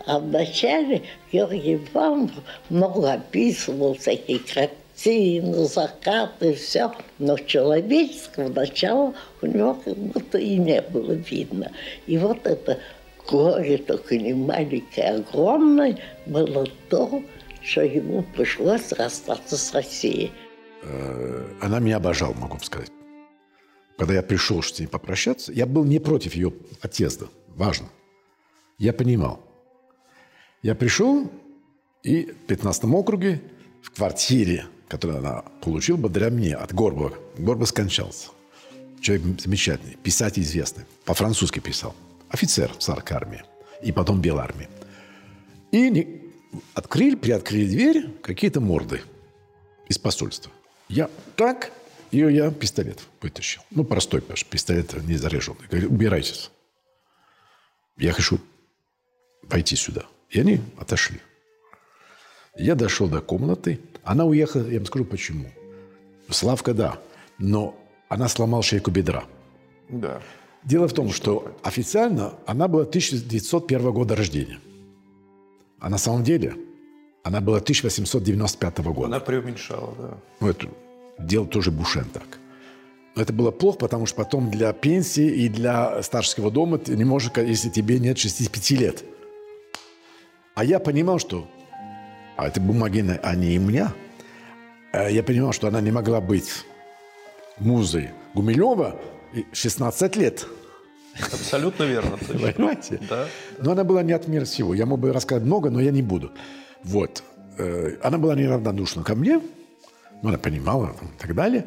А 0.06 0.20
вначале 0.20 1.02
Георгий 1.32 1.74
Иванов 1.74 2.30
много 2.70 3.12
описывал 3.12 3.94
всякие 3.94 4.38
картины, 4.38 5.64
закаты, 5.64 6.54
все, 6.54 6.92
но 7.18 7.36
человеческого 7.36 8.48
начала 8.48 9.14
у 9.42 9.46
него 9.46 9.74
как 9.74 9.96
будто 9.96 10.38
и 10.38 10.56
не 10.56 10.80
было 10.80 11.12
видно. 11.12 11.72
И 12.06 12.16
вот 12.18 12.46
это 12.46 12.78
горе, 13.28 13.78
только 13.78 14.16
не 14.16 14.32
маленькое, 14.32 15.16
огромное, 15.16 15.98
было 16.24 16.66
то, 16.88 17.22
что 17.62 17.82
ему 17.82 18.24
пришлось 18.36 18.92
расстаться 18.92 19.56
с 19.56 19.74
Россией. 19.74 20.30
Э, 20.82 21.48
Она 21.60 21.80
меня 21.80 21.96
обожала, 21.96 22.32
могу 22.34 22.58
сказать. 22.60 22.92
Когда 23.98 24.14
я 24.14 24.22
пришел, 24.22 24.62
с 24.62 24.78
ней 24.78 24.86
попрощаться, 24.86 25.52
я 25.52 25.66
был 25.66 25.84
не 25.84 25.98
против 25.98 26.36
ее 26.36 26.52
отъезда. 26.80 27.26
Важно. 27.48 27.88
Я 28.78 28.92
понимал. 28.92 29.45
Я 30.66 30.74
пришел, 30.74 31.30
и 32.02 32.24
в 32.24 32.46
15 32.48 32.86
округе, 32.86 33.40
в 33.82 33.92
квартире, 33.92 34.66
которую 34.88 35.20
она 35.20 35.44
получила 35.62 35.96
благодаря 35.96 36.28
мне 36.28 36.56
от 36.56 36.74
Горбова. 36.74 37.16
Горбов 37.38 37.68
скончался. 37.68 38.30
Человек 39.00 39.40
замечательный, 39.40 39.96
писатель 40.02 40.42
известный. 40.42 40.84
По-французски 41.04 41.60
писал. 41.60 41.94
Офицер 42.30 42.74
царской 42.80 43.16
армии. 43.16 43.44
И 43.80 43.92
потом 43.92 44.20
Белой 44.20 44.42
армии. 44.42 44.68
И 45.70 46.32
открыли, 46.74 47.14
приоткрыли 47.14 47.68
дверь 47.68 48.10
какие-то 48.20 48.60
морды 48.60 49.02
из 49.88 49.98
посольства. 49.98 50.50
Я 50.88 51.08
так, 51.36 51.70
и 52.10 52.18
я 52.18 52.50
пистолет 52.50 52.98
вытащил. 53.22 53.62
Ну, 53.70 53.84
простой 53.84 54.20
конечно, 54.20 54.50
пистолет 54.50 55.00
не 55.04 55.14
заряженный. 55.14 55.68
Говорю, 55.70 55.90
убирайтесь. 55.90 56.50
Я 57.98 58.12
хочу 58.12 58.40
пойти 59.48 59.76
сюда. 59.76 60.06
И 60.30 60.40
они 60.40 60.60
отошли. 60.78 61.20
Я 62.56 62.74
дошел 62.74 63.08
до 63.08 63.20
комнаты. 63.20 63.80
Она 64.02 64.24
уехала, 64.24 64.66
я 64.68 64.78
вам 64.78 64.86
скажу 64.86 65.04
почему. 65.04 65.50
Славка, 66.30 66.74
да, 66.74 66.98
но 67.38 67.76
она 68.08 68.28
сломала 68.28 68.62
шейку 68.62 68.90
бедра. 68.90 69.24
Да. 69.88 70.20
Дело 70.64 70.88
в 70.88 70.92
том, 70.92 71.10
что 71.12 71.56
официально 71.62 72.34
она 72.46 72.66
была 72.66 72.82
1901 72.82 73.92
года 73.92 74.16
рождения. 74.16 74.58
А 75.78 75.88
на 75.90 75.98
самом 75.98 76.24
деле 76.24 76.56
она 77.22 77.40
была 77.40 77.58
1895 77.58 78.78
года. 78.78 79.06
Она 79.06 79.20
преуменьшала, 79.20 79.94
да. 79.98 80.18
Ну, 80.40 80.48
это 80.48 80.68
делал 81.18 81.46
тоже 81.46 81.70
Бушен 81.70 82.06
так. 82.12 82.38
Но 83.14 83.22
это 83.22 83.32
было 83.32 83.50
плохо, 83.50 83.78
потому 83.78 84.06
что 84.06 84.16
потом 84.16 84.50
для 84.50 84.72
пенсии 84.72 85.26
и 85.26 85.48
для 85.48 86.02
старческого 86.02 86.50
дома 86.50 86.78
ты 86.78 86.96
не 86.96 87.04
можешь, 87.04 87.30
если 87.36 87.70
тебе 87.70 87.98
нет 87.98 88.18
65 88.18 88.70
лет. 88.72 89.04
А 90.56 90.64
я 90.64 90.80
понимал, 90.80 91.18
что... 91.18 91.46
А 92.38 92.48
это 92.48 92.62
бумаги, 92.62 93.04
они 93.22 93.54
и 93.54 93.58
у 93.58 93.62
меня. 93.62 93.92
А 94.90 95.08
Я 95.10 95.22
понимал, 95.22 95.52
что 95.52 95.68
она 95.68 95.82
не 95.82 95.90
могла 95.90 96.22
быть 96.22 96.64
музой 97.58 98.10
Гумилева 98.32 98.98
и 99.34 99.44
16 99.52 100.16
лет. 100.16 100.46
Абсолютно 101.20 101.84
верно. 101.84 102.16
Понимаете? 102.26 103.00
Да. 103.08 103.26
Но 103.58 103.72
она 103.72 103.84
была 103.84 104.02
не 104.02 104.12
от 104.12 104.28
мира 104.28 104.46
всего. 104.46 104.72
Я 104.74 104.86
мог 104.86 104.98
бы 104.98 105.12
рассказать 105.12 105.44
много, 105.44 105.68
но 105.68 105.78
я 105.78 105.90
не 105.90 106.00
буду. 106.00 106.32
Вот. 106.82 107.22
Э, 107.58 107.98
Она 108.02 108.16
была 108.16 108.34
неравнодушна 108.34 109.02
ко 109.02 109.14
мне. 109.14 109.40
Ну, 110.22 110.30
она 110.30 110.38
понимала 110.38 110.94
там, 110.98 111.08
и 111.08 111.18
так 111.18 111.34
далее. 111.34 111.66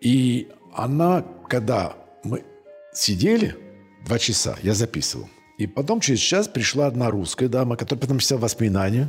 И 0.00 0.52
она, 0.72 1.24
когда 1.48 1.96
мы 2.22 2.44
сидели 2.92 3.56
два 4.06 4.20
часа, 4.20 4.56
я 4.62 4.72
записывал. 4.72 5.28
И 5.58 5.66
потом 5.66 6.00
через 6.00 6.18
час 6.18 6.48
пришла 6.48 6.86
одна 6.86 7.10
русская 7.10 7.48
дама, 7.48 7.76
которая 7.76 8.00
потом 8.00 8.18
писала 8.18 8.40
воспоминания, 8.40 9.08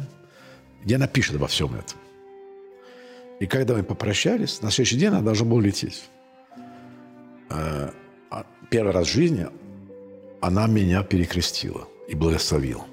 где 0.84 0.96
она 0.96 1.08
пишет 1.08 1.36
обо 1.36 1.48
всем 1.48 1.74
этом. 1.74 1.98
И 3.40 3.48
когда 3.48 3.74
мы 3.74 3.84
попрощались, 3.84 4.62
на 4.62 4.70
следующий 4.72 4.98
день 4.98 5.10
она 5.10 5.22
должна 5.22 5.46
была 5.46 5.62
лететь. 5.62 6.10
Э, 7.50 7.90
а 8.30 8.46
Первый 8.70 8.94
раз 8.94 9.08
в 9.08 9.12
жизни 9.12 9.48
она 10.42 10.68
меня 10.68 11.04
перекрестила 11.04 11.88
и 12.08 12.16
благословила. 12.16 12.86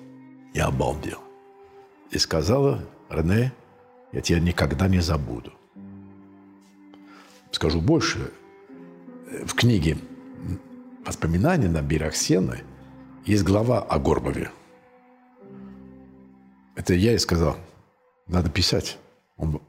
Я 0.55 0.67
обалдел. 0.67 1.21
И 2.11 2.19
сказала, 2.19 2.85
Рене, 3.09 3.53
я 4.13 4.21
тебя 4.21 4.41
никогда 4.41 4.89
не 4.89 5.01
забуду. 5.01 5.53
Скажу 7.51 7.81
больше. 7.81 8.33
Э, 9.31 9.45
В 9.45 9.55
книге 9.55 9.99
«Воспоминания 11.05 11.69
на 11.69 11.83
берег 11.83 12.15
Сены» 12.15 12.63
есть 13.25 13.45
глава 13.45 13.81
о 13.81 13.99
Горбове. 13.99 14.51
Это 16.75 16.95
я 16.95 17.11
ей 17.11 17.19
сказал, 17.19 17.57
надо 18.27 18.51
писать. 18.51 18.99
Он, 19.37 19.61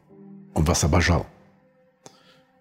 он 0.54 0.64
вас 0.64 0.84
обожал. 0.84 1.28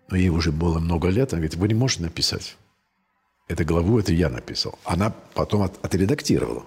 Но 0.09 0.17
ей 0.17 0.29
уже 0.29 0.53
было 0.53 0.79
много 0.79 1.09
лет. 1.09 1.33
Она 1.33 1.41
говорит, 1.41 1.57
вы 1.57 1.69
не 1.69 1.75
можете 1.75 2.03
написать. 2.03 2.57
Эту 3.49 3.65
главу 3.65 3.99
это 3.99 4.13
я 4.13 4.29
написал. 4.29 4.79
Она 4.85 5.11
потом 5.35 5.63
от- 5.63 5.85
отредактировала. 5.85 6.65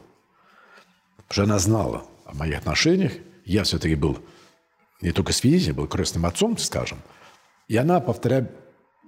Потому 1.28 1.34
что 1.34 1.44
она 1.44 1.60
знала 1.60 2.06
о 2.26 2.34
моих 2.34 2.58
отношениях. 2.60 3.14
Я 3.46 3.64
все-таки 3.64 3.96
был 3.96 4.20
не 5.02 5.12
только 5.12 5.34
свидетелем, 5.34 5.76
был 5.76 5.88
крестным 5.88 6.26
отцом, 6.26 6.58
скажем. 6.58 7.00
И 7.68 7.78
она, 7.78 8.00
повторяю, 8.00 8.50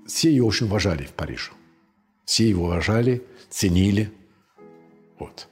все 0.07 0.29
ее 0.29 0.43
очень 0.43 0.67
уважали 0.67 1.05
в 1.05 1.13
Париже. 1.13 1.51
Все 2.25 2.47
его 2.47 2.65
уважали, 2.65 3.23
ценили. 3.49 4.13
Вот. 5.19 5.47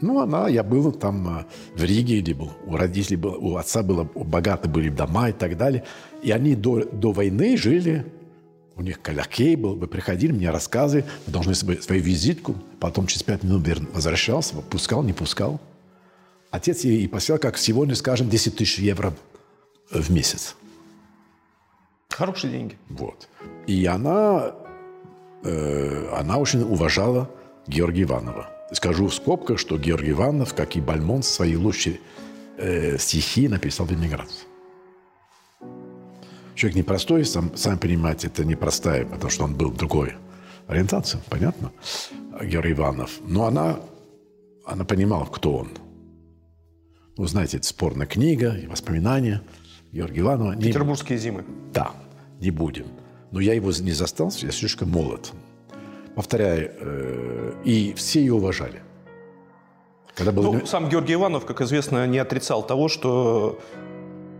Ну, 0.00 0.20
она, 0.20 0.48
я 0.48 0.62
был 0.62 0.90
там 0.92 1.28
а, 1.28 1.46
в 1.74 1.84
Риге, 1.84 2.20
где 2.20 2.34
был, 2.34 2.52
у 2.66 2.76
родителей 2.76 3.16
был, 3.16 3.34
у 3.38 3.56
отца 3.56 3.82
было, 3.82 4.04
богаты 4.14 4.68
были 4.68 4.88
дома 4.88 5.30
и 5.30 5.32
так 5.32 5.56
далее. 5.56 5.84
И 6.22 6.32
они 6.32 6.56
до, 6.56 6.84
до 6.84 7.12
войны 7.12 7.56
жили, 7.56 8.04
у 8.74 8.82
них 8.82 9.00
калякей 9.00 9.56
был, 9.56 9.76
вы 9.76 9.86
приходили, 9.86 10.32
мне 10.32 10.50
рассказы, 10.50 11.04
вы 11.26 11.32
должны 11.32 11.54
свою, 11.54 11.80
свою 11.80 12.02
визитку, 12.02 12.56
потом 12.80 13.06
через 13.06 13.22
пять 13.22 13.44
минут 13.44 13.66
возвращался, 13.92 14.56
пускал, 14.56 15.02
не 15.02 15.12
пускал. 15.12 15.60
Отец 16.50 16.82
ей 16.84 17.04
и 17.04 17.08
посел, 17.08 17.38
как 17.38 17.58
сегодня, 17.58 17.94
скажем, 17.94 18.28
10 18.28 18.56
тысяч 18.56 18.78
евро 18.78 19.12
в 19.90 20.10
месяц. 20.10 20.56
Хорошие 22.08 22.52
деньги. 22.52 22.76
Вот. 22.88 23.28
И 23.66 23.84
она, 23.86 24.54
э, 25.44 26.10
она 26.16 26.38
очень 26.38 26.62
уважала 26.62 27.30
Георгия 27.66 28.04
Иванова. 28.04 28.57
Скажу 28.72 29.06
в 29.06 29.14
скобках, 29.14 29.58
что 29.58 29.78
Георгий 29.78 30.10
Иванов, 30.10 30.54
как 30.54 30.76
и 30.76 30.80
Бальмонт, 30.80 31.24
свои 31.24 31.56
лучшие 31.56 32.00
э, 32.58 32.98
стихи 32.98 33.48
написал 33.48 33.86
в 33.86 33.92
эмиграции. 33.92 34.46
Человек 36.54 36.76
непростой, 36.76 37.24
сам, 37.24 37.56
сами 37.56 37.78
понимаете, 37.78 38.26
это 38.26 38.44
непростая, 38.44 39.06
потому 39.06 39.30
что 39.30 39.44
он 39.44 39.54
был 39.54 39.70
другой 39.70 40.14
ориентации, 40.66 41.18
понятно, 41.30 41.72
Георгий 42.42 42.72
Иванов. 42.72 43.20
Но 43.26 43.46
она, 43.46 43.80
она 44.66 44.84
понимала, 44.84 45.24
кто 45.24 45.56
он. 45.56 45.68
Вы 47.16 47.26
знаете, 47.26 47.56
это 47.56 47.66
спорная 47.66 48.06
книга 48.06 48.54
и 48.56 48.66
воспоминания 48.66 49.42
Георгия 49.92 50.20
Иванова. 50.20 50.52
Не- 50.52 50.64
Петербургские 50.66 51.18
зимы. 51.18 51.44
да, 51.72 51.92
не 52.40 52.50
будем. 52.50 52.86
Но 53.30 53.40
я 53.40 53.54
его 53.54 53.70
не 53.80 53.92
застал, 53.92 54.32
я 54.38 54.50
слишком 54.50 54.90
молод. 54.90 55.32
Повторяю, 56.18 56.72
э, 56.80 57.52
и 57.62 57.94
все 57.94 58.18
ее 58.18 58.34
уважали. 58.34 58.82
Когда 60.16 60.32
был... 60.32 60.52
Ну, 60.52 60.66
сам 60.66 60.88
Георгий 60.88 61.14
Иванов, 61.14 61.46
как 61.46 61.60
известно, 61.60 62.08
не 62.08 62.18
отрицал 62.18 62.66
того, 62.66 62.88
что 62.88 63.60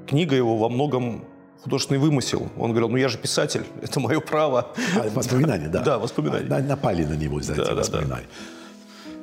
книга 0.09 0.35
его 0.35 0.59
во 0.59 0.69
многом 0.69 1.25
художественный 1.63 2.01
вымысел. 2.01 2.49
Он 2.59 2.71
говорил, 2.73 2.89
ну 2.89 2.97
я 2.97 3.07
же 3.07 3.17
писатель, 3.17 3.63
это 3.81 4.01
мое 4.01 4.19
право. 4.19 4.73
А, 4.97 5.09
воспоминания, 5.11 5.69
да. 5.69 5.83
Да, 5.85 5.99
воспоминания. 6.01 6.49
На- 6.49 6.59
Напали 6.59 7.05
на 7.05 7.15
него 7.15 7.41
за 7.41 7.53
эти 7.53 7.61
Да, 7.61 7.67
да, 7.67 7.75
да. 7.75 7.81
воспоминания. 7.83 8.29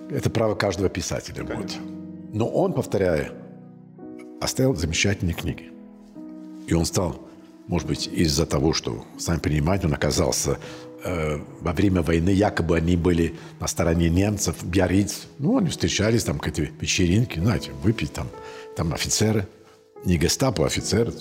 Это 0.10 0.30
право 0.30 0.56
каждого 0.56 0.88
писателя 0.88 1.44
будет. 1.44 1.76
Но 2.32 2.48
он, 2.48 2.72
повторяю, 2.72 3.34
оставил 4.40 4.76
замечательные 4.78 5.34
книги. 5.36 5.74
И 6.68 6.74
он 6.74 6.86
стал 6.86 7.20
может 7.68 7.88
быть, 7.88 8.08
из-за 8.08 8.46
того, 8.46 8.74
что, 8.74 9.04
сами 9.18 9.40
понимаете, 9.40 9.88
он 9.88 9.94
оказался 9.94 10.58
э, 11.06 11.40
во 11.62 11.72
время 11.72 12.02
войны, 12.02 12.30
якобы 12.30 12.78
они 12.78 12.98
были 12.98 13.36
на 13.60 13.68
стороне 13.68 14.10
немцев, 14.10 14.56
Биарриц. 14.64 15.28
Ну, 15.40 15.58
они 15.58 15.70
встречались 15.70 16.24
там 16.24 16.40
к 16.40 16.48
этой 16.48 16.72
вечеринке, 16.82 17.40
знаете, 17.40 17.72
выпить 17.84 18.12
там, 18.12 18.28
там 18.76 18.94
офицеры, 18.94 19.48
не 20.04 20.18
гестапо, 20.18 20.64
а 20.64 20.68
офицеры, 20.68 21.14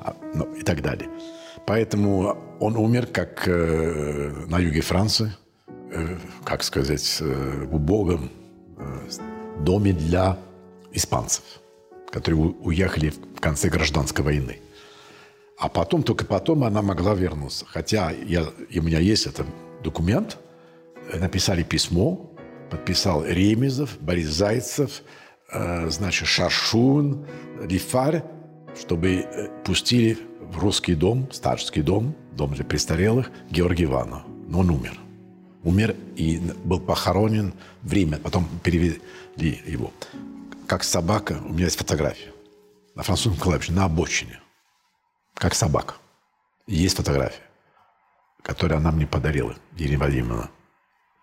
а, 0.00 0.16
ну, 0.34 0.44
и 0.54 0.62
так 0.62 0.80
далее. 0.82 1.08
Поэтому 1.66 2.36
он 2.60 2.76
умер 2.76 3.06
как 3.06 3.48
э, 3.48 4.32
на 4.48 4.58
юге 4.58 4.80
Франции, 4.80 5.32
э, 5.90 6.16
как 6.44 6.62
сказать, 6.62 7.18
э, 7.20 7.66
убогом 7.70 8.30
э, 8.78 9.08
доме 9.60 9.92
для 9.92 10.38
испанцев, 10.92 11.42
которые 12.10 12.38
уехали 12.38 13.10
в 13.10 13.40
конце 13.40 13.68
гражданской 13.68 14.24
войны. 14.24 14.58
А 15.58 15.68
потом, 15.68 16.02
только 16.02 16.24
потом 16.24 16.64
она 16.64 16.82
могла 16.82 17.14
вернуться. 17.14 17.64
Хотя 17.66 18.10
я, 18.10 18.46
и 18.68 18.80
у 18.80 18.82
меня 18.82 18.98
есть 18.98 19.26
этот 19.26 19.46
документ. 19.82 20.38
Написали 21.12 21.62
письмо, 21.62 22.30
подписал 22.70 23.24
Ремезов, 23.24 23.98
Борис 24.00 24.28
Зайцев, 24.28 25.02
э, 25.52 25.88
значит, 25.90 26.26
Шаршун, 26.26 27.26
Лифар, 27.62 28.24
чтобы 28.78 29.08
э, 29.16 29.48
пустили 29.64 30.18
в 30.40 30.58
русский 30.58 30.94
дом, 30.94 31.28
старческий 31.30 31.82
дом, 31.82 32.14
дом 32.32 32.54
для 32.54 32.64
престарелых, 32.64 33.30
Георгия 33.50 33.84
Ивана. 33.84 34.24
Но 34.48 34.60
он 34.60 34.70
умер. 34.70 34.98
Умер 35.62 35.94
и 36.16 36.40
был 36.64 36.80
похоронен 36.80 37.54
время. 37.82 38.18
Потом 38.18 38.48
перевели 38.62 39.00
его. 39.40 39.92
Как 40.66 40.84
собака, 40.84 41.40
у 41.46 41.52
меня 41.52 41.64
есть 41.64 41.78
фотография 41.78 42.32
на 42.94 43.02
французском 43.02 43.40
клавише, 43.40 43.72
на 43.72 43.84
обочине 43.84 44.40
как 45.34 45.54
собака. 45.54 45.94
есть 46.66 46.96
фотография, 46.96 47.42
которую 48.42 48.78
она 48.78 48.90
мне 48.90 49.06
подарила, 49.06 49.54
Ирина 49.76 49.98
Владимировна. 49.98 50.50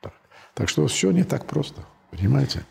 Так. 0.01 0.13
так 0.53 0.69
что 0.69 0.85
все 0.87 1.11
не 1.11 1.23
так 1.23 1.47
просто, 1.47 1.85
понимаете? 2.11 2.65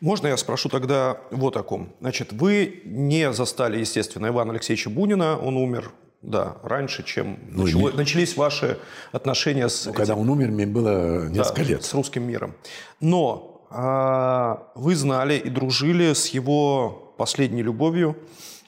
Можно 0.00 0.28
я 0.28 0.36
спрошу 0.36 0.68
тогда 0.68 1.20
вот 1.30 1.56
о 1.56 1.62
ком? 1.62 1.92
Значит, 2.00 2.32
вы 2.32 2.82
не 2.84 3.32
застали, 3.32 3.78
естественно, 3.78 4.26
Ивана 4.28 4.52
Алексеевича 4.52 4.90
Бунина, 4.90 5.38
он 5.38 5.56
умер, 5.56 5.92
да, 6.22 6.56
раньше, 6.62 7.04
чем 7.04 7.38
ну, 7.50 7.64
начало, 7.64 7.90
не... 7.90 7.96
начались 7.96 8.36
ваши 8.36 8.78
отношения 9.12 9.68
с... 9.68 9.84
Ну, 9.84 9.92
этим... 9.92 9.96
Когда 9.98 10.16
он 10.16 10.28
умер, 10.28 10.50
мне 10.50 10.66
было 10.66 11.28
несколько 11.28 11.62
да, 11.62 11.68
лет. 11.68 11.84
с 11.84 11.94
русским 11.94 12.24
миром. 12.24 12.54
Но 13.00 13.66
а, 13.70 14.70
вы 14.74 14.96
знали 14.96 15.34
и 15.34 15.48
дружили 15.48 16.12
с 16.12 16.28
его 16.28 17.07
последней 17.18 17.62
любовью. 17.62 18.16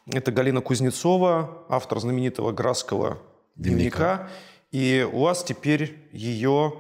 Это 0.07 0.33
Галина 0.33 0.61
Кузнецова, 0.61 1.65
автор 1.69 2.01
знаменитого 2.01 2.53
Градского 2.53 3.19
дневника. 3.57 4.29
дневника. 4.29 4.29
И 4.73 5.09
у 5.11 5.21
вас 5.21 5.43
теперь 5.43 6.09
ее 6.13 6.75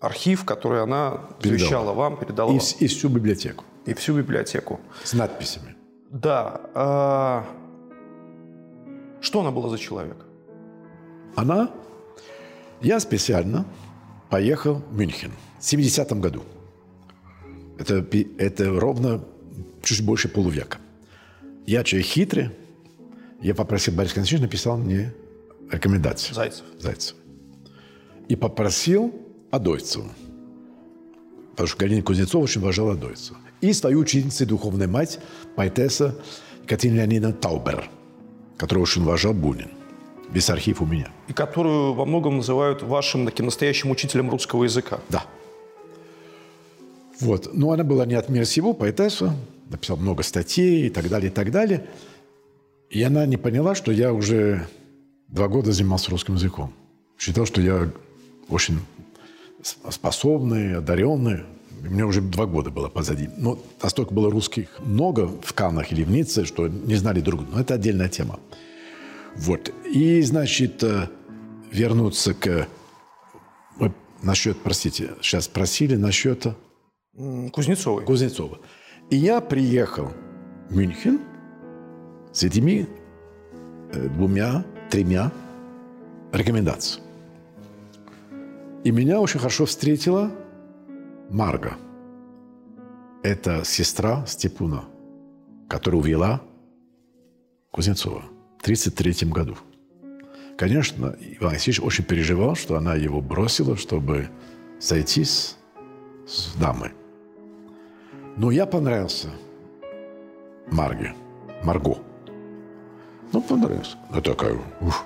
архив, 0.00 0.44
который 0.44 0.82
она 0.82 1.28
завещала 1.40 1.92
вам, 1.92 2.16
передала 2.16 2.50
и, 2.50 2.58
вам. 2.58 2.66
И 2.80 2.86
всю 2.86 3.08
библиотеку. 3.08 3.64
И 3.86 3.94
всю 3.94 4.16
библиотеку. 4.16 4.80
С 5.04 5.12
надписями. 5.12 5.76
Да. 6.10 6.60
А... 6.74 7.44
Что 9.20 9.40
она 9.40 9.50
была 9.50 9.68
за 9.68 9.78
человек? 9.78 10.16
Она... 11.36 11.70
Я 12.80 12.98
специально 13.00 13.66
поехал 14.30 14.82
в 14.90 14.98
Мюнхен 14.98 15.32
в 15.58 15.62
70-м 15.62 16.20
году. 16.22 16.42
Это, 17.78 18.04
это 18.38 18.80
ровно 18.80 19.22
чуть 19.82 20.04
больше 20.04 20.28
полувека. 20.28 20.78
Я 21.66 21.84
человек 21.84 22.06
хитрый. 22.08 22.50
Я 23.40 23.54
попросил 23.54 23.94
Бориса 23.94 24.14
Константиновича, 24.14 24.46
написал 24.46 24.76
мне 24.76 25.14
рекомендацию. 25.70 26.34
Зайцев. 26.34 26.64
Зайцев. 26.78 27.16
И 28.28 28.36
попросил 28.36 29.14
Адойцеву. 29.50 30.10
Потому 31.52 31.68
что 31.68 31.78
Галина 31.78 32.02
Кузнецова 32.02 32.42
очень 32.42 32.60
уважала 32.60 32.92
Адойцева. 32.92 33.38
И 33.60 33.72
свою 33.72 34.00
учительницу, 34.00 34.46
духовная 34.46 34.88
мать, 34.88 35.18
поэтесса 35.56 36.16
Екатерина 36.62 36.98
Леонидовна 36.98 37.34
Таубер, 37.34 37.90
которую 38.56 38.84
очень 38.84 39.02
уважал 39.02 39.34
Бунин. 39.34 39.70
Весь 40.30 40.48
архив 40.48 40.80
у 40.80 40.86
меня. 40.86 41.10
И 41.28 41.32
которую 41.32 41.92
во 41.92 42.04
многом 42.04 42.36
называют 42.36 42.82
вашим 42.82 43.26
таким 43.26 43.46
настоящим 43.46 43.90
учителем 43.90 44.30
русского 44.30 44.64
языка. 44.64 45.00
Да. 45.08 45.24
Вот. 47.18 47.52
Но 47.52 47.72
она 47.72 47.84
была 47.84 48.06
не 48.06 48.14
от 48.14 48.28
мира 48.28 48.44
сего, 48.44 48.72
поэтесса, 48.72 49.34
написал 49.70 49.96
много 49.96 50.22
статей 50.22 50.86
и 50.86 50.90
так 50.90 51.08
далее, 51.08 51.30
и 51.30 51.34
так 51.34 51.50
далее. 51.50 51.86
И 52.90 53.02
она 53.02 53.24
не 53.24 53.36
поняла, 53.36 53.74
что 53.74 53.92
я 53.92 54.12
уже 54.12 54.66
два 55.28 55.48
года 55.48 55.72
занимался 55.72 56.10
русским 56.10 56.34
языком. 56.34 56.72
Считал, 57.18 57.46
что 57.46 57.60
я 57.60 57.90
очень 58.48 58.80
способный, 59.62 60.76
одаренный. 60.76 61.44
Мне 61.80 62.04
уже 62.04 62.20
два 62.20 62.46
года 62.46 62.70
было 62.70 62.88
позади. 62.88 63.30
Но 63.36 63.58
настолько 63.82 64.12
было 64.12 64.30
русских 64.30 64.68
много 64.80 65.28
в 65.28 65.52
Каннах 65.54 65.92
или 65.92 66.02
в 66.02 66.10
Ницце, 66.10 66.44
что 66.44 66.68
не 66.68 66.96
знали 66.96 67.20
друг 67.20 67.40
друга. 67.40 67.54
Но 67.54 67.60
это 67.60 67.74
отдельная 67.74 68.08
тема. 68.08 68.38
Вот. 69.36 69.72
И, 69.86 70.20
значит, 70.22 70.82
э, 70.82 71.08
вернуться 71.70 72.34
к... 72.34 72.68
Насчет, 74.22 74.58
простите, 74.60 75.12
сейчас 75.22 75.46
спросили 75.46 75.96
насчет... 75.96 76.46
Кузнецовой. 77.52 78.04
Кузнецова. 78.04 78.58
И 79.10 79.16
я 79.16 79.40
приехал 79.40 80.12
в 80.68 80.76
Мюнхен 80.76 81.20
с 82.32 82.44
этими 82.44 82.88
э, 83.92 84.08
двумя, 84.08 84.64
тремя 84.88 85.32
рекомендациями. 86.32 87.04
И 88.84 88.92
меня 88.92 89.20
очень 89.20 89.40
хорошо 89.40 89.66
встретила 89.66 90.30
Марга. 91.28 91.76
Это 93.24 93.64
сестра 93.64 94.24
Степуна, 94.26 94.84
которая 95.68 96.00
увела 96.00 96.40
Кузнецова 97.72 98.22
в 98.58 98.62
1933 98.62 99.28
году. 99.28 99.56
Конечно, 100.56 101.16
Иван 101.20 101.52
Алексеевич 101.52 101.80
очень 101.80 102.04
переживал, 102.04 102.54
что 102.54 102.76
она 102.76 102.94
его 102.94 103.20
бросила, 103.20 103.76
чтобы 103.76 104.28
сойтись 104.78 105.56
с 106.28 106.54
дамой. 106.54 106.92
Но 108.36 108.50
я 108.50 108.66
понравился 108.66 109.28
Марге, 110.70 111.14
Марго. 111.62 111.98
Ну, 113.32 113.40
понравился. 113.42 113.96
Она 114.10 114.20
такая, 114.20 114.58
ух. 114.80 115.04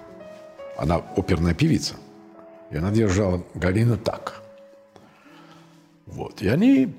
Она 0.77 0.97
оперная 1.17 1.55
певица. 1.55 1.95
И 2.71 2.77
она 2.77 2.91
держала 2.91 3.43
Галину 3.55 3.97
так. 3.97 4.43
Вот. 6.07 6.43
И 6.43 6.49
они... 6.49 6.95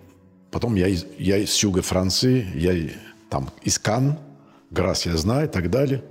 Потом 0.51 0.75
я 0.75 0.87
из, 0.87 1.05
я 1.17 1.37
из 1.37 1.53
юга 1.61 1.81
Франции, 1.81 2.47
я 2.55 2.89
там 3.29 3.49
из 3.61 3.77
Кан, 3.77 4.17
Грас 4.69 5.05
я 5.05 5.17
знаю 5.17 5.47
и 5.49 5.51
так 5.51 5.69
далее. 5.69 6.03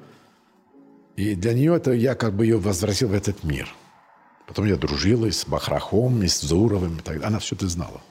И 1.16 1.34
для 1.34 1.54
нее 1.54 1.76
это 1.76 1.92
я 1.92 2.14
как 2.14 2.34
бы 2.34 2.44
ее 2.44 2.58
возвратил 2.58 3.08
в 3.08 3.14
этот 3.14 3.42
мир. 3.44 3.74
Потом 4.46 4.66
я 4.66 4.76
дружила 4.76 5.26
и 5.26 5.30
с 5.30 5.46
Бахрахом, 5.46 6.22
и 6.22 6.28
с 6.28 6.40
Зуровым 6.40 6.96
и 6.96 7.00
так 7.00 7.14
далее. 7.14 7.26
Она 7.26 7.38
все 7.38 7.54
это 7.54 7.68
знала. 7.68 8.02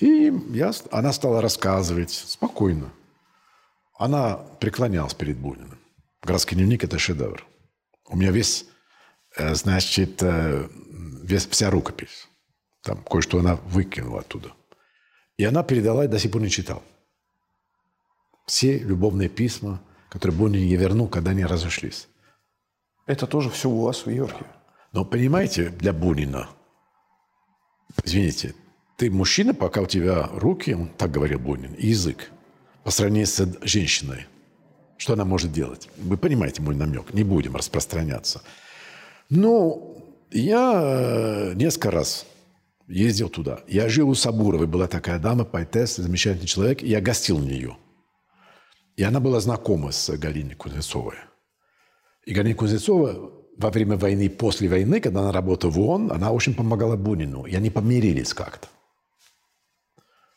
И 0.00 0.32
я, 0.50 0.72
она 0.90 1.12
стала 1.12 1.40
рассказывать 1.40 2.10
спокойно. 2.10 2.90
Она 3.98 4.36
преклонялась 4.60 5.14
перед 5.14 5.38
Буниным. 5.38 5.78
«Городский 6.22 6.56
дневник»– 6.56 6.84
это 6.84 6.98
шедевр. 6.98 7.46
У 8.08 8.16
меня 8.16 8.30
весь, 8.30 8.66
э, 9.36 9.54
значит, 9.54 10.22
э, 10.22 10.68
весь, 11.22 11.46
вся 11.46 11.70
рукопись. 11.70 12.28
Там 12.82 13.02
кое-что 13.02 13.38
она 13.38 13.56
выкинула 13.56 14.20
оттуда. 14.20 14.52
И 15.38 15.44
она 15.44 15.62
передала, 15.62 16.04
и 16.04 16.08
до 16.08 16.18
сих 16.18 16.30
пор 16.30 16.42
не 16.42 16.50
читал. 16.50 16.82
Все 18.46 18.78
любовные 18.78 19.28
письма, 19.28 19.82
которые 20.08 20.36
Бунин 20.38 20.66
не 20.66 20.76
вернул, 20.76 21.08
когда 21.08 21.30
они 21.32 21.44
разошлись. 21.44 22.08
Это 23.06 23.26
тоже 23.26 23.50
все 23.50 23.68
у 23.68 23.82
вас 23.82 24.06
в 24.06 24.10
Йорке? 24.10 24.44
Но 24.92 25.04
понимаете, 25.04 25.68
для 25.70 25.92
Бунина, 25.92 26.48
извините, 28.04 28.54
ты 28.96 29.10
мужчина, 29.10 29.54
пока 29.54 29.82
у 29.82 29.86
тебя 29.86 30.28
руки, 30.32 30.72
он 30.72 30.88
так 30.88 31.10
говорил 31.10 31.38
Бунин, 31.38 31.74
и 31.74 31.88
язык, 31.88 32.30
по 32.82 32.90
сравнению 32.90 33.26
с 33.26 33.46
женщиной. 33.62 34.26
Что 34.96 35.12
она 35.12 35.24
может 35.24 35.52
делать? 35.52 35.88
Вы 35.98 36.16
понимаете 36.16 36.62
мой 36.62 36.74
намек, 36.74 37.12
не 37.12 37.22
будем 37.22 37.56
распространяться. 37.56 38.42
Но 39.28 39.96
я 40.30 40.72
э, 40.74 41.52
несколько 41.54 41.90
раз 41.90 42.26
ездил 42.88 43.28
туда. 43.28 43.60
Я 43.68 43.88
жил 43.90 44.08
у 44.08 44.14
Сабуровой, 44.14 44.66
была 44.66 44.88
такая 44.88 45.18
дама, 45.18 45.44
поэтесса, 45.44 46.02
замечательный 46.02 46.46
человек, 46.46 46.82
и 46.82 46.88
я 46.88 47.00
гостил 47.02 47.36
у 47.36 47.42
нее. 47.42 47.76
И 48.96 49.02
она 49.02 49.20
была 49.20 49.40
знакома 49.40 49.92
с 49.92 50.16
Галиной 50.16 50.54
Кузнецовой. 50.54 51.16
И 52.24 52.32
Галина 52.32 52.54
Кузнецова 52.54 53.30
во 53.58 53.70
время 53.70 53.96
войны, 53.96 54.30
после 54.30 54.68
войны, 54.68 55.00
когда 55.00 55.20
она 55.20 55.32
работала 55.32 55.70
в 55.70 55.78
ООН, 55.78 56.12
она 56.12 56.30
очень 56.32 56.54
помогала 56.54 56.96
Бунину. 56.96 57.44
И 57.44 57.54
они 57.54 57.68
помирились 57.68 58.32
как-то. 58.32 58.68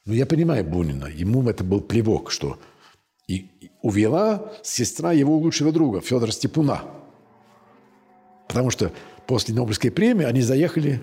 Ну, 0.10 0.16
я 0.16 0.26
понимаю 0.26 0.66
Бунина. 0.66 1.06
Ему 1.06 1.48
это 1.48 1.64
был 1.64 1.82
плевок, 1.82 2.32
что 2.32 2.58
И 3.28 3.70
увела 3.84 4.52
сестра 4.64 5.12
его 5.12 5.38
лучшего 5.38 5.72
друга, 5.72 6.02
Федора 6.02 6.32
Степуна. 6.32 6.82
Потому 8.48 8.72
что 8.72 8.92
после 9.28 9.54
Нобелевской 9.54 9.92
премии 9.92 10.26
они 10.26 10.42
заехали 10.42 11.00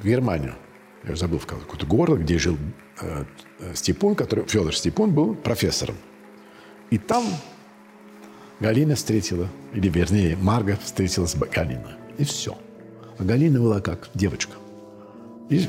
в 0.00 0.06
Германию. 0.06 0.54
Я 1.06 1.14
забыл, 1.14 1.38
в 1.38 1.44
какой-то 1.44 1.84
город, 1.84 2.20
где 2.20 2.38
жил 2.38 2.56
э, 3.02 3.24
Степун, 3.74 4.14
который, 4.14 4.46
Федор 4.46 4.74
Степун 4.74 5.14
был 5.14 5.34
профессором. 5.34 5.96
И 6.90 6.96
там 6.96 7.24
Галина 8.60 8.94
встретила, 8.94 9.46
или 9.74 9.90
вернее, 9.90 10.38
Марга 10.40 10.78
встретилась 10.82 11.32
с 11.32 11.36
Галиной. 11.36 11.96
И 12.16 12.24
все. 12.24 12.56
А 13.18 13.24
Галина 13.24 13.60
была 13.60 13.82
как 13.82 14.08
девочка. 14.14 14.56
И 15.50 15.68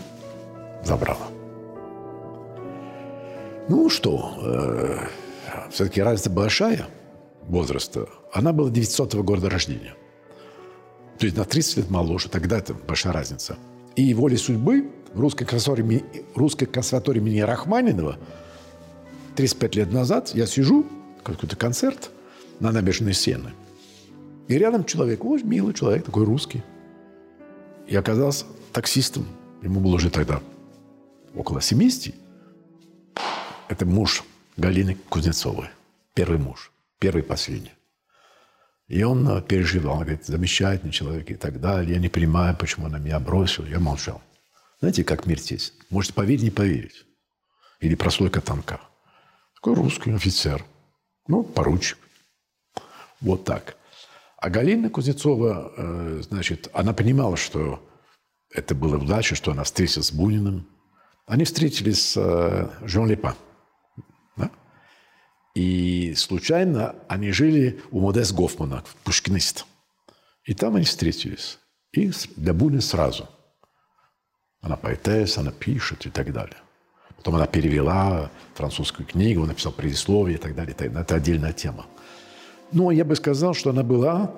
забрала. 0.81 1.40
Ну 3.71 3.89
что, 3.89 4.33
э, 4.43 5.07
все-таки 5.69 6.01
разница 6.01 6.29
большая 6.29 6.89
возраста. 7.43 8.05
Она 8.33 8.51
была 8.51 8.69
900 8.69 9.13
-го 9.13 9.23
года 9.23 9.49
рождения. 9.49 9.95
То 11.17 11.25
есть 11.25 11.37
на 11.37 11.45
30 11.45 11.77
лет 11.77 11.89
моложе. 11.89 12.27
Тогда 12.27 12.57
это 12.57 12.73
большая 12.73 13.13
разница. 13.13 13.55
И 13.95 14.13
волей 14.13 14.35
судьбы 14.35 14.91
в 15.13 15.19
русской 15.21 15.45
консерватории, 15.45 16.03
русской 16.35 16.65
консерватории 16.65 17.21
имени 17.21 17.39
Рахманинова 17.39 18.17
35 19.37 19.75
лет 19.77 19.93
назад 19.93 20.31
я 20.35 20.47
сижу, 20.47 20.85
какой-то 21.23 21.55
концерт 21.55 22.11
на 22.59 22.73
набережной 22.73 23.13
Сены. 23.13 23.53
И 24.49 24.57
рядом 24.57 24.83
человек, 24.83 25.23
ой, 25.23 25.43
милый 25.43 25.73
человек, 25.73 26.03
такой 26.03 26.25
русский. 26.25 26.61
И 27.87 27.95
оказался 27.95 28.43
таксистом. 28.73 29.25
Ему 29.63 29.79
было 29.79 29.95
уже 29.95 30.09
тогда 30.09 30.41
около 31.33 31.61
70. 31.61 32.15
Это 33.71 33.85
муж 33.85 34.25
Галины 34.57 34.95
Кузнецовой. 35.07 35.69
Первый 36.13 36.37
муж. 36.37 36.73
Первый 36.99 37.23
последний. 37.23 37.71
И 38.89 39.01
он 39.01 39.25
э, 39.29 39.41
переживал. 39.41 39.93
Он 39.93 40.01
говорит, 40.01 40.25
замечательный 40.25 40.91
человек 40.91 41.31
и 41.31 41.35
так 41.35 41.61
далее. 41.61 41.93
Я 41.93 41.99
не 42.01 42.09
понимаю, 42.09 42.57
почему 42.57 42.87
она 42.87 42.97
меня 42.99 43.17
бросила. 43.21 43.65
Я 43.65 43.79
молчал. 43.79 44.21
Знаете, 44.81 45.05
как 45.05 45.25
мир? 45.25 45.39
Можете 45.89 46.13
поверить, 46.13 46.43
не 46.43 46.49
поверить. 46.49 47.05
Или 47.79 47.95
прослойка 47.95 48.41
танка. 48.41 48.81
Такой 49.55 49.75
русский 49.75 50.11
офицер. 50.11 50.65
Ну, 51.29 51.41
поручик. 51.41 51.97
Вот 53.21 53.45
так. 53.45 53.77
А 54.35 54.49
Галина 54.49 54.89
Кузнецова, 54.89 55.71
э, 55.77 56.21
значит, 56.29 56.67
она 56.73 56.91
понимала, 56.91 57.37
что 57.37 57.81
это 58.53 58.75
была 58.75 58.97
удача, 58.97 59.35
что 59.35 59.51
она 59.51 59.63
встретилась 59.63 60.07
с 60.07 60.11
Буниным. 60.11 60.67
Они 61.25 61.45
встретились 61.45 62.01
с 62.09 62.17
э, 62.17 62.69
Жан 62.85 63.07
Лепа. 63.07 63.37
И 65.53 66.13
случайно 66.15 66.95
они 67.07 67.31
жили 67.31 67.81
у 67.91 67.99
Модес 67.99 68.31
Гофмана, 68.31 68.83
пушкинист. 69.03 69.65
И 70.45 70.53
там 70.53 70.75
они 70.75 70.85
встретились. 70.85 71.59
И 71.91 72.11
для 72.37 72.53
Бунина 72.53 72.81
сразу. 72.81 73.27
Она 74.61 74.77
поэтесса, 74.77 75.41
она 75.41 75.51
пишет 75.51 76.05
и 76.05 76.09
так 76.09 76.31
далее. 76.31 76.57
Потом 77.17 77.35
она 77.35 77.47
перевела 77.47 78.31
французскую 78.53 79.05
книгу, 79.05 79.45
написала 79.45 79.73
предисловие 79.73 80.37
и 80.37 80.41
так 80.41 80.55
далее. 80.55 80.75
Это 80.77 81.15
отдельная 81.15 81.53
тема. 81.53 81.85
Но 82.71 82.91
я 82.91 83.03
бы 83.03 83.15
сказал, 83.15 83.53
что 83.53 83.71
она 83.71 83.83
была, 83.83 84.33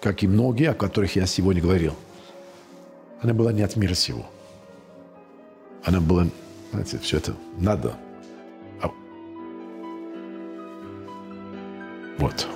как 0.00 0.22
и 0.22 0.26
многие, 0.26 0.70
о 0.70 0.74
которых 0.74 1.14
я 1.16 1.26
сегодня 1.26 1.62
говорил, 1.62 1.94
она 3.22 3.32
была 3.32 3.52
не 3.52 3.62
от 3.62 3.76
мира 3.76 3.94
сего. 3.94 4.26
Она 5.84 6.00
была, 6.00 6.26
знаете, 6.72 6.98
все 6.98 7.18
это 7.18 7.34
надо– 7.58 7.96
Вот. 12.18 12.46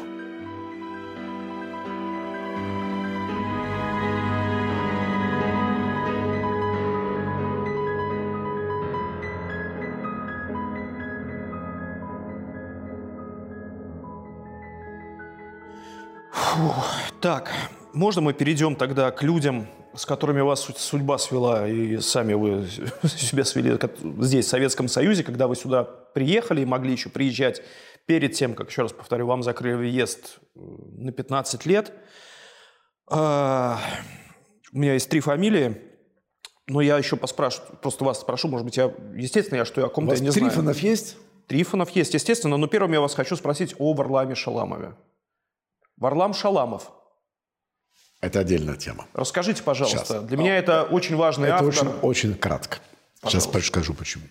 Так, 17.21 17.53
можно 17.93 18.23
мы 18.23 18.33
перейдем 18.33 18.77
тогда 18.77 19.11
к 19.11 19.23
людям, 19.23 19.67
с 19.95 20.07
которыми 20.07 20.41
вас 20.41 20.67
судьба 20.79 21.19
свела, 21.19 21.69
и 21.69 21.99
сами 21.99 22.33
вы 22.33 22.67
себя 23.05 23.45
свели 23.45 23.79
здесь, 24.21 24.47
в 24.47 24.49
Советском 24.49 24.89
Союзе, 24.89 25.23
когда 25.23 25.47
вы 25.47 25.55
сюда 25.55 25.85
приехали 25.85 26.63
и 26.63 26.65
могли 26.65 26.93
еще 26.93 27.11
приезжать 27.11 27.63
перед 28.07 28.33
тем, 28.33 28.55
как, 28.55 28.71
еще 28.71 28.83
раз 28.83 28.93
повторю, 28.93 29.27
вам 29.27 29.43
закрыли 29.43 29.75
въезд 29.75 30.39
э, 30.55 30.59
на 30.59 31.13
15 31.13 31.67
лет. 31.67 31.93
А, 33.11 33.81
у 34.73 34.79
меня 34.79 34.95
есть 34.95 35.09
три 35.09 35.21
фамилии, 35.21 35.81
но 36.67 36.81
я 36.81 36.97
еще 36.99 37.17
поспрашиваю, 37.17 37.79
просто 37.79 38.05
вас 38.05 38.21
спрошу, 38.21 38.49
может 38.49 38.65
быть, 38.65 38.77
я, 38.77 38.93
естественно, 39.15 39.59
я 39.59 39.65
что 39.65 39.81
я 39.81 39.89
о 39.89 39.91
ком-то 39.91 40.13
не 40.21 40.31
знаю. 40.31 40.51
Трифонов 40.51 40.79
есть? 40.79 41.17
Трифонов 41.49 41.91
есть, 41.91 42.15
естественно, 42.15 42.57
но 42.57 42.67
первым 42.69 42.93
я 42.93 43.01
вас 43.01 43.15
хочу 43.15 43.35
спросить 43.37 43.75
о 43.79 43.93
Варламе 43.93 44.37
Шаламове. 44.37 44.95
Варлам 45.97 46.33
Шаламов. 46.33 46.93
Это 48.21 48.41
отдельная 48.41 48.77
тема. 48.77 49.07
Расскажите, 49.15 49.63
пожалуйста. 49.63 50.05
Сейчас. 50.05 50.25
Для 50.25 50.37
меня 50.37 50.57
это 50.57 50.85
очень 50.85 51.17
важный 51.17 51.49
это 51.49 51.57
автор. 51.57 51.69
очень, 51.69 51.89
очень 52.03 52.35
кратко. 52.35 52.79
Пожалуйста. 53.21 53.51
Сейчас 53.51 53.63
расскажу, 53.63 53.95
почему. 53.95 54.25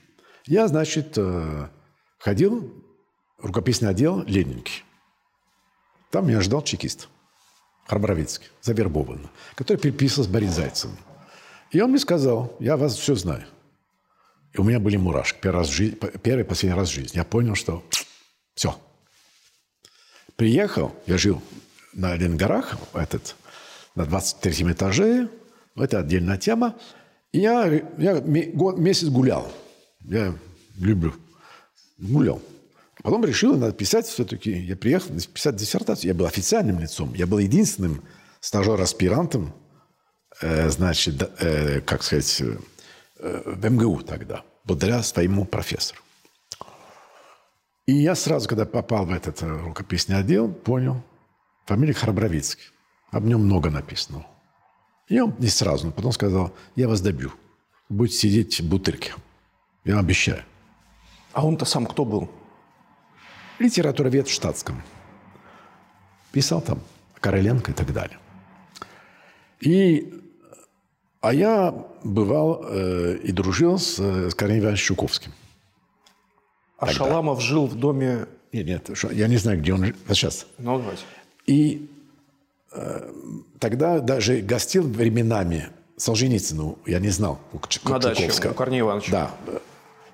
Я, 0.46 0.68
значит, 0.68 1.18
э, 1.18 1.68
ходил 2.20 2.74
рукописный 3.42 3.90
отдел 3.90 4.24
Ленинки. 4.24 4.84
Там 6.12 6.28
меня 6.28 6.42
ждал 6.42 6.62
чекист 6.64 7.08
Харбровицкий, 7.88 8.48
завербованный, 8.62 9.30
который 9.56 9.78
переписывался 9.78 10.30
с 10.30 10.34
Борис 10.34 10.52
Зайцевым. 10.52 10.98
И 11.72 11.82
он 11.82 11.92
мне 11.92 12.00
сказал, 12.00 12.56
я 12.60 12.78
вас 12.78 12.96
все 12.96 13.16
знаю. 13.16 13.46
И 14.54 14.60
у 14.60 14.64
меня 14.64 14.80
были 14.80 14.98
мурашки. 14.98 15.38
Первый, 15.42 15.60
раз 15.60 15.70
в 15.70 15.72
жизни, 15.72 15.98
первый 16.24 16.44
последний 16.44 16.78
раз 16.78 16.90
в 16.90 16.94
жизни. 16.94 17.18
Я 17.18 17.24
понял, 17.24 17.56
что 17.56 17.84
все. 18.56 18.76
Приехал, 20.36 20.96
я 21.06 21.18
жил 21.18 21.42
на 21.94 22.16
Ленгорах, 22.16 22.78
этот, 22.94 23.36
на 23.96 24.06
23 24.06 24.72
этаже. 24.72 25.30
Это 25.76 26.00
отдельная 26.00 26.38
тема. 26.38 26.76
И 27.32 27.40
я, 27.40 27.66
я 27.98 28.20
месяц 28.22 29.10
гулял. 29.10 29.52
Я 30.02 30.34
люблю. 30.78 31.14
Гулял. 31.98 32.42
Потом 33.04 33.24
решил 33.24 33.56
надо 33.56 33.72
писать 33.74 34.08
все-таки. 34.08 34.52
Я 34.52 34.76
приехал 34.76 35.14
писать 35.34 35.56
диссертацию. 35.56 36.10
Я 36.10 36.14
был 36.14 36.26
официальным 36.26 36.80
лицом. 36.80 37.14
Я 37.14 37.28
был 37.28 37.38
единственным 37.38 38.04
стажер-аспирантом, 38.42 39.54
э, 40.42 40.70
значит, 40.70 41.30
э, 41.40 41.82
как 41.82 42.04
сказать, 42.04 42.42
э, 42.42 42.58
в 43.46 43.70
МГУ 43.70 44.02
тогда, 44.02 44.44
благодаря 44.66 45.04
своему 45.04 45.46
профессору. 45.46 46.02
И 47.86 47.94
я 47.94 48.16
сразу, 48.16 48.48
когда 48.48 48.66
попал 48.66 49.06
в 49.06 49.12
этот 49.12 49.42
э, 49.42 49.48
рукописный 49.48 50.18
отдел, 50.18 50.52
понял, 50.52 51.02
фамилия 51.66 51.94
Храбровицкий. 51.94 52.66
Об 53.12 53.26
нем 53.26 53.46
много 53.46 53.70
написано. 53.72 54.26
И 55.08 55.20
он 55.20 55.36
не 55.40 55.48
сразу, 55.48 55.88
но 55.88 55.92
потом 55.92 56.12
сказал, 56.12 56.54
я 56.76 56.88
вас 56.88 57.02
добью. 57.02 57.32
Будете 57.90 58.18
сидеть 58.18 58.60
в 58.60 58.70
бутырке. 58.70 59.14
Я 59.86 59.98
обещаю. 59.98 60.44
А 61.34 61.46
он-то 61.46 61.66
сам 61.66 61.88
кто 61.88 62.06
был? 62.06 62.30
Литературовед 63.60 64.28
в 64.28 64.32
штатском. 64.32 64.82
Писал 66.32 66.62
там 66.62 66.80
Короленко 67.20 67.72
и 67.72 67.74
так 67.74 67.92
далее. 67.94 68.18
И, 69.60 70.22
а 71.22 71.34
я 71.34 71.74
бывал 72.04 72.66
э, 72.68 73.18
и 73.24 73.32
дружил 73.32 73.78
с, 73.78 74.00
с 74.00 74.34
Корнеем 74.36 74.64
Ивановичем 74.64 74.86
Щуковским. 74.86 75.32
А 76.78 76.88
тогда. 76.88 76.98
Шаламов 76.98 77.42
жил 77.42 77.68
в 77.68 77.76
доме... 77.76 78.28
Нет, 78.54 78.66
нет, 78.66 78.90
я 79.12 79.28
не 79.28 79.38
знаю, 79.38 79.60
где 79.60 79.74
он 79.74 79.86
жил. 79.86 79.96
Сейчас. 80.10 80.48
Ну, 80.58 80.78
давайте. 80.80 81.04
И 81.46 81.90
э, 82.72 83.12
тогда 83.60 84.00
даже 84.00 84.38
гостил 84.38 84.88
временами 84.88 85.70
Солженицыну, 85.98 86.78
я 86.86 87.00
не 87.00 87.10
знал, 87.10 87.40
у 87.52 87.90
На 87.90 88.00
даче, 88.00 88.32
у 88.50 88.54
Корнея 88.54 88.82
Ивановича. 88.82 89.12
Да, 89.12 89.32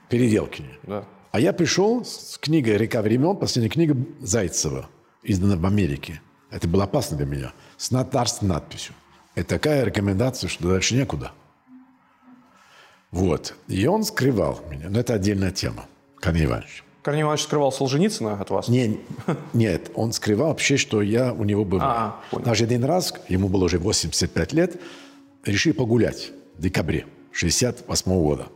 Переделкине. 0.10 0.78
Да. 0.84 1.06
А 1.36 1.40
я 1.42 1.52
пришел 1.52 2.06
с 2.06 2.38
книгой 2.38 2.78
«Река 2.78 3.02
времен», 3.02 3.36
последняя 3.36 3.70
книга 3.70 3.98
Зайцева, 4.22 4.88
издана 5.22 5.58
в 5.58 5.66
Америке. 5.66 6.22
Это 6.50 6.66
было 6.66 6.86
опасно 6.86 7.18
для 7.18 7.26
меня. 7.26 7.54
С 7.76 7.92
нотарственной 7.92 8.54
надписью. 8.54 8.96
Это 9.36 9.50
такая 9.50 9.84
рекомендация, 9.84 10.48
что 10.48 10.70
дальше 10.70 10.96
некуда. 10.96 11.34
Вот. 13.12 13.54
И 13.68 13.86
он 13.86 14.06
скрывал 14.06 14.62
меня. 14.72 14.88
Но 14.88 14.98
это 15.02 15.14
отдельная 15.14 15.52
тема. 15.52 15.88
Корней 16.22 16.46
Иванович. 16.46 16.86
Корней 17.02 17.24
Иванович 17.24 17.44
скрывал 17.44 17.74
Солженицына 17.74 18.40
от 18.40 18.50
вас? 18.50 18.70
Не, 18.70 19.02
нет, 19.52 19.92
он 19.94 20.14
скрывал 20.14 20.48
вообще, 20.48 20.78
что 20.78 21.02
я 21.02 21.34
у 21.34 21.44
него 21.44 21.66
был. 21.66 21.80
А, 21.82 22.18
Даже 22.32 22.64
один 22.64 22.86
раз, 22.86 23.14
ему 23.28 23.50
было 23.50 23.66
уже 23.66 23.78
85 23.78 24.54
лет, 24.54 24.82
решили 25.44 25.74
погулять 25.74 26.32
в 26.58 26.62
декабре 26.62 27.08
68 27.34 28.10
года. 28.24 28.48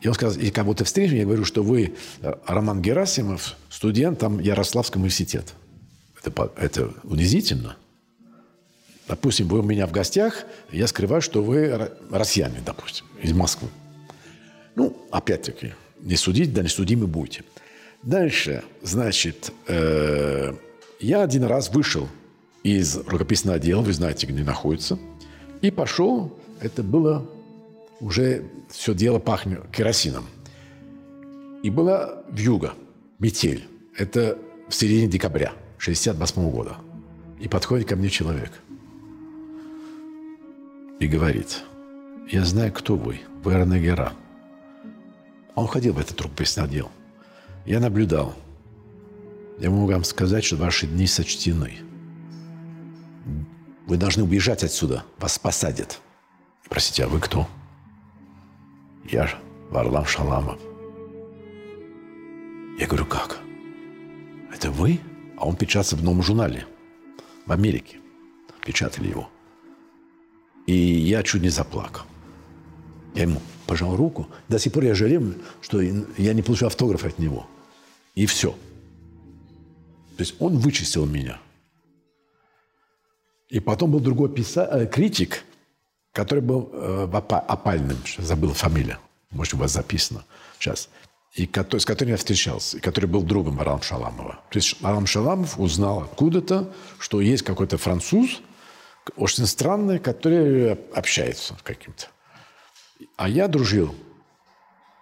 И 0.00 0.08
он 0.08 0.14
сказал, 0.14 0.40
и 0.40 0.50
кого-то 0.50 0.84
встретим, 0.84 1.16
я 1.16 1.24
говорю, 1.24 1.44
что 1.44 1.62
вы 1.62 1.94
э, 2.20 2.34
Роман 2.46 2.80
Герасимов, 2.80 3.56
студент 3.68 4.20
там 4.20 4.38
Ярославского 4.38 5.00
университета. 5.00 5.52
Это, 6.22 6.52
это 6.56 6.92
унизительно. 7.02 7.76
Допустим, 9.08 9.48
вы 9.48 9.60
у 9.60 9.62
меня 9.62 9.86
в 9.86 9.92
гостях, 9.92 10.44
я 10.70 10.86
скрываю, 10.86 11.22
что 11.22 11.42
вы 11.42 11.90
россияне, 12.10 12.60
допустим, 12.64 13.06
из 13.22 13.32
Москвы. 13.32 13.68
Ну, 14.76 14.96
опять-таки, 15.10 15.72
не 16.00 16.16
судить, 16.16 16.52
да 16.52 16.62
не 16.62 16.68
судимы 16.68 17.06
будете. 17.06 17.42
Дальше, 18.02 18.62
значит, 18.82 19.52
э, 19.66 20.54
я 21.00 21.22
один 21.22 21.44
раз 21.44 21.70
вышел 21.70 22.08
из 22.62 22.96
рукописного 22.98 23.56
отдела, 23.56 23.80
вы 23.80 23.92
знаете, 23.92 24.26
где 24.26 24.44
находится, 24.44 24.98
и 25.62 25.70
пошел, 25.70 26.38
это 26.60 26.82
было 26.82 27.28
уже 28.00 28.44
все 28.70 28.94
дело 28.94 29.18
пахнет 29.18 29.68
керосином. 29.70 30.26
И 31.62 31.70
была 31.70 32.22
вьюга, 32.30 32.74
метель. 33.18 33.66
Это 33.96 34.38
в 34.68 34.74
середине 34.74 35.08
декабря 35.08 35.52
68 35.78 36.50
года. 36.50 36.76
И 37.40 37.48
подходит 37.48 37.88
ко 37.88 37.96
мне 37.96 38.08
человек 38.08 38.52
и 40.98 41.06
говорит, 41.06 41.62
я 42.30 42.44
знаю, 42.44 42.72
кто 42.72 42.96
вы, 42.96 43.20
вы 43.42 43.54
Арнагера. 43.54 44.12
Он 45.54 45.66
ходил 45.66 45.94
в 45.94 45.98
этот 45.98 46.20
рукописный 46.20 46.64
отдел. 46.64 46.90
Я 47.64 47.80
наблюдал. 47.80 48.34
Я 49.58 49.70
могу 49.70 49.86
вам 49.86 50.04
сказать, 50.04 50.44
что 50.44 50.56
ваши 50.56 50.86
дни 50.86 51.06
сочтены. 51.06 51.78
Вы 53.86 53.96
должны 53.96 54.22
убежать 54.22 54.62
отсюда. 54.64 55.04
Вас 55.18 55.38
посадят. 55.38 56.00
Простите, 56.68 57.04
а 57.04 57.08
вы 57.08 57.20
кто? 57.20 57.48
Я 59.10 59.26
Варлам 59.70 60.04
Шаламов. 60.04 60.60
Я 62.78 62.86
говорю, 62.86 63.06
как? 63.06 63.38
Это 64.52 64.70
вы? 64.70 65.00
А 65.38 65.46
он 65.46 65.56
печатается 65.56 65.96
в 65.96 66.04
новом 66.04 66.22
журнале 66.22 66.66
в 67.46 67.52
Америке. 67.52 67.96
Печатали 68.66 69.08
его. 69.08 69.30
И 70.66 70.74
я 70.74 71.22
чуть 71.22 71.42
не 71.42 71.48
заплакал. 71.48 72.02
Я 73.14 73.22
ему 73.22 73.40
пожал 73.66 73.96
руку. 73.96 74.28
До 74.48 74.58
сих 74.58 74.74
пор 74.74 74.84
я 74.84 74.94
жалею, 74.94 75.36
что 75.62 75.80
я 75.80 76.34
не 76.34 76.42
получил 76.42 76.66
автограф 76.66 77.04
от 77.04 77.18
него. 77.18 77.46
И 78.14 78.26
все. 78.26 78.50
То 78.50 80.22
есть 80.22 80.34
он 80.38 80.58
вычистил 80.58 81.06
меня. 81.06 81.40
И 83.48 83.58
потом 83.60 83.90
был 83.92 84.00
другой 84.00 84.28
писа... 84.28 84.86
Критик, 84.92 85.44
который 86.18 86.40
был 86.40 86.68
э, 86.72 87.08
опальным, 87.12 87.96
забыл 88.18 88.52
фамилия, 88.52 88.98
может, 89.30 89.54
у 89.54 89.58
вас 89.58 89.70
записано 89.70 90.24
сейчас, 90.58 90.88
и 91.34 91.46
который, 91.46 91.78
с 91.78 91.84
которым 91.84 92.10
я 92.10 92.16
встречался, 92.16 92.78
и 92.78 92.80
который 92.80 93.06
был 93.06 93.22
другом 93.22 93.56
Варлам 93.56 93.82
Шаламова. 93.82 94.40
То 94.50 94.58
есть 94.58 94.82
Варлам 94.82 95.06
Шаламов 95.06 95.60
узнал 95.60 96.02
откуда-то, 96.02 96.74
что 96.98 97.20
есть 97.20 97.44
какой-то 97.44 97.78
француз, 97.78 98.40
очень 99.14 99.46
странный, 99.46 100.00
который 100.00 100.72
общается 100.92 101.54
с 101.54 101.62
каким-то. 101.62 102.08
А 103.16 103.28
я 103.28 103.46
дружил, 103.46 103.94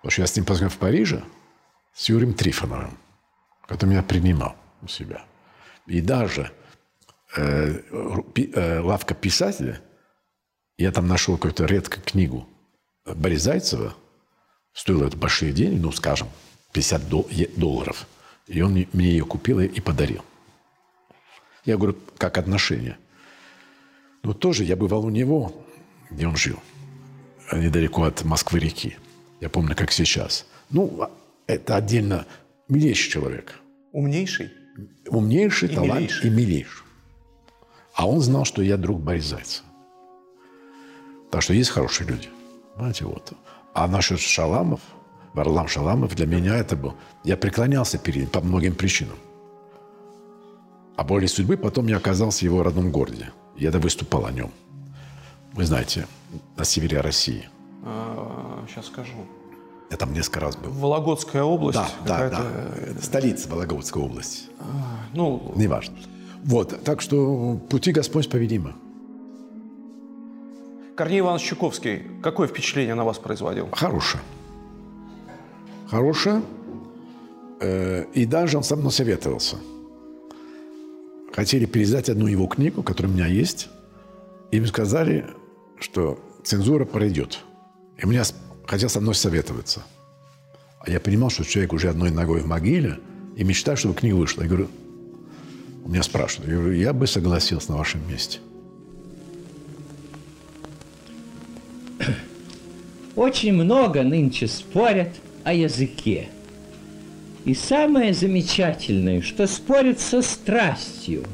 потому 0.03 0.11
что 0.11 0.21
я 0.21 0.27
с 0.27 0.37
ним 0.37 0.45
познакомился 0.45 0.77
в 0.77 0.81
Париже, 0.81 1.25
с 1.95 2.11
Юрием 2.11 2.35
Трифоновым, 2.35 2.99
который 3.67 3.89
меня 3.89 4.03
принимал 4.03 4.55
у 4.83 4.87
себя. 4.87 5.25
И 5.87 6.03
даже 6.03 6.53
э, 7.39 7.81
э, 8.35 8.81
лавка 8.81 9.15
писателя, 9.15 9.81
я 10.79 10.93
там 10.93 11.07
нашел 11.07 11.37
какую-то 11.37 11.65
редкую 11.65 12.03
книгу 12.05 12.47
Бориса 13.05 13.45
Зайцева, 13.45 13.95
стоило 14.73 15.07
это 15.07 15.17
большие 15.17 15.53
деньги, 15.53 15.79
ну, 15.79 15.93
скажем, 15.93 16.29
50 16.73 17.09
долларов. 17.57 18.07
И 18.47 18.61
он 18.61 18.87
мне 18.93 19.11
ее 19.11 19.25
купил 19.25 19.61
и 19.61 19.81
подарил. 19.81 20.25
Я 21.65 21.77
говорю, 21.77 21.97
как 22.19 22.39
отношения? 22.39 22.99
Ну, 24.23 24.35
тоже 24.35 24.65
я 24.65 24.77
бывал 24.77 25.05
у 25.05 25.11
него, 25.11 25.53
где 26.11 26.27
он 26.27 26.37
жил, 26.37 26.59
недалеко 27.53 28.05
от 28.05 28.25
Москвы-реки. 28.25 28.97
Я 29.41 29.49
помню, 29.49 29.75
как 29.75 29.93
сейчас. 29.93 30.47
Ну, 30.71 31.03
а, 31.03 31.11
это 31.47 31.77
отдельно 31.77 32.27
милейший 32.69 33.11
человек. 33.11 33.61
Умнейший? 33.93 34.53
Умнейший, 35.09 35.69
и 35.69 35.75
талант 35.75 36.01
милейший. 36.01 36.27
и 36.27 36.33
милейший. 36.33 36.85
А 37.95 38.09
он 38.09 38.21
знал, 38.21 38.45
что 38.45 38.63
я 38.63 38.77
друг 38.77 39.01
Борис 39.01 39.25
Зайцева. 39.25 39.66
Так 41.37 41.43
что 41.43 41.53
есть 41.53 41.69
хорошие 41.69 42.09
люди. 42.09 42.31
Понимаете, 42.77 43.05
вот. 43.05 43.35
А 43.75 43.87
насчет 43.87 44.21
Шаламов, 44.21 44.81
Варлам 45.35 45.69
Шаламов, 45.69 46.15
для 46.15 46.27
меня 46.27 46.57
это 46.57 46.77
был... 46.77 46.95
Я 47.25 47.37
преклонялся 47.37 47.99
перед 47.99 48.21
ним 48.21 48.31
по 48.31 48.41
многим 48.41 48.75
причинам. 48.75 49.17
А 50.97 51.05
более 51.05 51.29
судьбы 51.29 51.59
потом 51.59 51.89
я 51.89 51.99
оказался 51.99 52.39
в 52.39 52.43
его 52.45 52.63
родном 52.63 52.91
городе. 52.91 53.33
Я 53.55 53.71
да 53.71 53.79
выступал 53.79 54.25
о 54.25 54.33
нем. 54.33 54.51
Вы 55.53 55.67
знаете, 55.67 56.07
на 56.57 56.65
севере 56.65 57.03
России. 57.03 57.51
А, 57.85 58.65
сейчас 58.67 58.87
скажу. 58.87 59.27
Я 59.91 59.99
там 59.99 60.15
несколько 60.15 60.41
раз 60.41 60.57
был. 60.57 60.71
Вологодская 60.71 61.43
область? 61.43 61.79
Да, 62.07 62.31
да, 62.31 62.31
да. 62.31 63.03
Столица 63.03 63.51
Вологодской 63.51 64.01
области. 64.01 64.45
А, 64.59 64.65
ну... 65.13 65.53
Неважно. 65.55 65.99
Вот, 66.45 66.83
так 66.83 67.03
что 67.03 67.61
пути 67.69 67.93
Господь 67.93 68.31
поведимы. 68.31 68.73
Корней 70.97 71.21
Иванович 71.21 71.49
Чуковский, 71.49 72.03
какое 72.23 72.49
впечатление 72.49 72.95
на 72.95 73.05
вас 73.05 73.19
производил? 73.19 73.69
Хорошее. 73.73 74.23
Хорошее. 75.91 76.43
Э, 77.61 78.07
и 78.15 78.25
даже 78.25 78.57
он 78.57 78.63
со 78.63 78.77
мной 78.77 78.91
советовался. 78.91 79.57
Хотели 81.35 81.67
переиздать 81.67 82.09
одну 82.09 82.27
его 82.27 82.47
книгу, 82.47 82.83
которая 82.83 83.13
у 83.13 83.15
меня 83.15 83.27
есть. 83.27 83.69
Им 84.53 84.67
сказали, 84.67 85.27
что 85.79 86.19
цензура 86.43 86.87
пройдет. 86.87 87.41
И 87.99 88.07
мне 88.07 88.23
хотел 88.67 88.89
со 88.89 89.01
мной 89.03 89.15
советоваться. 89.15 89.83
А 90.81 90.91
я 90.91 90.99
понимал, 90.99 91.29
что 91.29 91.45
человек 91.45 91.75
уже 91.75 91.91
одной 91.91 92.11
ногой 92.11 92.41
в 92.41 92.47
могиле 92.47 93.01
и 93.37 93.45
мечтаю, 93.45 93.77
чтобы 93.77 93.95
книга 93.95 94.15
вышла. 94.15 94.43
Я 94.43 94.49
говорю, 94.49 94.69
у 95.85 95.91
меня 95.91 96.03
спрашивают, 96.03 96.49
я 96.49 96.57
говорю, 96.57 96.75
я 96.75 96.93
бы 96.95 97.07
согласился 97.07 97.73
на 97.73 97.77
вашем 97.77 98.01
месте. 98.09 98.39
Очень 103.17 103.55
много 103.55 104.03
нынче 104.03 104.47
спорят 104.47 105.11
о 105.45 105.53
языке. 105.53 106.29
И 107.45 107.55
самое 107.55 108.13
замечательное, 108.13 109.23
что 109.23 109.47
спорят 109.47 110.01
со 110.01 110.21
страстью, 110.21 111.25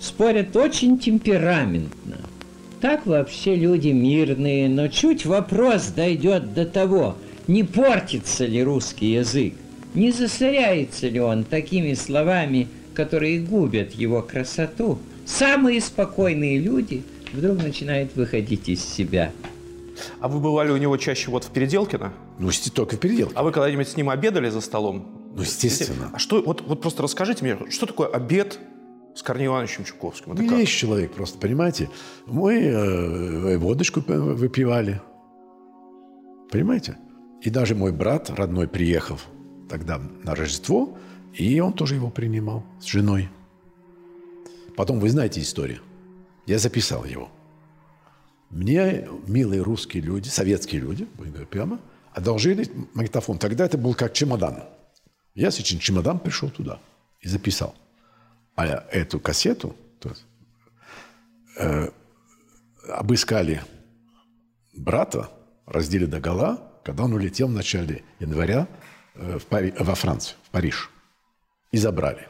спорят 0.00 0.56
очень 0.56 0.98
темпераментно. 0.98 2.16
Так 2.80 3.06
вообще 3.06 3.54
люди 3.54 3.88
мирные, 3.88 4.68
но 4.68 4.88
чуть 4.88 5.26
вопрос 5.26 5.88
дойдет 5.88 6.54
до 6.54 6.64
того, 6.64 7.16
не 7.46 7.64
портится 7.64 8.46
ли 8.46 8.62
русский 8.62 9.12
язык, 9.12 9.52
не 9.94 10.10
засоряется 10.10 11.08
ли 11.08 11.20
он 11.20 11.44
такими 11.44 11.92
словами, 11.92 12.68
которые 12.94 13.40
губят 13.40 13.92
его 13.92 14.22
красоту, 14.22 14.98
самые 15.26 15.82
спокойные 15.82 16.58
люди 16.58 17.02
вдруг 17.32 17.62
начинают 17.62 18.16
выходить 18.16 18.68
из 18.70 18.82
себя– 18.82 19.30
а 20.20 20.28
вы 20.28 20.40
бывали 20.40 20.70
у 20.70 20.76
него 20.76 20.96
чаще 20.96 21.30
вот 21.30 21.44
в 21.44 21.50
Переделкино? 21.50 22.12
Ну, 22.38 22.50
только 22.74 22.96
в 22.96 23.00
Переделкино. 23.00 23.38
А 23.38 23.42
вы 23.42 23.52
когда-нибудь 23.52 23.88
с 23.88 23.96
ним 23.96 24.10
обедали 24.10 24.48
за 24.48 24.60
столом? 24.60 25.32
Ну, 25.34 25.42
естественно. 25.42 26.10
А 26.12 26.18
что, 26.18 26.42
вот, 26.42 26.62
вот 26.62 26.80
просто 26.80 27.02
расскажите 27.02 27.44
мне, 27.44 27.70
что 27.70 27.86
такое 27.86 28.08
обед 28.08 28.58
с 29.14 29.22
Корнеем 29.22 29.52
Ивановичем 29.52 29.84
Чуковским? 29.84 30.32
Это 30.32 30.42
Есть 30.42 30.72
человек 30.72 31.12
просто, 31.12 31.38
понимаете? 31.38 31.90
Мы 32.26 32.54
э, 32.54 33.58
водочку 33.58 34.02
выпивали. 34.06 35.00
Понимаете? 36.50 36.98
И 37.40 37.50
даже 37.50 37.74
мой 37.74 37.92
брат 37.92 38.30
родной 38.30 38.68
приехал 38.68 39.18
тогда 39.68 40.00
на 40.22 40.34
Рождество, 40.34 40.96
и 41.32 41.60
он 41.60 41.72
тоже 41.72 41.94
его 41.94 42.10
принимал 42.10 42.64
с 42.80 42.84
женой. 42.84 43.28
Потом 44.76 45.00
вы 45.00 45.08
знаете 45.10 45.40
историю. 45.40 45.80
Я 46.46 46.58
записал 46.58 47.04
его. 47.04 47.30
Мне 48.52 49.08
милые 49.26 49.62
русские 49.62 50.02
люди, 50.02 50.28
советские 50.28 50.82
люди, 50.82 51.08
будем 51.16 51.32
говорить 51.32 51.48
прямо, 51.48 51.80
одолжили 52.12 52.68
магнитофон. 52.92 53.38
Тогда 53.38 53.64
это 53.64 53.78
был 53.78 53.94
как 53.94 54.12
чемодан. 54.12 54.64
Я 55.34 55.50
с 55.50 55.58
этим 55.58 55.78
чемодан 55.78 56.18
пришел 56.18 56.50
туда 56.50 56.78
и 57.20 57.28
записал. 57.28 57.74
А 58.54 58.66
эту 58.90 59.18
кассету 59.18 59.74
то 60.00 60.10
есть, 60.10 60.26
э, 61.58 61.88
обыскали 62.90 63.62
брата, 64.74 65.30
раздели 65.64 66.04
до 66.04 66.20
гола, 66.20 66.72
когда 66.84 67.04
он 67.04 67.14
улетел 67.14 67.48
в 67.48 67.52
начале 67.52 68.04
января 68.20 68.68
э, 69.14 69.38
в 69.38 69.46
Пари, 69.46 69.72
во 69.78 69.94
Францию, 69.94 70.36
в 70.44 70.50
Париж. 70.50 70.90
И 71.70 71.78
забрали. 71.78 72.28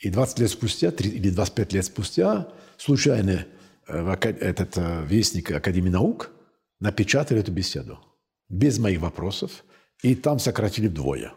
И 0.00 0.10
20 0.10 0.38
лет 0.40 0.50
спустя, 0.50 0.90
3, 0.90 1.08
или 1.08 1.30
25 1.30 1.72
лет 1.72 1.84
спустя, 1.86 2.48
случайно 2.76 3.46
Э, 3.88 4.16
этот 4.20 4.76
э, 4.76 5.04
вестник 5.06 5.50
Академии 5.50 5.90
наук 5.90 6.30
напечатали 6.80 7.40
эту 7.40 7.52
беседу. 7.52 7.98
Без 8.48 8.78
моих 8.78 9.00
вопросов, 9.00 9.64
И 10.02 10.14
там 10.14 10.38
сократили 10.38 10.88
вдвое. 10.88 11.32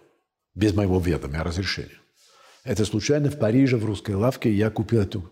Без 0.53 0.73
моего 0.73 0.99
ведома, 0.99 1.43
разрешения. 1.43 1.99
Это 2.65 2.85
случайно 2.85 3.29
в 3.29 3.39
Париже, 3.39 3.77
в 3.77 3.85
русской 3.85 4.15
лавке, 4.15 4.51
я 4.51 4.69
купил 4.69 5.01
эту, 5.01 5.31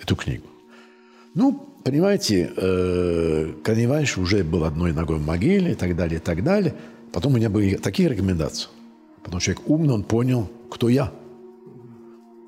эту 0.00 0.14
книгу. 0.14 0.46
Ну, 1.34 1.80
понимаете, 1.84 2.52
э, 2.56 3.54
Каневанш 3.64 4.18
уже 4.18 4.44
был 4.44 4.64
одной 4.64 4.92
ногой 4.92 5.18
в 5.18 5.26
могиле 5.26 5.72
и 5.72 5.74
так 5.74 5.96
далее, 5.96 6.18
и 6.18 6.22
так 6.22 6.44
далее. 6.44 6.74
Потом 7.12 7.32
у 7.32 7.36
меня 7.36 7.50
были 7.50 7.76
такие 7.76 8.08
рекомендации. 8.08 8.68
Потому 9.24 9.40
что 9.40 9.52
человек 9.52 9.70
умный, 9.70 9.94
он 9.94 10.04
понял, 10.04 10.48
кто 10.70 10.88
я. 10.88 11.12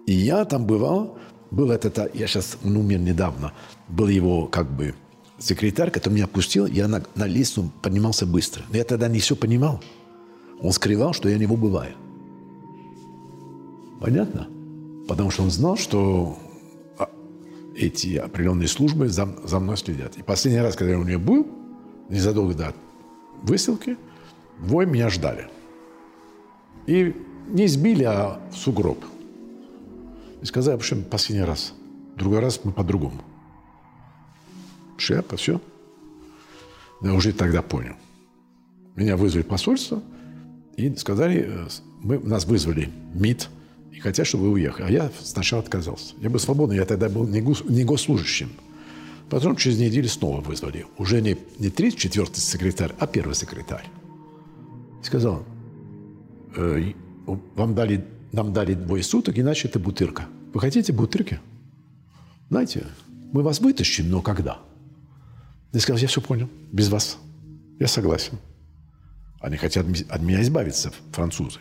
И 0.07 0.13
я 0.13 0.45
там 0.45 0.67
бывал, 0.67 1.19
был 1.51 1.71
этот, 1.71 2.15
я 2.15 2.27
сейчас, 2.27 2.59
он 2.65 2.77
умер 2.77 2.99
недавно, 2.99 3.53
был 3.89 4.09
его 4.09 4.47
как 4.47 4.71
бы 4.71 4.95
секретарь, 5.39 5.91
который 5.91 6.15
меня 6.15 6.27
пустил, 6.27 6.67
я 6.67 6.89
на, 6.89 7.03
на 7.15 7.27
лист 7.27 7.59
поднимался 7.83 8.27
быстро. 8.27 8.65
Но 8.71 8.77
я 8.77 8.85
тогда 8.85 9.09
не 9.09 9.19
все 9.19 9.37
понимал. 9.37 9.83
Он 10.61 10.73
скрывал, 10.73 11.13
что 11.13 11.29
я 11.29 11.39
не 11.39 11.47
бываю. 11.47 11.95
Понятно? 14.01 14.49
Потому 15.09 15.31
что 15.31 15.43
он 15.43 15.51
знал, 15.51 15.77
что 15.77 16.39
а, 16.99 17.09
эти 17.77 18.17
определенные 18.17 18.69
службы 18.69 19.09
за, 19.09 19.29
за 19.45 19.61
мной 19.61 19.77
следят. 19.77 20.17
И 20.17 20.23
последний 20.23 20.61
раз, 20.61 20.77
когда 20.77 20.93
я 20.93 20.99
у 20.99 21.05
нее 21.05 21.19
был, 21.19 21.47
незадолго 22.09 22.55
до 22.55 22.75
высылки, 23.43 23.97
двое 24.61 24.87
меня 24.87 25.11
ждали. 25.11 25.49
И 26.87 27.15
не 27.49 27.67
избили, 27.67 28.05
а 28.05 28.41
в 28.53 28.57
сугроб. 28.57 29.05
И 30.45 30.47
сказали, 30.47 30.79
что 30.81 30.97
последний 30.97 31.47
раз. 31.47 31.73
Другой 32.17 32.41
раз 32.41 32.61
мы 32.65 32.73
по-другому. 32.73 33.25
Шляпа, 34.99 35.39
все. 35.39 35.59
Я 37.01 37.15
уже 37.15 37.33
тогда 37.33 37.63
понял. 37.63 37.95
Меня 38.95 39.17
вызвали 39.17 39.43
в 39.43 39.47
посольство 39.47 40.03
и 40.77 40.95
сказали, 40.97 41.47
э, 41.49 41.69
мы, 42.03 42.19
нас 42.19 42.45
вызвали 42.45 42.91
МИД, 43.15 43.49
и 43.91 44.01
хотят, 44.01 44.27
чтобы 44.27 44.45
вы 44.45 44.51
уехали. 44.51 44.85
А 44.87 44.91
я 44.91 45.11
сначала 45.23 45.63
отказался. 45.63 46.15
Я 46.19 46.29
был 46.29 46.39
свободный, 46.39 46.77
я 46.77 46.85
тогда 46.85 47.09
был 47.09 47.27
не, 47.27 47.41
гос, 47.41 47.65
не 47.65 47.85
госслужащим. 47.85 48.51
Потом 49.31 49.57
через 49.57 49.79
неделю 49.79 50.11
снова 50.11 50.43
вызвали. 50.43 50.85
Уже 50.99 51.23
не, 51.23 51.39
не 51.59 51.69
34-й 51.69 52.39
секретарь, 52.39 52.93
а 52.99 53.07
первый 53.07 53.35
секретарь. 53.35 53.87
Сказал, 55.03 55.43
э, 56.55 56.93
вам 57.27 57.75
дали, 57.75 58.05
нам 58.35 58.53
дали 58.53 58.75
двое 58.75 59.03
суток, 59.03 59.39
иначе 59.39 59.69
это 59.69 59.79
бутырка. 59.79 60.27
Вы 60.53 60.61
хотите 60.61 60.93
бутырки? 60.93 61.41
Знаете, 62.51 62.85
мы 63.33 63.43
вас 63.43 63.61
вытащим, 63.61 64.11
но 64.11 64.23
когда? 64.23 64.59
Я 65.73 65.81
сказал, 65.81 65.99
я 65.99 66.09
все 66.09 66.21
понял, 66.21 66.49
без 66.73 66.89
вас. 66.89 67.19
Я 67.79 67.87
согласен. 67.87 68.39
Они 69.41 69.57
хотят 69.57 69.87
от 70.09 70.23
меня 70.23 70.43
избавиться, 70.43 70.93
французы. 71.13 71.61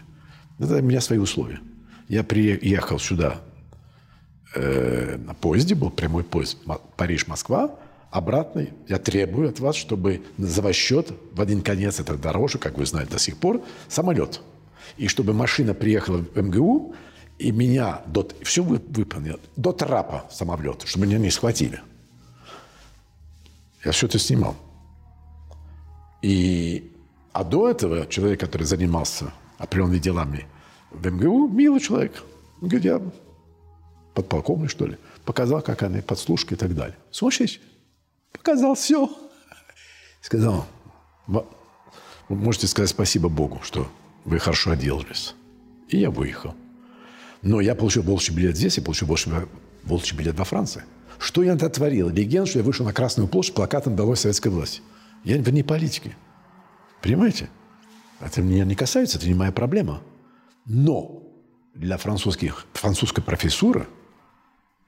Это 0.59 0.77
у 0.77 0.81
меня 0.81 1.01
свои 1.01 1.19
условия. 1.19 1.59
Я 2.07 2.23
приехал 2.23 2.99
сюда 2.99 3.41
э, 4.55 5.17
на 5.17 5.33
поезде, 5.33 5.75
был 5.75 5.89
прямой 5.89 6.23
поезд 6.23 6.57
Париж-Москва, 6.97 7.75
обратный. 8.09 8.69
Я 8.87 8.97
требую 8.99 9.49
от 9.49 9.59
вас, 9.59 9.75
чтобы 9.75 10.21
за 10.37 10.61
ваш 10.61 10.75
счет 10.75 11.11
в 11.33 11.41
один 11.41 11.61
конец 11.61 11.99
этой 11.99 12.17
дорожи, 12.17 12.57
как 12.57 12.77
вы 12.77 12.85
знаете 12.85 13.11
до 13.11 13.19
сих 13.19 13.37
пор, 13.37 13.61
самолет. 13.87 14.41
И 14.97 15.07
чтобы 15.07 15.33
машина 15.33 15.73
приехала 15.73 16.17
в 16.17 16.37
МГУ, 16.37 16.95
и 17.39 17.51
меня 17.51 18.01
до, 18.05 18.27
все 18.43 18.63
выполнил, 18.63 19.39
до 19.55 19.71
трапа 19.71 20.25
самолета, 20.31 20.87
чтобы 20.87 21.07
меня 21.07 21.17
не 21.17 21.29
схватили. 21.29 21.81
Я 23.83 23.91
все 23.91 24.07
это 24.07 24.19
снимал. 24.19 24.55
И, 26.21 26.91
а 27.33 27.43
до 27.43 27.69
этого 27.69 28.07
человек, 28.07 28.39
который 28.39 28.63
занимался 28.63 29.33
определенными 29.57 29.99
делами 29.99 30.47
в 30.91 31.05
МГУ, 31.05 31.49
милый 31.49 31.81
человек, 31.81 32.23
говорит, 32.61 32.85
я 32.85 33.01
подполковник, 34.13 34.69
что 34.69 34.85
ли, 34.85 34.97
показал, 35.25 35.61
как 35.61 35.83
они, 35.83 36.01
подслушка 36.01 36.55
и 36.55 36.57
так 36.57 36.73
далее. 36.75 36.95
Сумасшедший. 37.11 37.61
Показал 38.31 38.75
все. 38.75 39.09
Сказал, 40.21 40.65
вы 41.27 41.43
можете 42.29 42.67
сказать 42.67 42.89
спасибо 42.89 43.29
Богу, 43.29 43.59
что 43.63 43.87
вы 44.25 44.39
хорошо 44.39 44.71
отделались. 44.71 45.35
И 45.89 45.97
я 45.97 46.09
выехал. 46.09 46.55
Но 47.41 47.59
я 47.59 47.75
получил 47.75 48.03
волчий 48.03 48.33
билет 48.33 48.55
здесь, 48.55 48.77
я 48.77 48.83
получил 48.83 49.07
волчий, 49.07 49.31
волчий 49.83 50.17
билет 50.17 50.37
во 50.37 50.45
Франции. 50.45 50.83
Что 51.19 51.43
я 51.43 51.55
натворил? 51.55 52.09
Легенда, 52.09 52.49
что 52.49 52.59
я 52.59 52.65
вышел 52.65 52.85
на 52.85 52.93
Красную 52.93 53.27
площадь, 53.27 53.53
плакатом 53.53 53.95
«Долой 53.95 54.17
советской 54.17 54.49
власти». 54.49 54.81
Я 55.23 55.37
не 55.37 55.63
политики. 55.63 56.15
Понимаете? 57.01 57.49
Это 58.19 58.41
меня 58.41 58.65
не 58.65 58.75
касается, 58.75 59.17
это 59.17 59.27
не 59.27 59.33
моя 59.33 59.51
проблема. 59.51 60.01
Но 60.65 61.23
для 61.73 61.97
французских, 61.97 62.65
французской 62.73 63.21
профессуры 63.21 63.87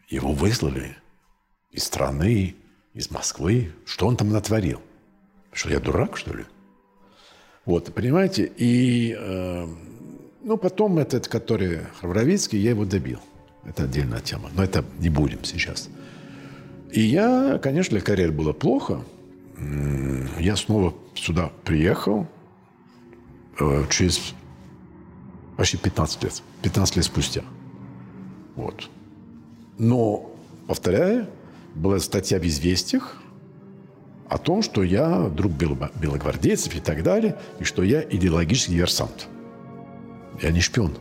его 0.09 0.31
выслали 0.31 0.97
из 1.71 1.83
страны, 1.83 2.55
из 2.93 3.11
Москвы. 3.11 3.73
Что 3.85 4.07
он 4.07 4.15
там 4.15 4.29
натворил? 4.29 4.81
Что 5.51 5.69
я 5.69 5.79
дурак, 5.79 6.17
что 6.17 6.33
ли? 6.33 6.45
Вот, 7.65 7.93
понимаете? 7.93 8.51
И, 8.57 9.15
э, 9.17 9.67
ну, 10.43 10.57
потом 10.57 10.99
этот, 10.99 11.27
который 11.27 11.79
Храбровицкий, 11.99 12.59
я 12.59 12.71
его 12.71 12.85
добил. 12.85 13.19
Это 13.63 13.83
отдельная 13.83 14.21
тема. 14.21 14.49
Но 14.53 14.63
это 14.63 14.85
не 14.99 15.09
будем 15.09 15.43
сейчас. 15.43 15.89
И 16.91 17.01
я, 17.01 17.59
конечно, 17.61 17.97
для 17.97 18.05
карьеры 18.05 18.31
было 18.31 18.53
плохо. 18.53 19.01
Я 20.39 20.55
снова 20.55 20.93
сюда 21.15 21.51
приехал 21.63 22.27
э, 23.59 23.83
через 23.89 24.33
почти 25.57 25.77
15 25.77 26.23
лет. 26.23 26.43
15 26.61 26.97
лет 26.97 27.05
спустя. 27.05 27.43
Вот. 28.55 28.89
Но, 29.77 30.31
повторяю, 30.67 31.27
была 31.73 31.99
статья 31.99 32.39
в 32.39 32.45
«Известиях», 32.45 33.17
о 34.29 34.37
том, 34.37 34.61
что 34.61 34.83
я 34.83 35.29
друг 35.29 35.51
белогвардейцев 35.51 36.75
и 36.75 36.79
так 36.79 37.03
далее, 37.03 37.37
и 37.59 37.63
что 37.63 37.83
я 37.83 38.01
идеологический 38.01 38.73
диверсант. 38.73 39.27
Я 40.41 40.51
не 40.51 40.61
шпион. 40.61 40.97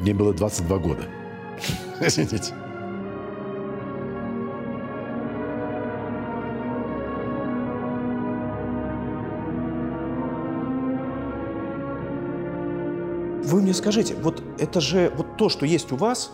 Мне 0.00 0.14
было 0.14 0.32
22 0.32 0.78
года. 0.78 1.04
Извините. 2.00 2.54
Вы 13.42 13.62
мне 13.62 13.72
скажите, 13.72 14.14
вот 14.14 14.42
это 14.58 14.80
же, 14.80 15.10
вот 15.16 15.38
то, 15.38 15.48
что 15.48 15.64
есть 15.64 15.90
у 15.90 15.96
вас, 15.96 16.30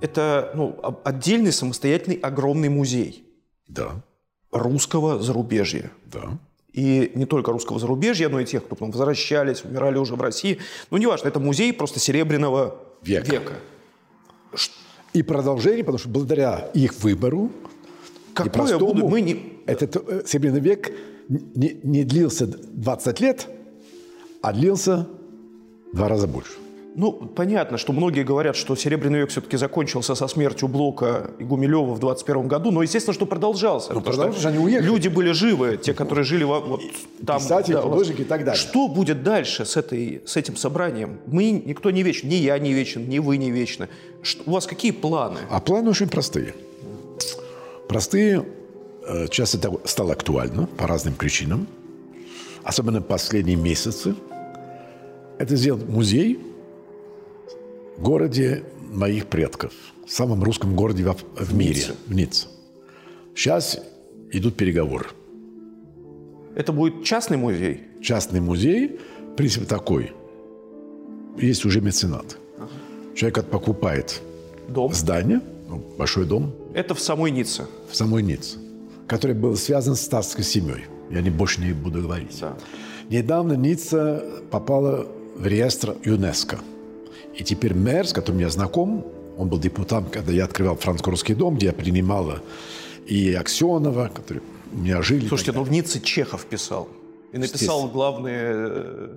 это 0.00 0.50
ну, 0.54 0.74
отдельный 1.04 1.52
самостоятельный 1.52 2.16
огромный 2.16 2.70
музей. 2.70 3.29
Да. 3.70 4.02
Русского 4.50 5.22
зарубежья. 5.22 5.90
Да. 6.06 6.38
И 6.72 7.12
не 7.14 7.26
только 7.26 7.52
русского 7.52 7.78
зарубежья, 7.78 8.28
но 8.28 8.40
и 8.40 8.44
тех, 8.44 8.64
кто 8.64 8.74
потом 8.74 8.90
возвращались, 8.90 9.64
умирали 9.64 9.98
уже 9.98 10.14
в 10.14 10.20
России. 10.20 10.58
Ну, 10.90 10.98
неважно, 10.98 11.28
это 11.28 11.40
музей 11.40 11.72
просто 11.72 11.98
Серебряного 11.98 12.76
века. 13.02 13.30
века. 13.30 13.52
И 15.12 15.22
продолжение, 15.22 15.82
потому 15.82 15.98
что 15.98 16.08
благодаря 16.08 16.70
их 16.74 16.94
выбору 17.00 17.50
Какое 18.34 18.78
буду, 18.78 19.08
мы 19.08 19.20
не... 19.20 19.60
Этот 19.66 19.96
э, 19.96 20.22
Серебряный 20.26 20.60
век 20.60 20.92
не, 21.28 21.80
не 21.82 22.04
длился 22.04 22.46
20 22.46 23.20
лет, 23.20 23.48
а 24.42 24.52
длился 24.52 25.08
два 25.92 26.08
раза 26.08 26.26
больше. 26.26 26.52
Ну, 26.96 27.12
понятно, 27.12 27.78
что 27.78 27.92
многие 27.92 28.24
говорят, 28.24 28.56
что 28.56 28.74
Серебряный 28.74 29.20
век 29.20 29.30
все-таки 29.30 29.56
закончился 29.56 30.16
со 30.16 30.26
смертью 30.26 30.66
Блока 30.66 31.30
и 31.38 31.44
Гумилева 31.44 31.94
в 31.94 32.00
21 32.00 32.48
году, 32.48 32.72
но, 32.72 32.82
естественно, 32.82 33.14
что 33.14 33.26
продолжался. 33.26 33.92
Ну, 33.92 34.00
продолжался, 34.00 34.48
они 34.48 34.58
уехали. 34.58 34.86
Люди 34.86 35.08
были 35.08 35.30
живы, 35.30 35.78
те, 35.80 35.94
которые 35.94 36.24
жили 36.24 36.42
вот 36.42 36.82
там. 37.24 37.38
Писатели, 37.40 37.74
да, 37.74 37.82
художники 37.82 38.22
и 38.22 38.24
так 38.24 38.44
далее. 38.44 38.60
Что 38.60 38.88
будет 38.88 39.22
дальше 39.22 39.64
с, 39.64 39.76
этой, 39.76 40.22
с 40.26 40.36
этим 40.36 40.56
собранием? 40.56 41.20
Мы, 41.26 41.50
никто 41.52 41.90
не 41.92 42.02
вечен, 42.02 42.28
ни 42.28 42.34
я 42.34 42.58
не 42.58 42.72
вечен, 42.72 43.08
ни 43.08 43.20
вы 43.20 43.36
не 43.36 43.52
вечны. 43.52 43.88
Что, 44.22 44.42
у 44.46 44.50
вас 44.50 44.66
какие 44.66 44.90
планы? 44.90 45.38
А 45.48 45.60
планы 45.60 45.90
очень 45.90 46.08
простые. 46.08 46.54
Простые, 47.88 48.44
э, 49.06 49.26
сейчас 49.26 49.54
это 49.54 49.72
стало 49.84 50.12
актуально 50.12 50.66
по 50.66 50.88
разным 50.88 51.14
причинам, 51.14 51.68
особенно 52.64 53.00
последние 53.00 53.56
месяцы. 53.56 54.16
Это 55.38 55.54
сделать 55.54 55.88
музей– 55.88 56.40
городе 58.00 58.64
моих 58.90 59.26
предков, 59.26 59.72
в 60.06 60.12
самом 60.12 60.42
русском 60.42 60.74
городе 60.74 61.04
в, 61.04 61.16
в 61.36 61.54
мире, 61.54 61.74
Ницце. 61.74 61.94
в 62.06 62.14
Ницце. 62.14 62.46
Сейчас 63.34 63.80
идут 64.32 64.56
переговоры. 64.56 65.06
Это 66.54 66.72
будет 66.72 67.04
частный 67.04 67.36
музей? 67.36 67.82
Частный 68.02 68.40
музей. 68.40 68.98
Принцип 69.36 69.66
такой. 69.66 70.12
Есть 71.38 71.64
уже 71.64 71.80
меценат. 71.80 72.36
Ага. 72.58 72.68
Человек 73.14 73.44
покупает 73.46 74.20
дом. 74.68 74.92
здание, 74.92 75.40
ну, 75.68 75.82
большой 75.96 76.26
дом. 76.26 76.52
Это 76.74 76.94
в 76.94 77.00
самой 77.00 77.30
Ницце? 77.30 77.66
В 77.90 77.96
самой 77.96 78.22
Ницце. 78.22 78.58
Который 79.06 79.36
был 79.36 79.56
связан 79.56 79.94
с 79.94 80.00
царской 80.00 80.44
семьей. 80.44 80.84
Я 81.10 81.20
не, 81.22 81.30
больше 81.30 81.60
не 81.60 81.72
буду 81.72 82.02
говорить. 82.02 82.36
Да. 82.40 82.56
недавно 83.08 83.54
Ницца 83.54 84.24
попала 84.50 85.06
в 85.36 85.46
реестр 85.46 85.96
ЮНЕСКО. 86.04 86.58
И 87.36 87.44
теперь 87.44 87.74
мэр, 87.74 88.06
с 88.06 88.12
которым 88.12 88.40
я 88.40 88.48
знаком, 88.50 89.06
он 89.38 89.48
был 89.48 89.58
депутатом, 89.58 90.10
когда 90.10 90.32
я 90.32 90.44
открывал 90.44 90.76
франко-русский 90.76 91.34
дом, 91.34 91.56
где 91.56 91.66
я 91.66 91.72
принимала 91.72 92.40
и 93.06 93.32
Аксенова, 93.32 94.10
которые 94.14 94.42
у 94.72 94.76
меня 94.78 95.02
жили. 95.02 95.26
Слушайте, 95.28 95.52
ну 95.52 95.62
в 95.62 95.70
Ницце 95.70 96.00
Чехов 96.00 96.44
писал. 96.46 96.88
И 97.32 97.38
написал 97.38 97.88
главные 97.88 98.42
э, 98.52 99.08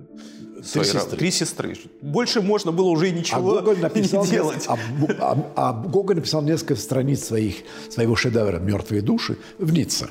свои 0.62 0.84
сестры. 0.84 1.18
Три 1.18 1.30
сестры. 1.32 1.76
Больше 2.00 2.40
можно 2.40 2.70
было 2.70 2.88
уже 2.90 3.06
А 3.06 3.10
ничего 3.10 3.54
Гоголь 3.56 3.80
написал, 3.80 4.24
не 4.24 4.30
делать. 4.30 4.64
а, 4.68 4.78
а- 5.18 5.52
а 5.56 5.72
Гоголь 5.72 6.16
написал 6.16 6.40
несколько 6.42 6.76
страниц 6.76 7.24
своих, 7.24 7.56
своего 7.90 8.14
шедевра 8.14 8.58
«Мертвые 8.60 9.02
души» 9.02 9.36
в 9.58 9.72
Ницце. 9.72 10.08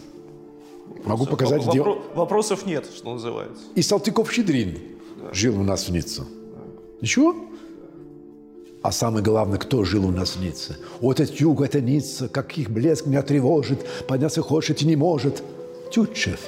Могу 1.05 1.25
показать, 1.25 1.65
где... 1.65 1.79
Вопро- 1.79 2.01
Вопросов 2.13 2.65
нет, 2.65 2.85
что 2.93 3.13
называется. 3.13 3.63
И 3.75 3.81
Салтыков-Щедрин 3.81 4.77
жил 5.31 5.59
у 5.59 5.63
нас 5.63 5.87
в 5.87 5.91
Ницце. 5.93 6.23
Ничего? 7.01 7.35
А 8.83 8.91
самое 8.91 9.23
главное, 9.23 9.57
кто 9.57 9.85
жил 9.85 10.05
у 10.05 10.11
нас 10.11 10.35
в 10.35 10.41
Ницце? 10.41 10.75
Вот 10.99 11.19
этот 11.21 11.35
юг, 11.39 11.61
это 11.61 11.79
Ницца, 11.79 12.27
как 12.27 12.57
их 12.57 12.69
блеск 12.69 13.05
меня 13.05 13.21
тревожит, 13.21 13.79
подняться 14.07 14.41
хочет 14.41 14.81
и 14.81 14.85
не 14.85 14.97
может. 14.97 15.41
Тютчев. 15.91 16.39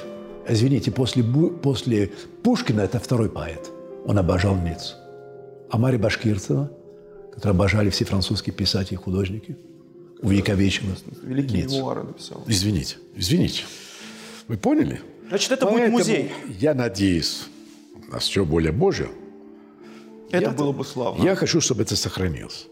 Извините, 0.46 0.90
после, 0.90 1.22
Бу- 1.22 1.58
после 1.58 2.12
Пушкина 2.42 2.82
это 2.82 2.98
второй 3.00 3.30
поэт. 3.30 3.70
Он 4.04 4.18
обожал 4.18 4.54
Ниццу. 4.56 4.94
А 5.70 5.78
Мария 5.78 5.98
Башкирцева, 5.98 6.70
которую 7.34 7.56
обожали 7.56 7.88
все 7.90 8.04
французские 8.04 8.54
писатели 8.54 8.94
и 8.94 8.96
художники, 8.98 9.56
увековечила 10.20 10.92
Великие 11.22 11.62
Ниццу. 11.62 11.76
мемуары 11.76 12.02
написал. 12.04 12.44
Извините, 12.46 12.96
извините. 13.14 13.64
Вы 14.46 14.58
поняли? 14.58 15.00
Значит, 15.28 15.52
это 15.52 15.64
будет 15.64 15.76
Поэтому 15.78 15.98
музей. 15.98 16.30
Я 16.60 16.74
надеюсь 16.74 17.44
на 18.12 18.18
все 18.18 18.44
более 18.44 18.72
Божье. 18.72 19.08
Это 20.30 20.50
Я- 20.50 20.50
было 20.50 20.72
бы 20.72 20.84
славно. 20.84 21.22
Я 21.22 21.34
хочу, 21.36 21.60
чтобы 21.60 21.82
это 21.82 21.96
сохранилось. 21.96 22.66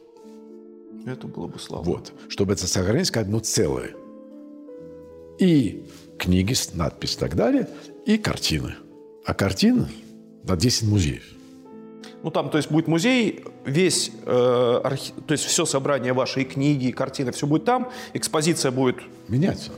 Это 1.07 1.27
было 1.27 1.47
бы 1.47 1.59
славно. 1.59 1.93
Вот. 1.93 2.13
Чтобы 2.29 2.55
это 2.55 2.67
сохранилось 2.67 3.11
как 3.11 3.25
одно 3.25 3.39
целое. 3.41 3.91
И 5.39 5.85
книги 6.19 6.53
с 6.55 6.75
надпись 6.75 7.15
и 7.15 7.19
так 7.19 7.35
далее, 7.37 7.69
и 8.07 8.19
картины. 8.19 8.75
А 9.25 9.35
картины 9.35 9.89
на 10.45 10.57
10 10.57 10.89
музеев. 10.89 11.23
Ну 12.23 12.31
там, 12.31 12.49
то 12.49 12.57
есть 12.57 12.71
будет 12.71 12.89
музей, 12.89 13.45
весь, 13.67 14.11
э, 14.25 14.81
архи- 14.83 15.13
то 15.27 15.33
есть 15.33 15.45
все 15.45 15.67
собрание 15.67 16.13
вашей 16.15 16.45
книги, 16.45 16.91
картины, 16.91 17.33
все 17.33 17.47
будет 17.47 17.65
там, 17.65 17.91
экспозиция 18.15 18.71
будет 18.71 18.97
Меняться. 19.29 19.73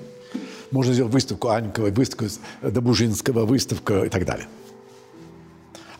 Можно 0.71 0.93
сделать 0.95 1.13
выставку 1.13 1.49
Аньковой, 1.49 1.91
выставку 1.91 2.27
Добужинского, 2.63 3.47
выставка 3.47 4.05
и 4.05 4.09
так 4.09 4.25
далее. 4.25 4.47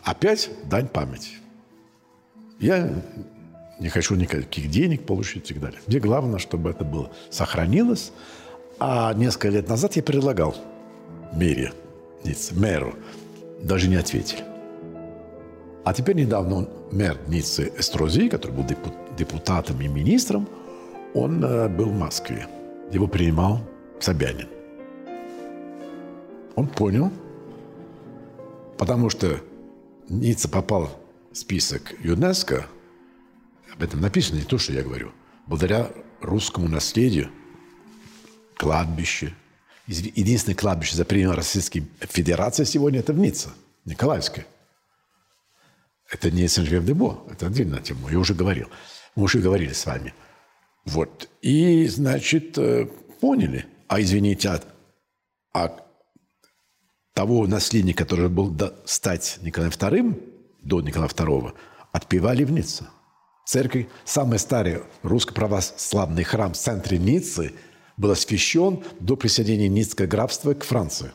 Опять 0.03 0.49
дань 0.69 0.87
памяти. 0.87 1.31
Я 2.59 2.89
не 3.79 3.89
хочу 3.89 4.15
никаких 4.15 4.69
денег 4.69 5.05
получить 5.05 5.51
и 5.51 5.53
так 5.53 5.63
далее. 5.63 5.79
Мне 5.87 5.99
главное, 5.99 6.39
чтобы 6.39 6.71
это 6.71 6.83
было 6.83 7.11
сохранилось. 7.29 8.11
А 8.79 9.13
несколько 9.13 9.49
лет 9.49 9.69
назад 9.69 9.95
я 9.95 10.03
предлагал 10.03 10.55
мэре, 11.33 11.73
Ницце, 12.23 12.53
мэру, 12.53 12.93
даже 13.61 13.87
не 13.87 13.95
ответили. 13.95 14.43
А 15.83 15.93
теперь 15.93 16.15
недавно 16.15 16.67
мэр 16.91 17.17
Ниццы 17.27 17.71
Эстрози, 17.77 18.29
который 18.29 18.51
был 18.51 18.63
депу- 18.63 18.93
депутатом 19.17 19.81
и 19.81 19.87
министром, 19.87 20.47
он 21.13 21.43
э, 21.43 21.69
был 21.69 21.89
в 21.89 21.97
Москве. 21.97 22.47
Его 22.91 23.07
принимал 23.07 23.61
Собянин. 23.99 24.47
Он 26.55 26.67
понял, 26.67 27.11
потому 28.77 29.09
что 29.09 29.39
Ницца 30.09 30.49
попал 30.49 30.89
список 31.37 31.93
ЮНЕСКО, 32.03 32.67
об 33.73 33.83
этом 33.83 34.01
написано 34.01 34.37
не 34.37 34.43
то, 34.43 34.57
что 34.57 34.73
я 34.73 34.81
говорю, 34.81 35.11
благодаря 35.45 35.91
русскому 36.19 36.67
наследию, 36.67 37.29
кладбище. 38.55 39.33
Единственное 39.85 40.55
кладбище 40.55 40.97
за 40.97 41.05
пределами 41.05 41.37
Российской 41.37 41.87
Федерации 42.01 42.63
сегодня 42.63 42.99
это 42.99 43.13
в 43.13 43.19
Ницце, 43.19 43.49
Николаевское. 43.85 44.45
Это 46.09 46.31
не 46.31 46.47
Сен-Жермен-де-Бо, 46.47 47.27
это 47.31 47.47
отдельная 47.47 47.81
тема, 47.81 48.09
я 48.11 48.19
уже 48.19 48.33
говорил. 48.33 48.69
Мы 49.15 49.23
уже 49.23 49.39
говорили 49.39 49.73
с 49.73 49.85
вами. 49.85 50.13
Вот. 50.85 51.29
И, 51.41 51.87
значит, 51.87 52.57
э, 52.57 52.87
поняли. 53.19 53.65
А 53.87 54.01
извините, 54.01 54.49
а, 54.49 54.61
а 55.53 55.85
того 57.13 57.47
наследника, 57.47 58.05
который 58.05 58.29
был 58.29 58.55
стать 58.85 59.39
Николаем 59.41 59.71
II, 59.71 60.36
до 60.67 60.81
Николая 60.81 61.09
II, 61.09 61.53
отпевали 61.91 62.43
в 62.43 62.51
Ницце. 62.51 62.85
Церковь, 63.45 63.87
самый 64.03 64.39
старый 64.39 64.83
русско-православный 65.03 66.23
храм 66.23 66.53
в 66.53 66.57
центре 66.57 66.97
Ниццы, 66.97 67.53
был 67.95 68.11
освящен 68.11 68.83
до 68.99 69.15
присоединения 69.15 69.69
Ницкого 69.69 70.05
графства 70.05 70.53
к 70.53 70.63
Франции. 70.63 71.11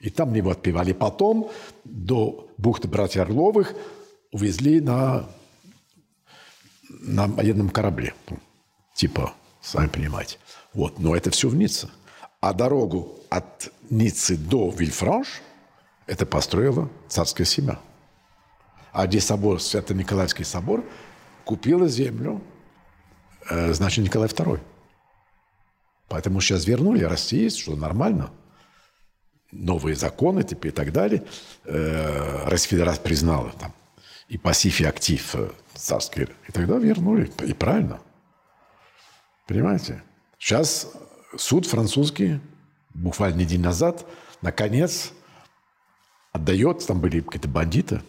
И 0.00 0.10
там 0.10 0.34
его 0.34 0.50
отпевали. 0.50 0.92
Потом 0.92 1.50
до 1.84 2.48
бухты 2.58 2.88
Братьев 2.88 3.22
Орловых 3.22 3.74
увезли 4.32 4.80
на, 4.80 5.30
на 6.88 7.26
военном 7.26 7.70
корабле. 7.70 8.14
Ну, 8.28 8.38
Типа, 8.94 9.32
сами 9.62 9.88
понимаете. 9.88 10.38
Вот. 10.74 10.98
Но 10.98 11.14
это 11.14 11.30
все 11.30 11.48
в 11.48 11.54
Ницце. 11.54 11.88
А 12.40 12.52
дорогу 12.52 13.18
от 13.30 13.72
Ниццы 13.88 14.36
до 14.36 14.70
Вильфранш 14.70 15.40
это 16.06 16.26
построила 16.26 16.90
царская 17.08 17.46
семья. 17.46 17.78
А 18.92 19.06
где 19.06 19.20
собор, 19.20 19.60
Свято-Николаевский 19.60 20.44
собор, 20.44 20.84
купила 21.44 21.88
землю, 21.88 22.42
э, 23.48 23.72
значит, 23.72 24.04
Николай 24.04 24.28
II. 24.28 24.60
Поэтому 26.08 26.40
сейчас 26.40 26.66
вернули, 26.66 27.04
Россия 27.04 27.42
есть, 27.42 27.58
что 27.58 27.76
нормально. 27.76 28.30
Новые 29.52 29.96
законы 29.96 30.42
теперь 30.42 30.72
и 30.72 30.74
так 30.74 30.92
далее. 30.92 31.24
Э, 31.64 32.44
Российская 32.46 32.76
Федерация 32.76 33.02
признала 33.02 33.50
там 33.58 33.72
и 34.28 34.38
пассив, 34.38 34.80
и 34.80 34.84
актив 34.84 35.34
э, 35.34 35.50
царский. 35.74 36.28
И 36.48 36.52
тогда 36.52 36.78
вернули. 36.78 37.30
И 37.46 37.52
правильно. 37.52 38.00
Понимаете? 39.46 40.02
Сейчас 40.38 40.92
суд 41.36 41.66
французский, 41.66 42.40
буквально 42.94 43.44
день 43.44 43.60
назад, 43.60 44.06
наконец 44.42 45.12
отдает, 46.32 46.86
там 46.86 47.00
были 47.00 47.20
какие-то 47.20 47.48
бандиты, 47.48 48.02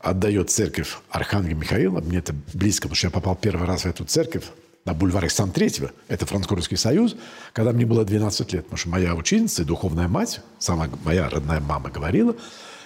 отдает 0.00 0.50
церковь 0.50 0.96
Архангела 1.10 1.56
Михаила. 1.56 2.00
Мне 2.00 2.18
это 2.18 2.34
близко, 2.54 2.82
потому 2.82 2.96
что 2.96 3.06
я 3.08 3.10
попал 3.10 3.36
первый 3.36 3.66
раз 3.66 3.82
в 3.82 3.86
эту 3.86 4.04
церковь 4.04 4.44
на 4.84 4.94
бульваре 4.94 5.24
Александра 5.24 5.54
Третьего. 5.54 5.90
Это 6.08 6.26
Франко-Русский 6.26 6.76
союз, 6.76 7.16
когда 7.52 7.72
мне 7.72 7.84
было 7.84 8.04
12 8.04 8.52
лет. 8.52 8.64
Потому 8.64 8.78
что 8.78 8.88
моя 8.88 9.14
ученица 9.14 9.62
и 9.62 9.64
духовная 9.64 10.08
мать, 10.08 10.40
сама 10.58 10.88
моя 11.04 11.28
родная 11.28 11.60
мама 11.60 11.90
говорила, 11.90 12.34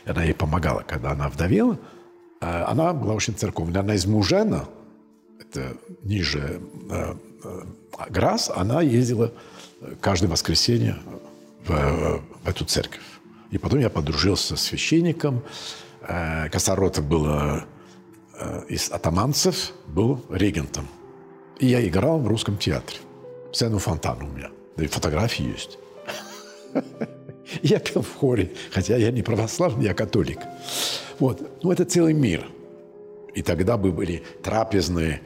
и 0.05 0.10
она 0.10 0.24
ей 0.24 0.34
помогала, 0.34 0.82
когда 0.86 1.12
она 1.12 1.28
вдовела, 1.28 1.78
э, 2.40 2.47
она 2.47 2.93
была 2.93 3.14
очень 3.14 3.34
церковная. 3.34 3.80
Она 3.80 3.94
из 3.94 4.06
Мужена, 4.06 4.64
это 5.38 5.76
ниже 6.02 6.60
э, 6.90 7.14
э, 7.44 7.62
Грас, 8.10 8.51
она 8.55 8.82
ездила 8.82 9.32
каждое 10.01 10.28
воскресенье 10.28 10.98
в, 11.64 11.70
э, 11.70 12.20
в 12.43 12.48
эту 12.48 12.64
церковь. 12.64 13.02
И 13.51 13.59
потом 13.59 13.78
я 13.78 13.88
подружился 13.88 14.56
с 14.56 14.62
священником. 14.62 15.43
Э, 16.09 16.48
Косоротов 16.51 17.05
был 17.05 17.26
э, 17.28 17.60
э, 18.39 18.64
из 18.68 18.90
атаманцев, 18.90 19.72
был 19.86 20.24
регентом. 20.31 20.89
И 21.59 21.66
я 21.66 21.86
играл 21.86 22.18
в 22.18 22.28
русском 22.28 22.59
театре. 22.59 22.98
Сцену 23.52 23.78
фонтан 23.78 24.22
у 24.22 24.26
меня. 24.26 24.51
Да 24.76 24.85
и 24.85 24.86
фотографии 24.86 25.47
есть. 25.47 25.78
Я 27.62 27.78
пел 27.78 28.02
в 28.02 28.14
хоре, 28.16 28.52
хотя 28.72 28.97
я 28.97 29.10
не 29.10 29.22
православный, 29.22 29.85
я 29.85 29.94
католик. 29.94 30.39
Вот. 31.20 31.62
Ну, 31.62 31.70
это 31.70 31.85
целый 31.85 32.14
мир. 32.14 32.48
И 33.35 33.43
тогда 33.43 33.76
бы 33.76 33.93
были 33.93 34.22
трапезные. 34.43 35.20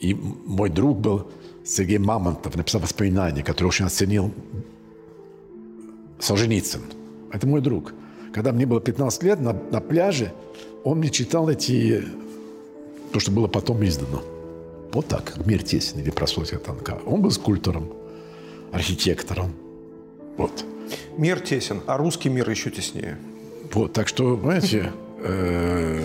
И 0.00 0.14
мой 0.14 0.70
друг 0.70 0.98
был 0.98 1.30
Сергей 1.62 1.98
Мамонтов, 1.98 2.56
написал 2.56 2.80
воспоминания, 2.80 3.44
который 3.44 3.66
очень 3.66 3.84
оценил 3.84 4.32
Солженицын. 6.18 6.82
Это 7.30 7.46
мой 7.46 7.60
друг. 7.60 7.92
Когда 8.32 8.52
мне 8.52 8.66
было 8.66 8.80
15 8.80 9.22
лет, 9.22 9.40
на, 9.40 9.52
на 9.52 9.80
пляже 9.80 10.32
он 10.84 10.98
мне 10.98 11.10
читал 11.10 11.48
эти... 11.48 12.04
То, 13.12 13.18
что 13.18 13.32
было 13.32 13.48
потом 13.48 13.84
издано. 13.84 14.22
Вот 14.92 15.06
так, 15.08 15.34
«Мир 15.44 15.62
тесен» 15.62 16.00
или 16.00 16.10
«Прослойка 16.10 16.58
танка». 16.58 16.98
Он 17.06 17.22
был 17.22 17.30
скульптором, 17.30 17.92
архитектором. 18.72 19.52
Вот. 20.36 20.64
Мир 21.16 21.40
тесен, 21.40 21.82
а 21.86 21.96
русский 21.96 22.28
мир 22.28 22.48
еще 22.48 22.70
теснее. 22.70 23.18
Вот, 23.72 23.92
так 23.92 24.08
что, 24.08 24.36
знаете, 24.36 24.92
э, 25.18 26.00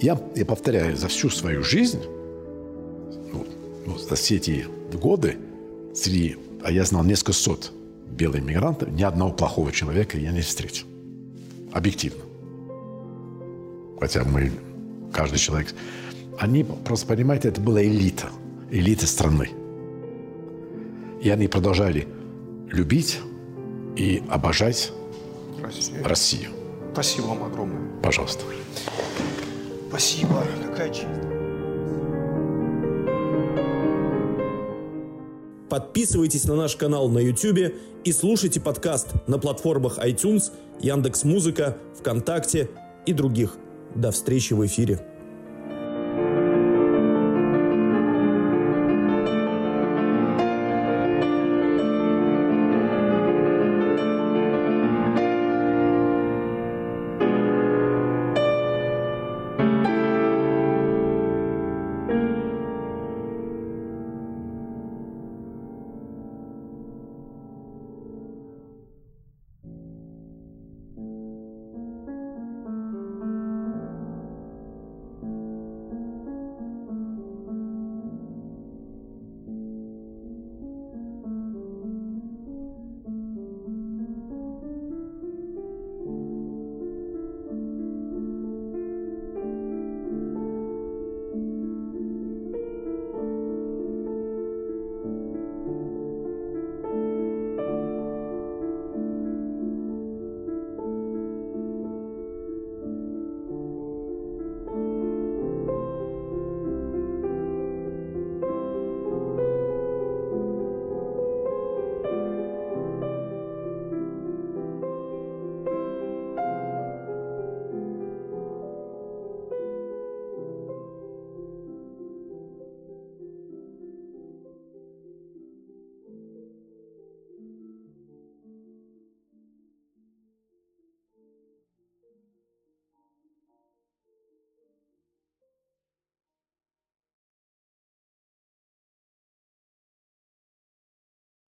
я, 0.00 0.20
я 0.34 0.44
повторяю, 0.46 0.96
за 0.96 1.08
всю 1.08 1.30
свою 1.30 1.62
жизнь, 1.62 2.02
ну, 3.32 3.46
ну, 3.86 3.98
за 3.98 4.14
все 4.14 4.36
эти 4.36 4.66
годы, 4.92 5.36
среди, 5.94 6.36
а 6.62 6.70
я 6.70 6.84
знал 6.84 7.04
несколько 7.04 7.32
сот 7.32 7.72
белых 8.10 8.42
мигрантов, 8.42 8.90
ни 8.90 9.02
одного 9.02 9.32
плохого 9.32 9.72
человека 9.72 10.16
я 10.18 10.32
не 10.32 10.40
встретил. 10.40 10.86
Объективно. 11.72 12.24
хотя 14.00 14.24
мы, 14.24 14.50
каждый 15.12 15.38
человек, 15.38 15.74
они 16.38 16.64
просто, 16.64 17.06
понимаете, 17.06 17.48
это 17.48 17.60
была 17.60 17.82
элита, 17.82 18.28
элита 18.70 19.06
страны. 19.06 19.50
И 21.20 21.28
они 21.28 21.48
продолжали 21.48 22.08
любить 22.70 23.20
и 23.96 24.22
обожать 24.30 24.92
Россия. 25.62 26.02
Россию. 26.02 26.50
Спасибо 26.92 27.26
вам 27.26 27.44
огромное. 27.44 28.00
Пожалуйста. 28.02 28.42
Спасибо. 29.88 30.44
Какая 30.66 30.88
честь. 30.88 31.06
Подписывайтесь 35.68 36.44
на 36.44 36.56
наш 36.56 36.74
канал 36.74 37.08
на 37.08 37.18
YouTube 37.18 37.74
и 38.02 38.12
слушайте 38.12 38.60
подкаст 38.60 39.08
на 39.28 39.38
платформах 39.38 39.98
iTunes, 39.98 40.50
Яндекс.Музыка, 40.80 41.76
ВКонтакте 41.98 42.68
и 43.06 43.12
других. 43.12 43.56
До 43.94 44.10
встречи 44.10 44.54
в 44.54 44.64
эфире. 44.66 45.09